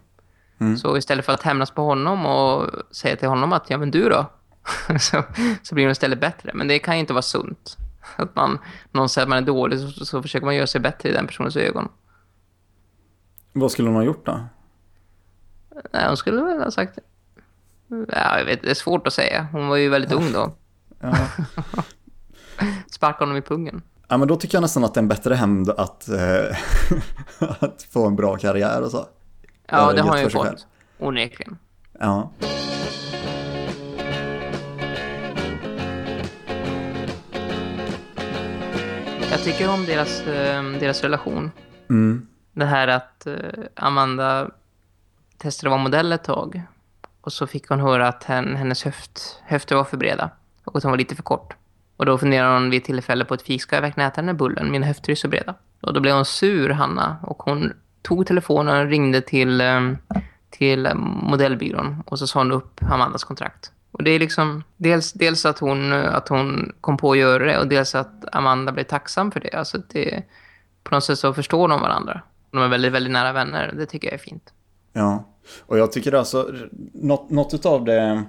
Mm. 0.59 0.77
Så 0.77 0.97
istället 0.97 1.25
för 1.25 1.33
att 1.33 1.43
hämnas 1.43 1.71
på 1.71 1.83
honom 1.83 2.27
och 2.27 2.71
säga 2.91 3.17
till 3.17 3.29
honom 3.29 3.53
att, 3.53 3.71
ja 3.71 3.79
men 3.79 3.91
du 3.91 4.09
då? 4.09 4.27
så, 5.01 5.23
så 5.63 5.75
blir 5.75 5.85
hon 5.85 5.93
istället 5.93 6.21
bättre. 6.21 6.51
Men 6.55 6.69
det 6.69 6.79
kan 6.79 6.95
ju 6.95 7.01
inte 7.01 7.13
vara 7.13 7.23
sunt. 7.23 7.77
Att 8.17 8.37
man, 8.37 8.59
någon 8.93 9.09
säger 9.09 9.27
att 9.27 9.29
man 9.29 9.39
är 9.39 9.43
dålig 9.43 9.81
så, 9.81 10.05
så 10.05 10.23
försöker 10.23 10.47
man 10.47 10.55
göra 10.55 10.67
sig 10.67 10.81
bättre 10.81 11.09
i 11.09 11.13
den 11.13 11.27
personens 11.27 11.57
ögon. 11.57 11.89
Vad 13.53 13.73
skulle 13.73 13.89
hon 13.89 13.97
ha 13.97 14.05
gjort 14.05 14.27
då? 14.27 14.41
Nej, 15.93 16.07
hon 16.07 16.17
skulle 16.17 16.43
väl 16.43 16.63
ha 16.63 16.71
sagt... 16.71 16.99
Ja, 17.89 18.39
jag 18.39 18.45
vet, 18.45 18.63
det 18.63 18.71
är 18.71 18.75
svårt 18.75 19.07
att 19.07 19.13
säga. 19.13 19.49
Hon 19.53 19.69
var 19.69 19.77
ju 19.77 19.89
väldigt 19.89 20.13
ung 20.13 20.33
då. 20.33 20.55
Ja. 21.01 21.17
Sparka 22.91 23.19
honom 23.19 23.37
i 23.37 23.43
pungen. 23.43 23.83
Ja, 24.09 24.17
men 24.17 24.29
då 24.29 24.37
tycker 24.37 24.57
jag 24.57 24.63
nästan 24.63 24.85
att 24.85 24.95
det 24.95 24.99
är 24.99 25.03
en 25.03 25.09
bättre 25.09 25.35
hämnd 25.35 25.71
att, 25.71 26.09
äh, 26.09 26.57
att 27.61 27.83
få 27.83 28.07
en 28.07 28.17
bra 28.17 28.37
karriär 28.37 28.83
och 28.83 28.91
så. 28.91 29.07
Ja, 29.69 29.93
det 29.93 30.03
har 30.03 30.09
han 30.09 30.23
ju 30.23 30.31
fått. 30.31 30.67
Onekligen. 30.99 31.59
Ja. 31.99 32.31
Jag 39.31 39.45
tycker 39.45 39.71
om 39.71 39.85
deras, 39.87 40.21
eh, 40.21 40.63
deras 40.63 41.03
relation. 41.03 41.51
Mm. 41.91 42.27
Det 42.53 42.65
här 42.65 42.89
att 42.89 43.27
eh, 43.27 43.35
Amanda 43.75 44.51
testade 45.39 45.69
att 45.69 45.71
vara 45.71 45.83
modell 45.83 46.13
ett 46.13 46.25
tag. 46.25 46.63
Och 47.21 47.33
så 47.33 47.47
fick 47.47 47.69
hon 47.69 47.81
höra 47.81 48.09
att 48.09 48.25
hennes 48.25 48.85
höft, 48.85 49.43
höfter 49.45 49.77
var 49.77 49.85
för 49.85 49.97
breda. 49.97 50.31
Och 50.65 50.77
att 50.77 50.83
hon 50.83 50.93
var 50.93 50.99
lite 50.99 51.17
för 51.17 51.23
kort. 51.23 51.55
Och 51.97 52.07
då 52.07 52.19
funderade 52.19 52.55
hon 52.55 52.71
vid 52.71 52.85
tillfälle 52.85 53.25
på 53.25 53.35
ett 53.35 53.43
fik. 53.43 53.63
Ska 53.63 53.77
jag 53.77 53.83
verkligen 53.83 54.09
äta 54.09 54.21
den 54.21 54.29
här 54.29 54.35
bullen? 54.35 54.71
Mina 54.71 54.87
höfter 54.87 55.13
är 55.13 55.17
så 55.17 55.29
breda. 55.29 55.55
Och 55.81 55.95
då 55.95 56.01
blev 56.01 56.15
hon 56.15 56.25
sur, 56.25 56.71
Hanna. 56.71 57.17
Och 57.23 57.43
hon 57.43 57.73
tog 58.07 58.27
telefonen 58.27 58.81
och 58.81 58.91
ringde 58.91 59.21
till, 59.21 59.61
eh, 59.61 59.81
till 60.51 60.89
modellbyrån. 61.23 62.03
Och 62.07 62.19
så 62.19 62.27
sa 62.27 62.41
hon 62.41 62.53
upp 62.53 62.81
Amandas 62.83 63.25
kontrakt. 63.25 63.73
Och 63.91 64.05
det 64.05 64.11
är 64.11 64.19
liksom 64.19 64.63
dels, 64.77 65.13
dels 65.13 65.47
att, 65.47 65.59
hon, 65.59 65.93
att 65.93 66.29
hon 66.29 66.73
kom 66.81 66.97
på 66.97 67.13
att 67.13 67.19
göra 67.19 67.45
det. 67.45 67.59
Och 67.59 67.69
dels 67.69 67.95
att 67.95 68.25
Amanda 68.33 68.73
blev 68.73 68.85
tacksam 68.85 69.31
för 69.31 69.41
det. 69.41 69.53
Alltså 69.53 69.79
det, 69.89 70.23
på 70.83 70.95
något 70.95 71.05
sätt 71.05 71.19
så 71.19 71.35
förstår 71.35 71.69
de 71.69 71.81
varandra. 71.81 72.21
De 72.51 72.63
är 72.63 72.69
väldigt, 72.69 72.93
väldigt 72.93 73.13
nära 73.13 73.33
vänner. 73.33 73.75
Det 73.77 73.87
tycker 73.87 74.09
jag 74.09 74.15
är 74.15 74.19
fint. 74.19 74.53
Ja, 74.93 75.25
och 75.67 75.79
jag 75.79 75.93
tycker 75.93 76.13
alltså 76.13 76.51
något, 76.93 77.31
något 77.31 77.67
av 77.67 77.85
det, 77.85 78.23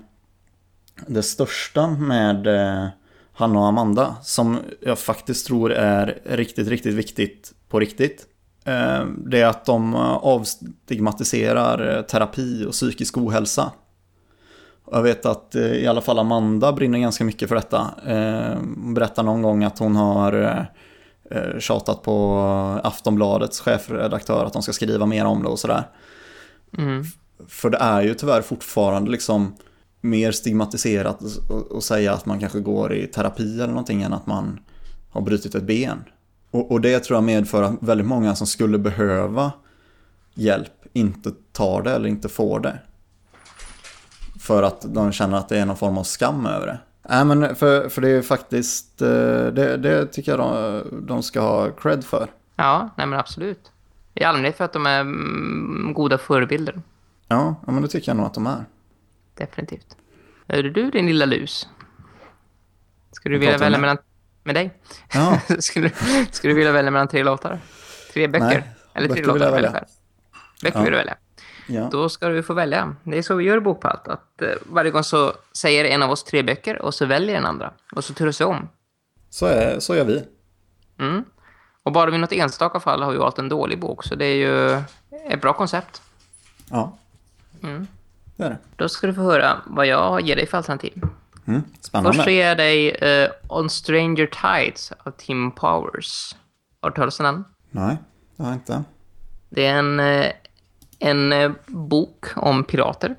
det 1.08 1.24
största 1.24 1.88
med 1.88 2.48
eh, 2.48 2.88
Hanna 3.34 3.60
och 3.60 3.68
Amanda 3.68 4.16
som 4.22 4.58
jag 4.82 5.00
faktiskt 5.00 5.48
tror 5.48 5.72
är 5.72 6.20
riktigt, 6.26 6.68
riktigt 6.68 6.94
viktigt 6.94 7.54
på 7.70 7.80
riktigt. 7.80 8.28
Eh, 8.68 9.06
det 9.18 9.42
är 9.42 9.46
att 9.46 9.66
de 9.66 9.96
avstigmatiserar 9.96 12.02
terapi 12.02 12.66
och 12.66 12.72
psykisk 12.72 13.18
ohälsa. 13.18 13.72
Jag 14.92 15.04
vet 15.04 15.26
att 15.26 15.56
eh, 15.56 15.62
i 15.62 15.88
alla 15.88 16.02
fall 16.02 16.20
Amanda 16.20 16.74
brinner 16.74 17.00
ganska 17.00 17.24
mycket 17.24 17.50
för 17.50 17.56
detta. 17.56 17.88
Hon 18.58 18.94
berättar 18.94 19.24
någon 19.24 19.42
gång 19.42 19.64
att 19.64 19.80
hon 19.80 19.96
har 19.96 20.66
tjatat 21.60 22.02
på 22.02 22.40
Aftonbladets 22.84 23.60
chefredaktör 23.60 24.46
att 24.46 24.54
de 24.54 24.62
ska 24.62 24.74
skriva 24.74 25.06
mer 25.06 25.26
om 25.26 25.44
det 25.44 25.50
och 25.50 25.60
sådär. 25.60 25.84
Mm. 26.78 27.04
För 27.48 27.70
det 27.70 27.78
är 27.78 28.02
ju 28.02 28.14
tyvärr 28.14 28.42
fortfarande 28.42 29.12
liksom 29.12 29.56
mer 30.02 30.32
stigmatiserat 30.32 31.20
att 31.78 31.84
säga 31.84 32.14
att 32.14 32.26
man 32.26 32.40
kanske 32.40 32.60
går 32.60 32.94
i 32.94 33.08
terapi 33.08 33.56
eller 33.56 33.68
någonting 33.68 34.02
än 34.02 34.14
att 34.14 34.26
man 34.26 34.60
har 35.10 35.22
brutit 35.22 35.56
ett 35.56 35.64
ben. 35.64 36.04
Och, 36.58 36.72
och 36.72 36.82
det 36.82 37.00
tror 37.00 37.18
jag 37.18 37.24
medför 37.24 37.64
att 37.64 37.76
väldigt 37.80 38.08
många 38.08 38.36
som 38.36 38.48
skulle 38.48 38.78
behöva 38.78 39.52
hjälp 40.34 40.74
inte 40.94 41.32
tar 41.52 41.82
det 41.82 41.92
eller 41.92 42.10
inte 42.10 42.30
får 42.30 42.60
det. 42.60 42.80
För 44.40 44.64
att 44.64 44.94
de 44.94 45.12
känner 45.12 45.38
att 45.38 45.50
det 45.50 45.58
är 45.58 45.66
någon 45.66 45.78
form 45.78 45.98
av 45.98 46.04
skam 46.04 46.46
över 46.46 46.68
det. 46.68 46.80
Nej 47.10 47.26
men 47.26 47.56
för, 47.56 47.90
för 47.90 48.02
det 48.02 48.10
är 48.10 48.22
faktiskt, 48.22 49.02
eh, 49.02 49.08
det, 49.48 49.78
det 49.78 50.06
tycker 50.06 50.32
jag 50.32 50.40
de, 50.40 50.84
de 51.08 51.24
ska 51.24 51.40
ha 51.40 51.72
cred 51.72 52.04
för. 52.04 52.28
Ja, 52.56 52.90
nej 52.98 53.08
men 53.08 53.20
absolut. 53.20 53.72
I 54.14 54.24
allmänhet 54.24 54.58
för 54.58 54.66
att 54.66 54.74
de 54.74 54.86
är 54.86 55.02
mm, 55.02 55.94
goda 55.94 56.18
förebilder. 56.18 56.82
Ja, 57.28 57.56
men 57.66 57.82
det 57.82 57.88
tycker 57.88 58.10
jag 58.10 58.18
nog 58.18 58.26
att 58.26 58.34
de 58.34 58.48
är. 58.48 58.66
Definitivt. 59.34 59.98
Är 60.48 60.64
du 60.64 60.92
din 60.92 61.06
lilla 61.06 61.26
lus? 61.26 61.68
Ska 63.12 63.30
du 63.30 63.38
vilja 63.38 63.58
välja 63.58 63.80
mellan... 63.80 63.98
Med 64.48 64.56
dig? 64.56 64.74
Ja. 65.14 65.40
du, 65.50 65.62
ska 66.32 66.48
du 66.48 66.54
vilja 66.54 66.72
välja 66.72 66.92
mellan 66.92 67.08
tre 67.08 67.24
låtar? 67.24 67.60
Tre 68.14 68.28
böcker? 68.28 68.46
Nej, 68.46 68.64
Eller 68.94 69.08
tre 69.08 69.16
böcker 69.16 69.34
låtar? 69.34 69.52
Välja. 69.52 69.72
Böcker 70.64 70.78
ja. 70.78 70.84
vill 70.84 70.92
du 70.92 70.98
välja. 70.98 71.16
Ja. 71.68 71.90
Då 71.92 72.10
ska 72.10 72.30
du 72.30 72.44
få 72.44 72.54
välja. 72.54 72.96
Det 73.04 73.18
är 73.18 73.22
så 73.22 73.36
vi 73.36 73.44
gör 73.44 73.58
i 73.58 73.60
Bokpalt. 73.60 74.08
Att 74.08 74.42
eh, 74.42 74.50
varje 74.66 74.92
gång 74.92 75.04
så 75.04 75.34
säger 75.58 75.86
en 75.86 76.04
av 76.04 76.12
oss 76.12 76.24
tre 76.24 76.44
böcker 76.44 76.82
och 76.82 76.94
så 76.94 77.06
väljer 77.06 77.36
den 77.36 77.46
andra. 77.46 77.74
Och 77.96 78.04
så 78.04 78.14
turas 78.14 78.42
vi 78.42 78.46
om. 78.46 78.70
Så, 79.30 79.46
är, 79.46 79.80
så 79.80 79.96
gör 79.96 80.06
vi. 80.06 80.24
Mm. 81.00 81.24
Och 81.84 81.92
bara 81.92 82.12
vid 82.12 82.20
något 82.20 82.32
enstaka 82.32 82.80
fall 82.80 83.04
har 83.04 83.12
vi 83.12 83.18
valt 83.18 83.40
en 83.40 83.50
dålig 83.50 83.80
bok. 83.80 84.04
Så 84.04 84.16
det 84.16 84.26
är 84.26 84.36
ju 84.36 84.82
ett 85.30 85.42
bra 85.42 85.54
koncept. 85.54 86.02
Ja, 86.70 86.98
Mm. 87.64 87.88
det 88.36 88.44
är 88.44 88.50
det. 88.50 88.58
Då 88.76 88.90
ska 88.90 89.08
du 89.08 89.14
få 89.14 89.22
höra 89.22 89.62
vad 89.66 89.88
jag 89.88 90.22
ger 90.22 90.36
dig 90.36 90.48
för 90.48 90.58
alternativ. 90.58 91.02
Mm, 91.48 91.64
spännande. 91.82 92.14
Först 92.14 92.24
så 92.24 92.30
ger 92.30 92.48
jag 92.48 92.58
dig 92.58 92.98
uh, 93.24 93.30
On 93.48 93.70
Stranger 93.70 94.26
Tides 94.28 94.92
av 95.04 95.12
Tim 95.12 95.52
Powers. 95.52 96.36
Har 96.82 96.90
du 96.90 96.96
talat 96.96 97.20
om 97.20 97.26
den? 97.26 97.46
Nej, 97.72 97.98
det 98.36 98.44
har 98.44 98.50
jag 98.50 98.56
inte. 98.56 98.84
Det 99.50 99.66
är 99.66 99.80
en, 99.80 100.00
eh, 100.00 100.32
en 101.00 101.34
eh, 101.34 101.52
bok 101.68 102.26
om 102.36 102.64
pirater 102.64 103.16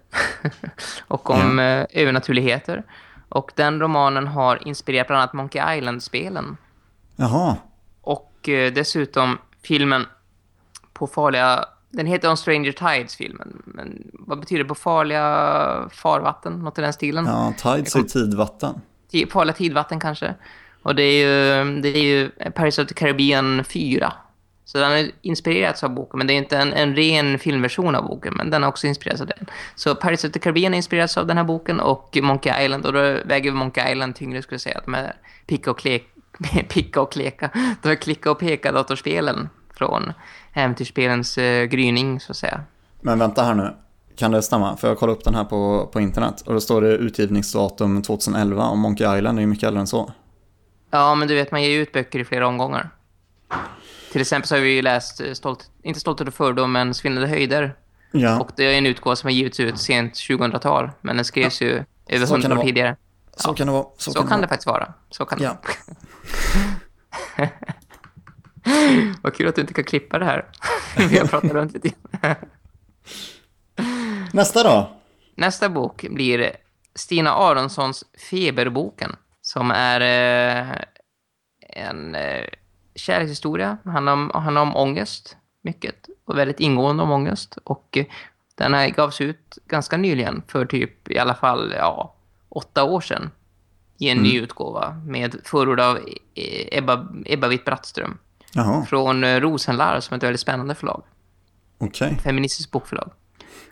och 1.09 1.31
om 1.31 1.59
uh, 1.59 1.87
övernaturligheter. 1.91 2.83
Och 3.29 3.53
den 3.55 3.81
romanen 3.81 4.27
har 4.27 4.69
inspirerat 4.69 5.07
bland 5.07 5.23
annat 5.23 5.33
Monkey 5.33 5.77
Island-spelen. 5.79 6.57
Jaha, 7.17 7.57
Och 8.01 8.33
dessutom 8.75 9.39
filmen 9.63 10.07
på 10.93 11.07
farliga... 11.07 11.65
Den 11.91 12.07
heter 12.07 12.31
On 12.31 12.37
Stranger 12.37 12.73
Tides, 12.73 13.17
filmen. 13.17 13.63
Men 13.65 14.03
vad 14.13 14.41
betyder 14.41 14.63
det 14.63 14.69
på 14.69 14.75
farliga 14.75 15.89
farvatten? 15.93 16.53
Något 16.53 16.79
i 16.79 16.83
den 16.83 16.93
stilen? 16.93 17.27
ja, 17.27 17.53
tides 17.63 17.97
är 17.97 18.03
tidvatten. 18.03 18.81
Ti- 19.13 19.31
Farliga 19.31 19.55
tidvatten 19.55 20.01
kanske. 20.01 20.35
Och 20.83 20.95
det 20.95 21.03
är 21.03 21.27
ju, 21.65 21.81
det 21.81 21.89
är 21.89 22.03
ju 22.03 22.31
Paris 22.55 22.79
of 22.79 22.87
the 22.89 22.95
Caribbean 22.95 23.65
4. 23.65 24.13
Så 24.65 24.79
den 24.79 24.91
har 24.91 25.07
inspirerats 25.23 25.85
av 25.85 25.91
boken, 25.91 26.19
men 26.19 26.27
det 26.27 26.33
är 26.33 26.37
inte 26.39 26.59
en, 26.59 26.73
en 26.73 26.97
ren 26.97 27.39
filmversion 27.39 27.95
av 27.95 28.07
boken, 28.07 28.35
men 28.37 28.51
den 28.51 28.63
har 28.63 28.69
också 28.69 28.87
inspirerats 28.87 29.21
av 29.21 29.27
den. 29.27 29.47
Så 29.75 29.95
Paris 29.95 30.25
of 30.25 30.33
the 30.33 30.39
Caribbean 30.39 30.75
inspirerats 30.75 31.19
av 31.19 31.27
den 31.27 31.37
här 31.37 31.45
boken 31.45 31.81
och 31.81 32.19
Monkey 32.23 32.65
Island, 32.65 32.87
och 32.87 32.93
då 32.93 33.01
väger 33.25 33.53
Monkey 33.53 33.93
Island 33.93 34.15
tyngre 34.17 34.43
skulle 34.43 34.55
jag 34.55 34.61
säga, 34.61 34.79
att 34.79 34.85
de 34.85 34.95
är 34.95 35.13
picka 35.47 35.71
och, 35.71 35.79
klek, 35.79 36.09
picka 36.69 37.01
och 37.01 37.13
kleka, 37.13 37.51
de 37.83 37.89
är 37.89 37.95
klicka 37.95 38.31
och 38.31 38.39
peka 38.39 38.73
datorspelen 38.73 39.49
från 39.75 40.13
äventyrsspelens 40.59 41.39
eh, 41.39 41.65
gryning 41.65 42.21
så 42.21 42.33
att 42.33 42.37
säga. 42.37 42.61
Men 43.01 43.19
vänta 43.19 43.43
här 43.43 43.55
nu. 43.55 43.77
Kan 44.17 44.31
det 44.33 44.43
stämma? 44.43 44.77
För 44.77 44.89
jag 44.89 44.99
kollade 44.99 45.19
upp 45.19 45.25
den 45.25 45.35
här 45.35 45.45
på, 45.45 45.89
på 45.93 46.01
internet. 46.01 46.41
Och 46.41 46.53
då 46.55 46.61
står 46.61 46.81
det 46.81 46.89
utgivningsdatum 46.89 48.03
2011 48.03 48.69
och 48.69 48.79
Monkey 48.79 49.17
Island 49.19 49.39
är 49.39 49.41
ju 49.41 49.47
mycket 49.47 49.65
äldre 49.67 49.81
än 49.81 49.87
så. 49.87 50.13
Ja, 50.91 51.15
men 51.15 51.29
du 51.29 51.35
vet, 51.35 51.51
man 51.53 51.63
ger 51.63 51.79
ut 51.81 51.93
böcker 51.93 52.19
i 52.19 52.25
flera 52.25 52.47
omgångar. 52.49 52.91
Till 54.13 54.21
exempel 54.21 54.49
så 54.49 54.55
har 54.55 54.61
vi 54.61 54.75
ju 54.75 54.83
läst, 54.83 55.21
eh, 55.21 55.33
stolt, 55.33 55.71
inte 55.83 56.01
Stolt 56.01 56.21
och 56.21 56.35
fördom, 56.35 56.73
men 56.73 56.95
Svindlade 56.95 57.27
höjder. 57.29 57.75
Ja, 58.13 58.41
Och 58.41 58.51
det 58.57 58.65
är 58.75 58.79
en 58.79 58.87
utgåva 58.87 59.17
som 59.17 59.27
har 59.27 59.33
givits 59.33 59.61
ut 59.61 59.79
sent 59.79 60.15
2000-tal, 60.15 60.91
men 61.01 61.17
den 61.17 61.25
skrevs 61.25 61.63
ju 61.63 61.85
över 62.07 62.27
Så 62.27 62.35
kan 62.35 62.43
100 62.43 62.49
det 62.57 62.61
år 62.61 62.65
tidigare. 62.65 62.97
så 63.37 63.55
kan 63.55 63.67
det 63.67 63.73
vara. 63.73 63.87
Så, 63.99 64.13
Så, 64.13 64.19
kan, 64.19 64.29
det, 64.29 64.37
vara. 64.37 64.49
faktiskt 64.49 64.67
vara. 64.67 64.93
Så 65.11 65.25
kan 65.25 65.43
Ja. 65.43 65.57
det. 67.37 67.51
Vad 69.23 69.35
kul 69.35 69.49
att 69.49 69.55
du 69.55 69.61
inte 69.61 69.75
kan 69.75 69.85
klippa 69.85 70.19
det 70.19 70.25
här. 70.25 70.47
vi 70.97 71.19
har 71.19 71.27
pratat 71.27 71.53
runt 71.53 71.73
lite. 71.75 71.91
Nästa 74.33 74.63
då? 74.63 74.91
Nästa 75.35 75.69
bok 75.69 76.07
blir 76.11 76.53
Stina 76.95 77.31
Aronssons 77.35 78.05
Feberboken 78.31 79.17
som 79.41 79.71
är 79.71 80.01
eh, 80.01 80.75
en 81.69 82.15
eh, 82.15 82.45
kärlekshistoria. 82.95 83.79
Han 83.85 84.09
om, 84.09 84.31
handlar 84.35 84.63
om 84.63 84.77
ångest 84.77 85.37
mycket 85.63 86.09
och 86.25 86.39
väldigt 86.39 86.61
ingående 86.61 87.03
om 87.03 87.11
ångest 87.11 87.59
och 87.65 87.99
den 88.55 88.75
här 88.75 88.89
gavs 88.89 89.21
ut 89.21 89.59
ganska 89.67 89.97
nyligen 89.97 90.43
för 90.49 90.67
typ 90.67 91.11
i 91.11 91.19
alla 91.19 91.35
fall 91.35 91.75
ja, 91.77 92.15
åtta 92.49 92.85
år 92.85 93.01
sedan 93.01 93.31
i 93.99 94.09
en 94.09 94.19
Mm. 94.19 94.31
ny 94.31 94.39
utgåva 94.39 95.03
med 95.07 95.37
förord 95.45 95.81
av 95.81 95.97
eh, 96.35 96.79
Ebba, 96.79 97.09
Ebba 97.27 97.49
Witt-Brattström 97.49 98.19
Jaha, 98.53 98.85
från 98.87 99.25
eh, 99.25 99.41
Rosenlar 99.41 100.01
som 100.01 100.15
är 100.15 100.17
ett 100.19 100.23
väldigt 100.23 100.41
spännande 100.41 100.75
förlag. 100.75 101.03
okej. 101.79 102.19
Feministiskt 102.25 102.71
bokförlag. 102.73 103.11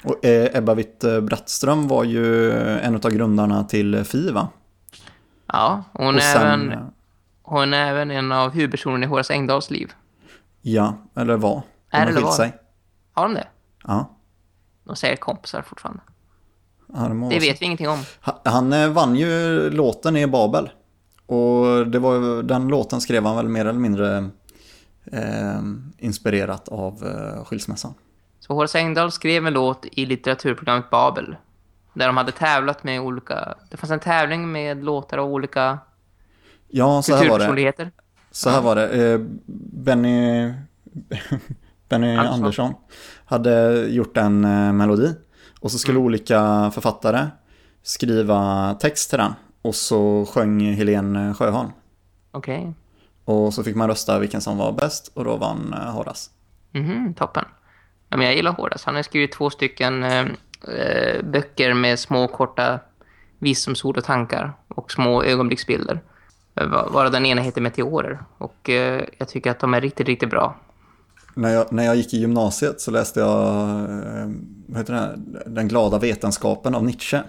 Och 0.04 0.24
eh, 0.24 0.56
Ebba 0.58 0.74
Witt-Brattström 0.74 1.88
var 1.88 2.04
ju 2.04 2.52
en 2.78 2.94
av 2.94 3.10
grundarna 3.10 3.64
till 3.64 4.04
Fi, 4.04 4.30
va? 4.30 4.48
Ja, 5.52 5.84
hon 5.92 6.06
Och 6.14 6.14
är, 6.14 6.32
sen, 6.34 6.42
även, 6.42 6.72
eh, 6.72 6.78
hon 7.42 7.74
är 7.74 7.90
även 7.90 8.10
en 8.10 8.32
av 8.32 8.50
huvudpersonerna 8.50 9.04
i 9.04 9.08
Horace 9.08 9.32
Engdahls 9.32 9.70
liv. 9.70 9.92
ja, 10.62 10.96
eller 11.16 11.36
var. 11.36 11.62
De 11.90 11.96
Är 11.96 12.06
eller 12.06 12.20
var? 12.20 12.32
sig. 12.32 12.54
Har 13.12 13.22
de 13.22 13.34
det? 13.34 13.46
Ja, 13.86 14.10
De 14.84 14.96
säger 14.96 15.16
kompisar 15.16 15.62
fortfarande. 15.62 16.00
ja 16.92 16.98
det, 17.00 17.28
Det 17.34 17.40
vet 17.40 17.62
vi 17.62 17.66
ingenting 17.66 17.88
om. 17.88 17.98
Ha- 18.20 18.40
Han 18.44 18.72
eh, 18.72 18.88
vann 18.88 19.16
ju 19.16 19.60
låten 19.70 20.16
i 20.16 20.26
Babel. 20.26 20.70
Och 21.26 21.86
det 21.86 21.98
var, 21.98 22.42
den 22.42 22.68
låten 22.68 23.00
skrev 23.00 23.24
han 23.26 23.36
väl 23.36 23.48
mer 23.48 23.66
eller 23.66 23.80
mindre 23.80 24.28
eh, 25.12 25.62
inspirerat 25.98 26.68
av 26.68 27.06
eh, 27.06 27.44
skilsmässan. 27.44 27.94
Så 28.40 28.54
Horace 28.54 28.78
Engdahl 28.78 29.12
skrev 29.12 29.46
en 29.46 29.52
låt 29.52 29.86
i 29.92 30.06
litteraturprogrammet 30.06 30.90
Babel. 30.90 31.36
Där 31.94 32.06
de 32.06 32.16
hade 32.16 32.32
tävlat 32.32 32.84
med 32.84 33.00
olika... 33.00 33.54
Det 33.70 33.76
fanns 33.76 33.90
en 33.90 34.00
tävling 34.00 34.52
med 34.52 34.84
låtar 34.84 35.18
av 35.18 35.32
olika 35.32 35.78
Ja, 36.68 37.02
så 37.02 37.16
här 37.16 37.28
var 37.28 37.56
det. 37.56 37.90
Så 38.30 38.50
här 38.50 38.60
var 38.60 38.76
det. 38.76 39.12
Eh, 39.12 39.20
Benny, 39.84 40.52
Benny 41.88 42.16
Andersson. 42.16 42.34
Andersson 42.34 42.74
hade 43.24 43.86
gjort 43.88 44.16
en 44.16 44.44
eh, 44.44 44.72
melodi. 44.72 45.14
Och 45.60 45.72
så 45.72 45.78
skulle 45.78 45.98
olika 45.98 46.70
författare 46.74 47.26
skriva 47.82 48.74
text 48.80 49.10
till 49.10 49.18
den. 49.18 49.32
Och 49.62 49.74
så 49.74 50.26
sjöng 50.26 50.60
Helene 50.60 51.34
Sjöholm. 51.34 51.70
Okej. 52.30 52.74
Och 53.26 53.54
så 53.54 53.62
fick 53.64 53.76
man 53.76 53.88
rösta 53.88 54.18
vilken 54.18 54.40
som 54.40 54.56
var 54.58 54.72
bäst 54.72 55.10
och 55.14 55.24
då 55.24 55.36
vann 55.36 55.72
eh, 55.72 55.92
Horace. 55.92 56.30
Mhm, 56.72 57.14
toppen. 57.14 57.44
Ja, 58.08 58.16
men 58.16 58.26
jag 58.26 58.36
gillar 58.36 58.52
Horace. 58.52 58.82
Han 58.86 58.94
har 58.94 59.02
skrivit 59.02 59.32
två 59.32 59.50
stycken 59.50 60.02
eh, 60.02 60.20
eh, 60.68 61.22
böcker 61.24 61.74
med 61.74 61.98
små 61.98 62.28
korta 62.28 62.80
visdomsord 63.38 63.96
och 63.98 64.04
tankar 64.04 64.52
och 64.68 64.90
små 64.92 65.22
ögonblicksbilder. 65.22 66.00
Eh, 66.54 66.66
va- 66.66 66.88
Vara 66.90 67.10
den 67.10 67.26
ena 67.26 67.40
heter 67.42 67.60
Meteorer. 67.60 68.18
Och 68.38 68.70
eh, 68.70 69.04
jag 69.18 69.28
tycker 69.28 69.50
att 69.50 69.60
de 69.60 69.74
är 69.74 69.80
riktigt, 69.80 70.06
riktigt 70.06 70.30
bra. 70.30 70.56
När 71.34 71.48
jag, 71.50 71.72
när 71.72 71.84
jag 71.84 71.96
gick 71.96 72.14
i 72.14 72.18
gymnasiet 72.18 72.80
så 72.80 72.90
läste 72.90 73.20
jag 73.20 73.46
eh, 73.90 74.28
det, 74.66 75.18
Den 75.46 75.68
glada 75.68 75.98
vetenskapen 75.98 76.74
av 76.74 76.84
Nietzsche. 76.84 77.22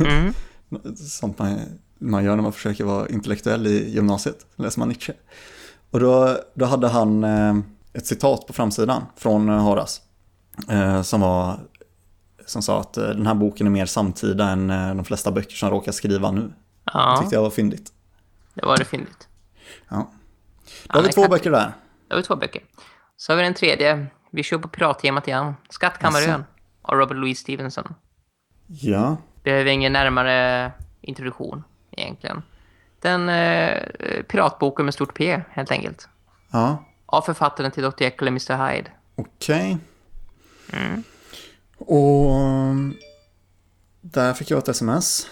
Mm. 0.00 0.32
Sånt 0.96 1.38
man, 1.38 1.58
man 2.00 2.24
gör 2.24 2.36
när 2.36 2.42
man 2.42 2.52
försöker 2.52 2.84
vara 2.84 3.08
intellektuell 3.08 3.66
i 3.66 3.90
gymnasiet. 3.90 4.46
Läser 4.56 4.78
man 4.78 4.88
Nietzsche. 4.88 5.12
Och 5.90 6.00
då, 6.00 6.38
då 6.54 6.64
hade 6.64 6.88
han 6.88 7.24
eh, 7.24 7.56
ett 7.92 8.06
citat 8.06 8.46
på 8.46 8.52
framsidan 8.52 9.02
från 9.16 9.48
eh, 9.48 9.62
Horace. 9.62 10.02
Eh, 10.68 11.02
som, 11.02 11.20
var, 11.20 11.60
som 12.46 12.62
sa 12.62 12.80
att 12.80 12.92
den 12.92 13.26
här 13.26 13.34
boken 13.34 13.66
är 13.66 13.70
mer 13.70 13.86
samtida 13.86 14.48
än 14.48 14.68
de 14.68 15.04
flesta 15.04 15.30
böcker 15.32 15.54
som 15.56 15.70
råkar 15.70 15.92
skriva 15.92 16.30
nu. 16.30 16.52
Ja, 16.84 17.18
tyckte 17.20 17.34
jag 17.34 17.42
var 17.42 17.50
fyndigt. 17.50 17.92
det 18.54 18.66
var 18.66 18.76
det 18.76 18.84
fyndigt. 18.84 19.28
Ja. 19.88 19.96
Då 19.96 20.04
Ja, 20.88 20.94
har 20.94 21.02
vi 21.02 21.06
det 21.08 21.12
två 21.14 21.28
böcker 21.28 21.50
där. 21.50 21.72
Det 22.08 22.14
var 22.14 22.22
två 22.22 22.36
böcker. 22.36 22.62
Så 23.16 23.32
har 23.32 23.36
vi 23.36 23.42
den 23.42 23.54
tredje. 23.54 24.06
Vi 24.32 24.42
kör 24.42 24.58
på 24.58 24.68
pirattemat 24.68 25.28
igen. 25.28 25.54
Skattkammarön 25.70 26.44
av 26.82 26.94
Robert 26.98 27.16
Louis 27.16 27.38
Stevenson. 27.38 27.94
Ja, 28.66 29.16
Behöver 29.44 29.70
ingen 29.70 29.92
närmare 29.92 30.72
introduktion 31.00 31.64
egentligen. 32.00 32.42
Den 33.00 33.28
eh, 33.28 33.82
piratboken 34.28 34.84
med 34.84 34.94
stort 34.94 35.14
P 35.14 35.42
helt 35.50 35.70
enkelt. 35.70 36.08
ja. 36.50 36.84
Av 37.06 37.22
författaren 37.22 37.70
till 37.70 37.82
Dr. 37.82 38.02
Jekyll 38.02 38.28
och 38.28 38.32
Mr. 38.32 38.68
Hyde. 38.68 38.90
Okej. 39.16 39.78
Mm. 40.72 41.02
Och 41.78 42.30
um, 42.40 42.96
där 44.00 44.32
fick 44.34 44.50
jag 44.50 44.58
ett 44.58 44.68
sms. 44.68 45.26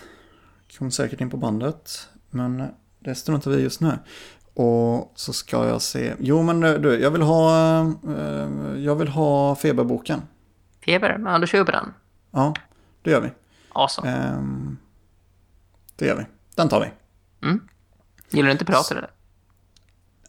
Kom 0.79 0.91
säkert 0.91 1.21
in 1.21 1.31
på 1.31 1.37
bandet. 1.37 2.09
Men 2.31 2.69
det 2.99 3.14
struntar 3.14 3.51
vi 3.51 3.62
just 3.62 3.81
nu. 3.81 3.99
Och 4.55 5.12
så 5.14 5.33
ska 5.33 5.69
jag 5.69 5.83
se. 5.83 6.14
Jo 6.19 6.43
men 6.43 6.61
du, 6.61 7.01
jag 7.01 7.11
vill 7.11 7.23
ha, 7.23 7.81
eh, 8.09 8.49
jag 8.77 8.95
vill 8.97 9.09
ha 9.09 9.57
feberboken. 9.57 10.23
Feber, 10.85 11.21
ja 11.25 11.39
då 11.39 11.47
kör 11.47 11.59
vi 11.59 11.64
på 11.64 11.73
den. 11.73 11.95
Ja, 12.31 12.55
det 13.03 13.11
gör 13.11 13.21
vi. 13.21 13.31
Awesome. 13.73 14.11
Ehm, 14.11 14.79
det 15.97 16.07
gör 16.07 16.16
vi. 16.16 16.27
Den 16.59 16.69
tar 16.69 16.81
vi. 16.81 16.91
Gillar 18.31 18.47
du 18.47 18.53
inte 18.53 18.65
pirater 18.65 18.97
eller? 18.97 19.11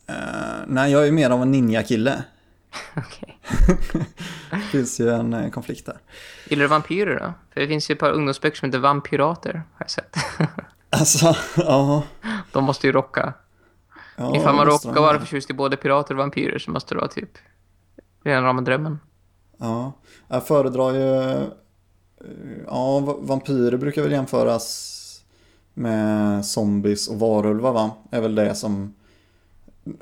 Eh, 0.08 0.64
nej, 0.68 0.92
jag 0.92 1.08
är 1.08 1.12
mer 1.12 1.30
av 1.30 1.42
en 1.42 1.52
ninja-kille. 1.52 2.24
Okej. 2.98 3.40
Det 4.52 4.58
finns 4.72 5.00
ju 5.00 5.10
en 5.10 5.34
eh, 5.34 5.50
konflikt 5.52 5.86
där. 5.86 5.98
Gillar 6.50 6.62
du 6.64 6.68
vampyrer 6.68 7.20
då? 7.20 7.34
För 7.54 7.62
det 7.62 7.68
finns 7.68 7.90
ju 7.90 7.94
ett 7.94 8.00
par 8.00 8.12
ungdomsböcker 8.12 8.58
som 8.58 8.66
heter 8.66 8.80
Vampyrater, 8.80 9.54
har 9.54 9.64
jag 9.78 9.90
sett. 9.90 10.16
Alltså, 10.92 11.36
ja. 11.58 12.04
De 12.52 12.64
måste 12.64 12.88
ju 12.88 12.94
rocka. 12.94 13.34
ja 14.16 14.36
Ifall 14.36 14.56
man 14.56 14.66
råkar 14.66 15.02
vara 15.02 15.20
förtjust 15.20 15.50
i 15.50 15.54
både 15.54 15.78
pirater 15.78 16.14
och 16.14 16.18
vampyrer 16.18 16.60
så 16.60 16.72
måste 16.72 16.94
det 16.96 17.00
vara 17.00 17.12
typ 17.12 17.30
rena 18.24 18.42
rama 18.48 18.62
drömmen. 18.62 19.00
Ja, 19.58 19.94
jag 20.28 20.48
föredrar 20.48 20.94
ju... 20.94 21.22
eh, 21.42 21.48
Ja, 22.68 23.00
va- 23.00 23.18
vampyrer 23.20 23.78
brukar 23.78 24.02
väl 24.02 24.12
jämföras 24.12 24.96
med 25.74 26.45
zombies 26.45 27.07
och 27.07 27.20
varulvar 27.20 27.74
va? 27.74 27.91
Är 28.11 28.22
väl 28.22 28.36
det 28.36 28.55
som... 28.55 28.93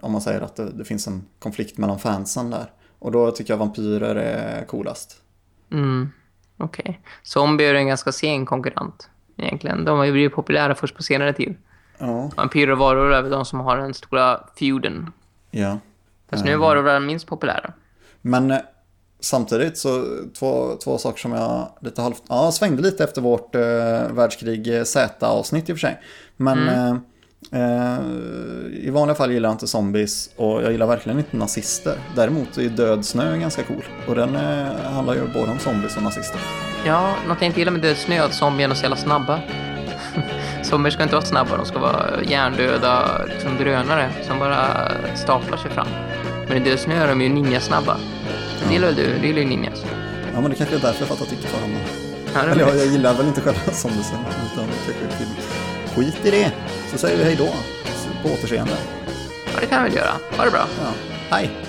Om 0.01 0.11
man 0.11 0.21
säger 0.21 0.41
att 0.41 0.55
det, 0.55 0.71
det 0.71 0.85
finns 0.85 1.07
en 1.07 1.25
konflikt 1.39 1.77
mellan 1.77 1.99
fansen 1.99 2.49
där. 2.49 2.71
Och 2.99 3.11
då 3.11 3.31
tycker 3.31 3.53
jag 3.53 3.57
vampyrer 3.57 4.15
är 4.15 4.65
coolast. 4.65 5.21
Mm, 5.71 6.09
okej. 6.57 7.01
Zombier 7.23 7.73
är 7.73 7.79
en 7.79 7.87
ganska 7.87 8.11
sen 8.11 8.45
konkurrent 8.45 9.09
egentligen. 9.37 9.85
De 9.85 9.97
har 9.97 10.05
ju 10.05 10.11
blivit 10.11 10.33
populära 10.33 10.75
först 10.75 10.95
på 10.95 11.03
senare 11.03 11.33
tid. 11.33 11.55
Ja, 11.97 12.31
Vampyrer 12.37 12.71
och 12.71 12.77
varulvar 12.77 13.17
är 13.17 13.21
väl 13.21 13.31
de 13.31 13.45
som 13.45 13.59
har 13.59 13.77
den 13.77 13.93
stora 13.93 14.39
feuden. 14.59 15.11
ja. 15.51 15.79
Fast 16.29 16.45
nu 16.45 16.51
är 16.51 16.57
varulvar 16.57 16.99
minst 16.99 17.27
populära. 17.27 17.73
Men 18.21 18.51
eh, 18.51 18.57
samtidigt 19.19 19.77
så 19.77 20.05
två, 20.39 20.77
två 20.83 20.97
saker 20.97 21.19
som 21.19 21.31
jag 21.31 21.67
lite 21.81 22.01
halvt, 22.01 22.23
ja, 22.29 22.51
svängde 22.51 22.81
lite 22.81 23.03
efter 23.03 23.21
vårt 23.21 23.55
eh, 23.55 23.61
världskrig 24.11 24.87
Z-avsnitt 24.87 25.69
i 25.69 25.73
och 25.73 25.77
för 25.77 25.87
sig. 25.87 26.01
Men 26.37 26.67
eh, 26.67 26.95
eh, 27.51 27.99
i 28.71 28.89
vanliga 28.89 29.15
fall 29.15 29.31
gillar 29.31 29.49
jag 29.49 29.53
inte 29.53 29.67
zombies 29.67 30.29
och 30.35 30.63
jag 30.63 30.71
gillar 30.71 30.87
verkligen 30.87 31.19
inte 31.19 31.37
nazister. 31.37 31.97
Däremot 32.15 32.57
är 32.57 32.69
Död 32.69 33.05
snö 33.05 33.37
ganska 33.37 33.63
cool 33.63 33.85
och 34.07 34.15
den 34.15 34.35
eh, 34.35 34.81
handlar 34.81 35.13
ju 35.13 35.27
både 35.33 35.51
om 35.51 35.59
zombies 35.59 35.97
och 35.97 36.03
nazister. 36.03 36.41
Ja, 36.85 37.15
något 37.27 37.37
jag 37.41 37.47
inte 37.49 37.59
gillar 37.59 37.71
med 37.71 37.81
Död 37.81 37.97
snö 37.97 38.15
är 38.15 38.21
att 38.21 38.33
zombierna 38.33 38.73
är 38.73 38.75
så 38.75 38.83
jävla 38.83 38.97
snabba. 38.97 39.39
Zombier 40.63 40.91
ska 40.91 41.03
inte 41.03 41.15
vara 41.15 41.25
snabba, 41.25 41.57
de 41.57 41.65
ska 41.65 41.79
vara 41.79 42.23
hjärndöda 42.23 43.25
liksom 43.25 43.57
drönare 43.57 44.09
som 44.27 44.39
bara 44.39 44.91
staplar 45.15 45.57
sig 45.57 45.71
fram. 45.71 45.87
Men 46.47 46.57
i 46.57 46.59
Död 46.59 46.79
snö 46.79 47.03
är 47.03 47.07
de 47.07 47.21
ju 47.21 47.29
ninjasnabba. 47.29 47.97
Det 48.67 48.73
gillar 48.73 48.87
väl 48.87 48.95
du? 48.95 49.17
Du 49.21 49.27
gillar 49.27 49.39
ju 49.39 49.45
ninjas. 49.47 49.83
Ja 50.33 50.41
men 50.41 50.49
det 50.51 50.55
kanske 50.57 50.75
är 50.75 50.79
därför 50.79 50.99
jag 51.01 51.07
fattar 51.09 51.25
tycke 51.25 51.47
för 51.47 51.61
honom. 51.61 51.77
Ja, 52.33 52.43
det 52.43 52.51
Eller 52.51 52.61
jag, 52.61 52.77
jag 52.77 52.85
gillar 52.85 53.13
väl 53.13 53.27
inte 53.27 53.41
själva 53.41 53.59
zombiesen 53.71 54.19
utan 54.53 54.67
kanske 54.85 55.17
till 55.17 55.27
skit 55.95 56.25
i 56.25 56.31
det. 56.31 56.51
Så 56.91 56.97
säger 56.97 57.17
vi 57.17 57.23
hej 57.23 57.35
då. 57.35 57.47
På 58.23 58.29
återseende. 58.33 58.73
ja, 59.53 59.59
det 59.61 59.67
kan 59.67 59.83
vi 59.83 59.89
väl 59.89 59.97
göra. 59.97 60.11
Ha 60.37 60.45
det 60.45 60.51
bra. 60.51 60.65
Ja. 60.83 60.91
Hej! 61.35 61.66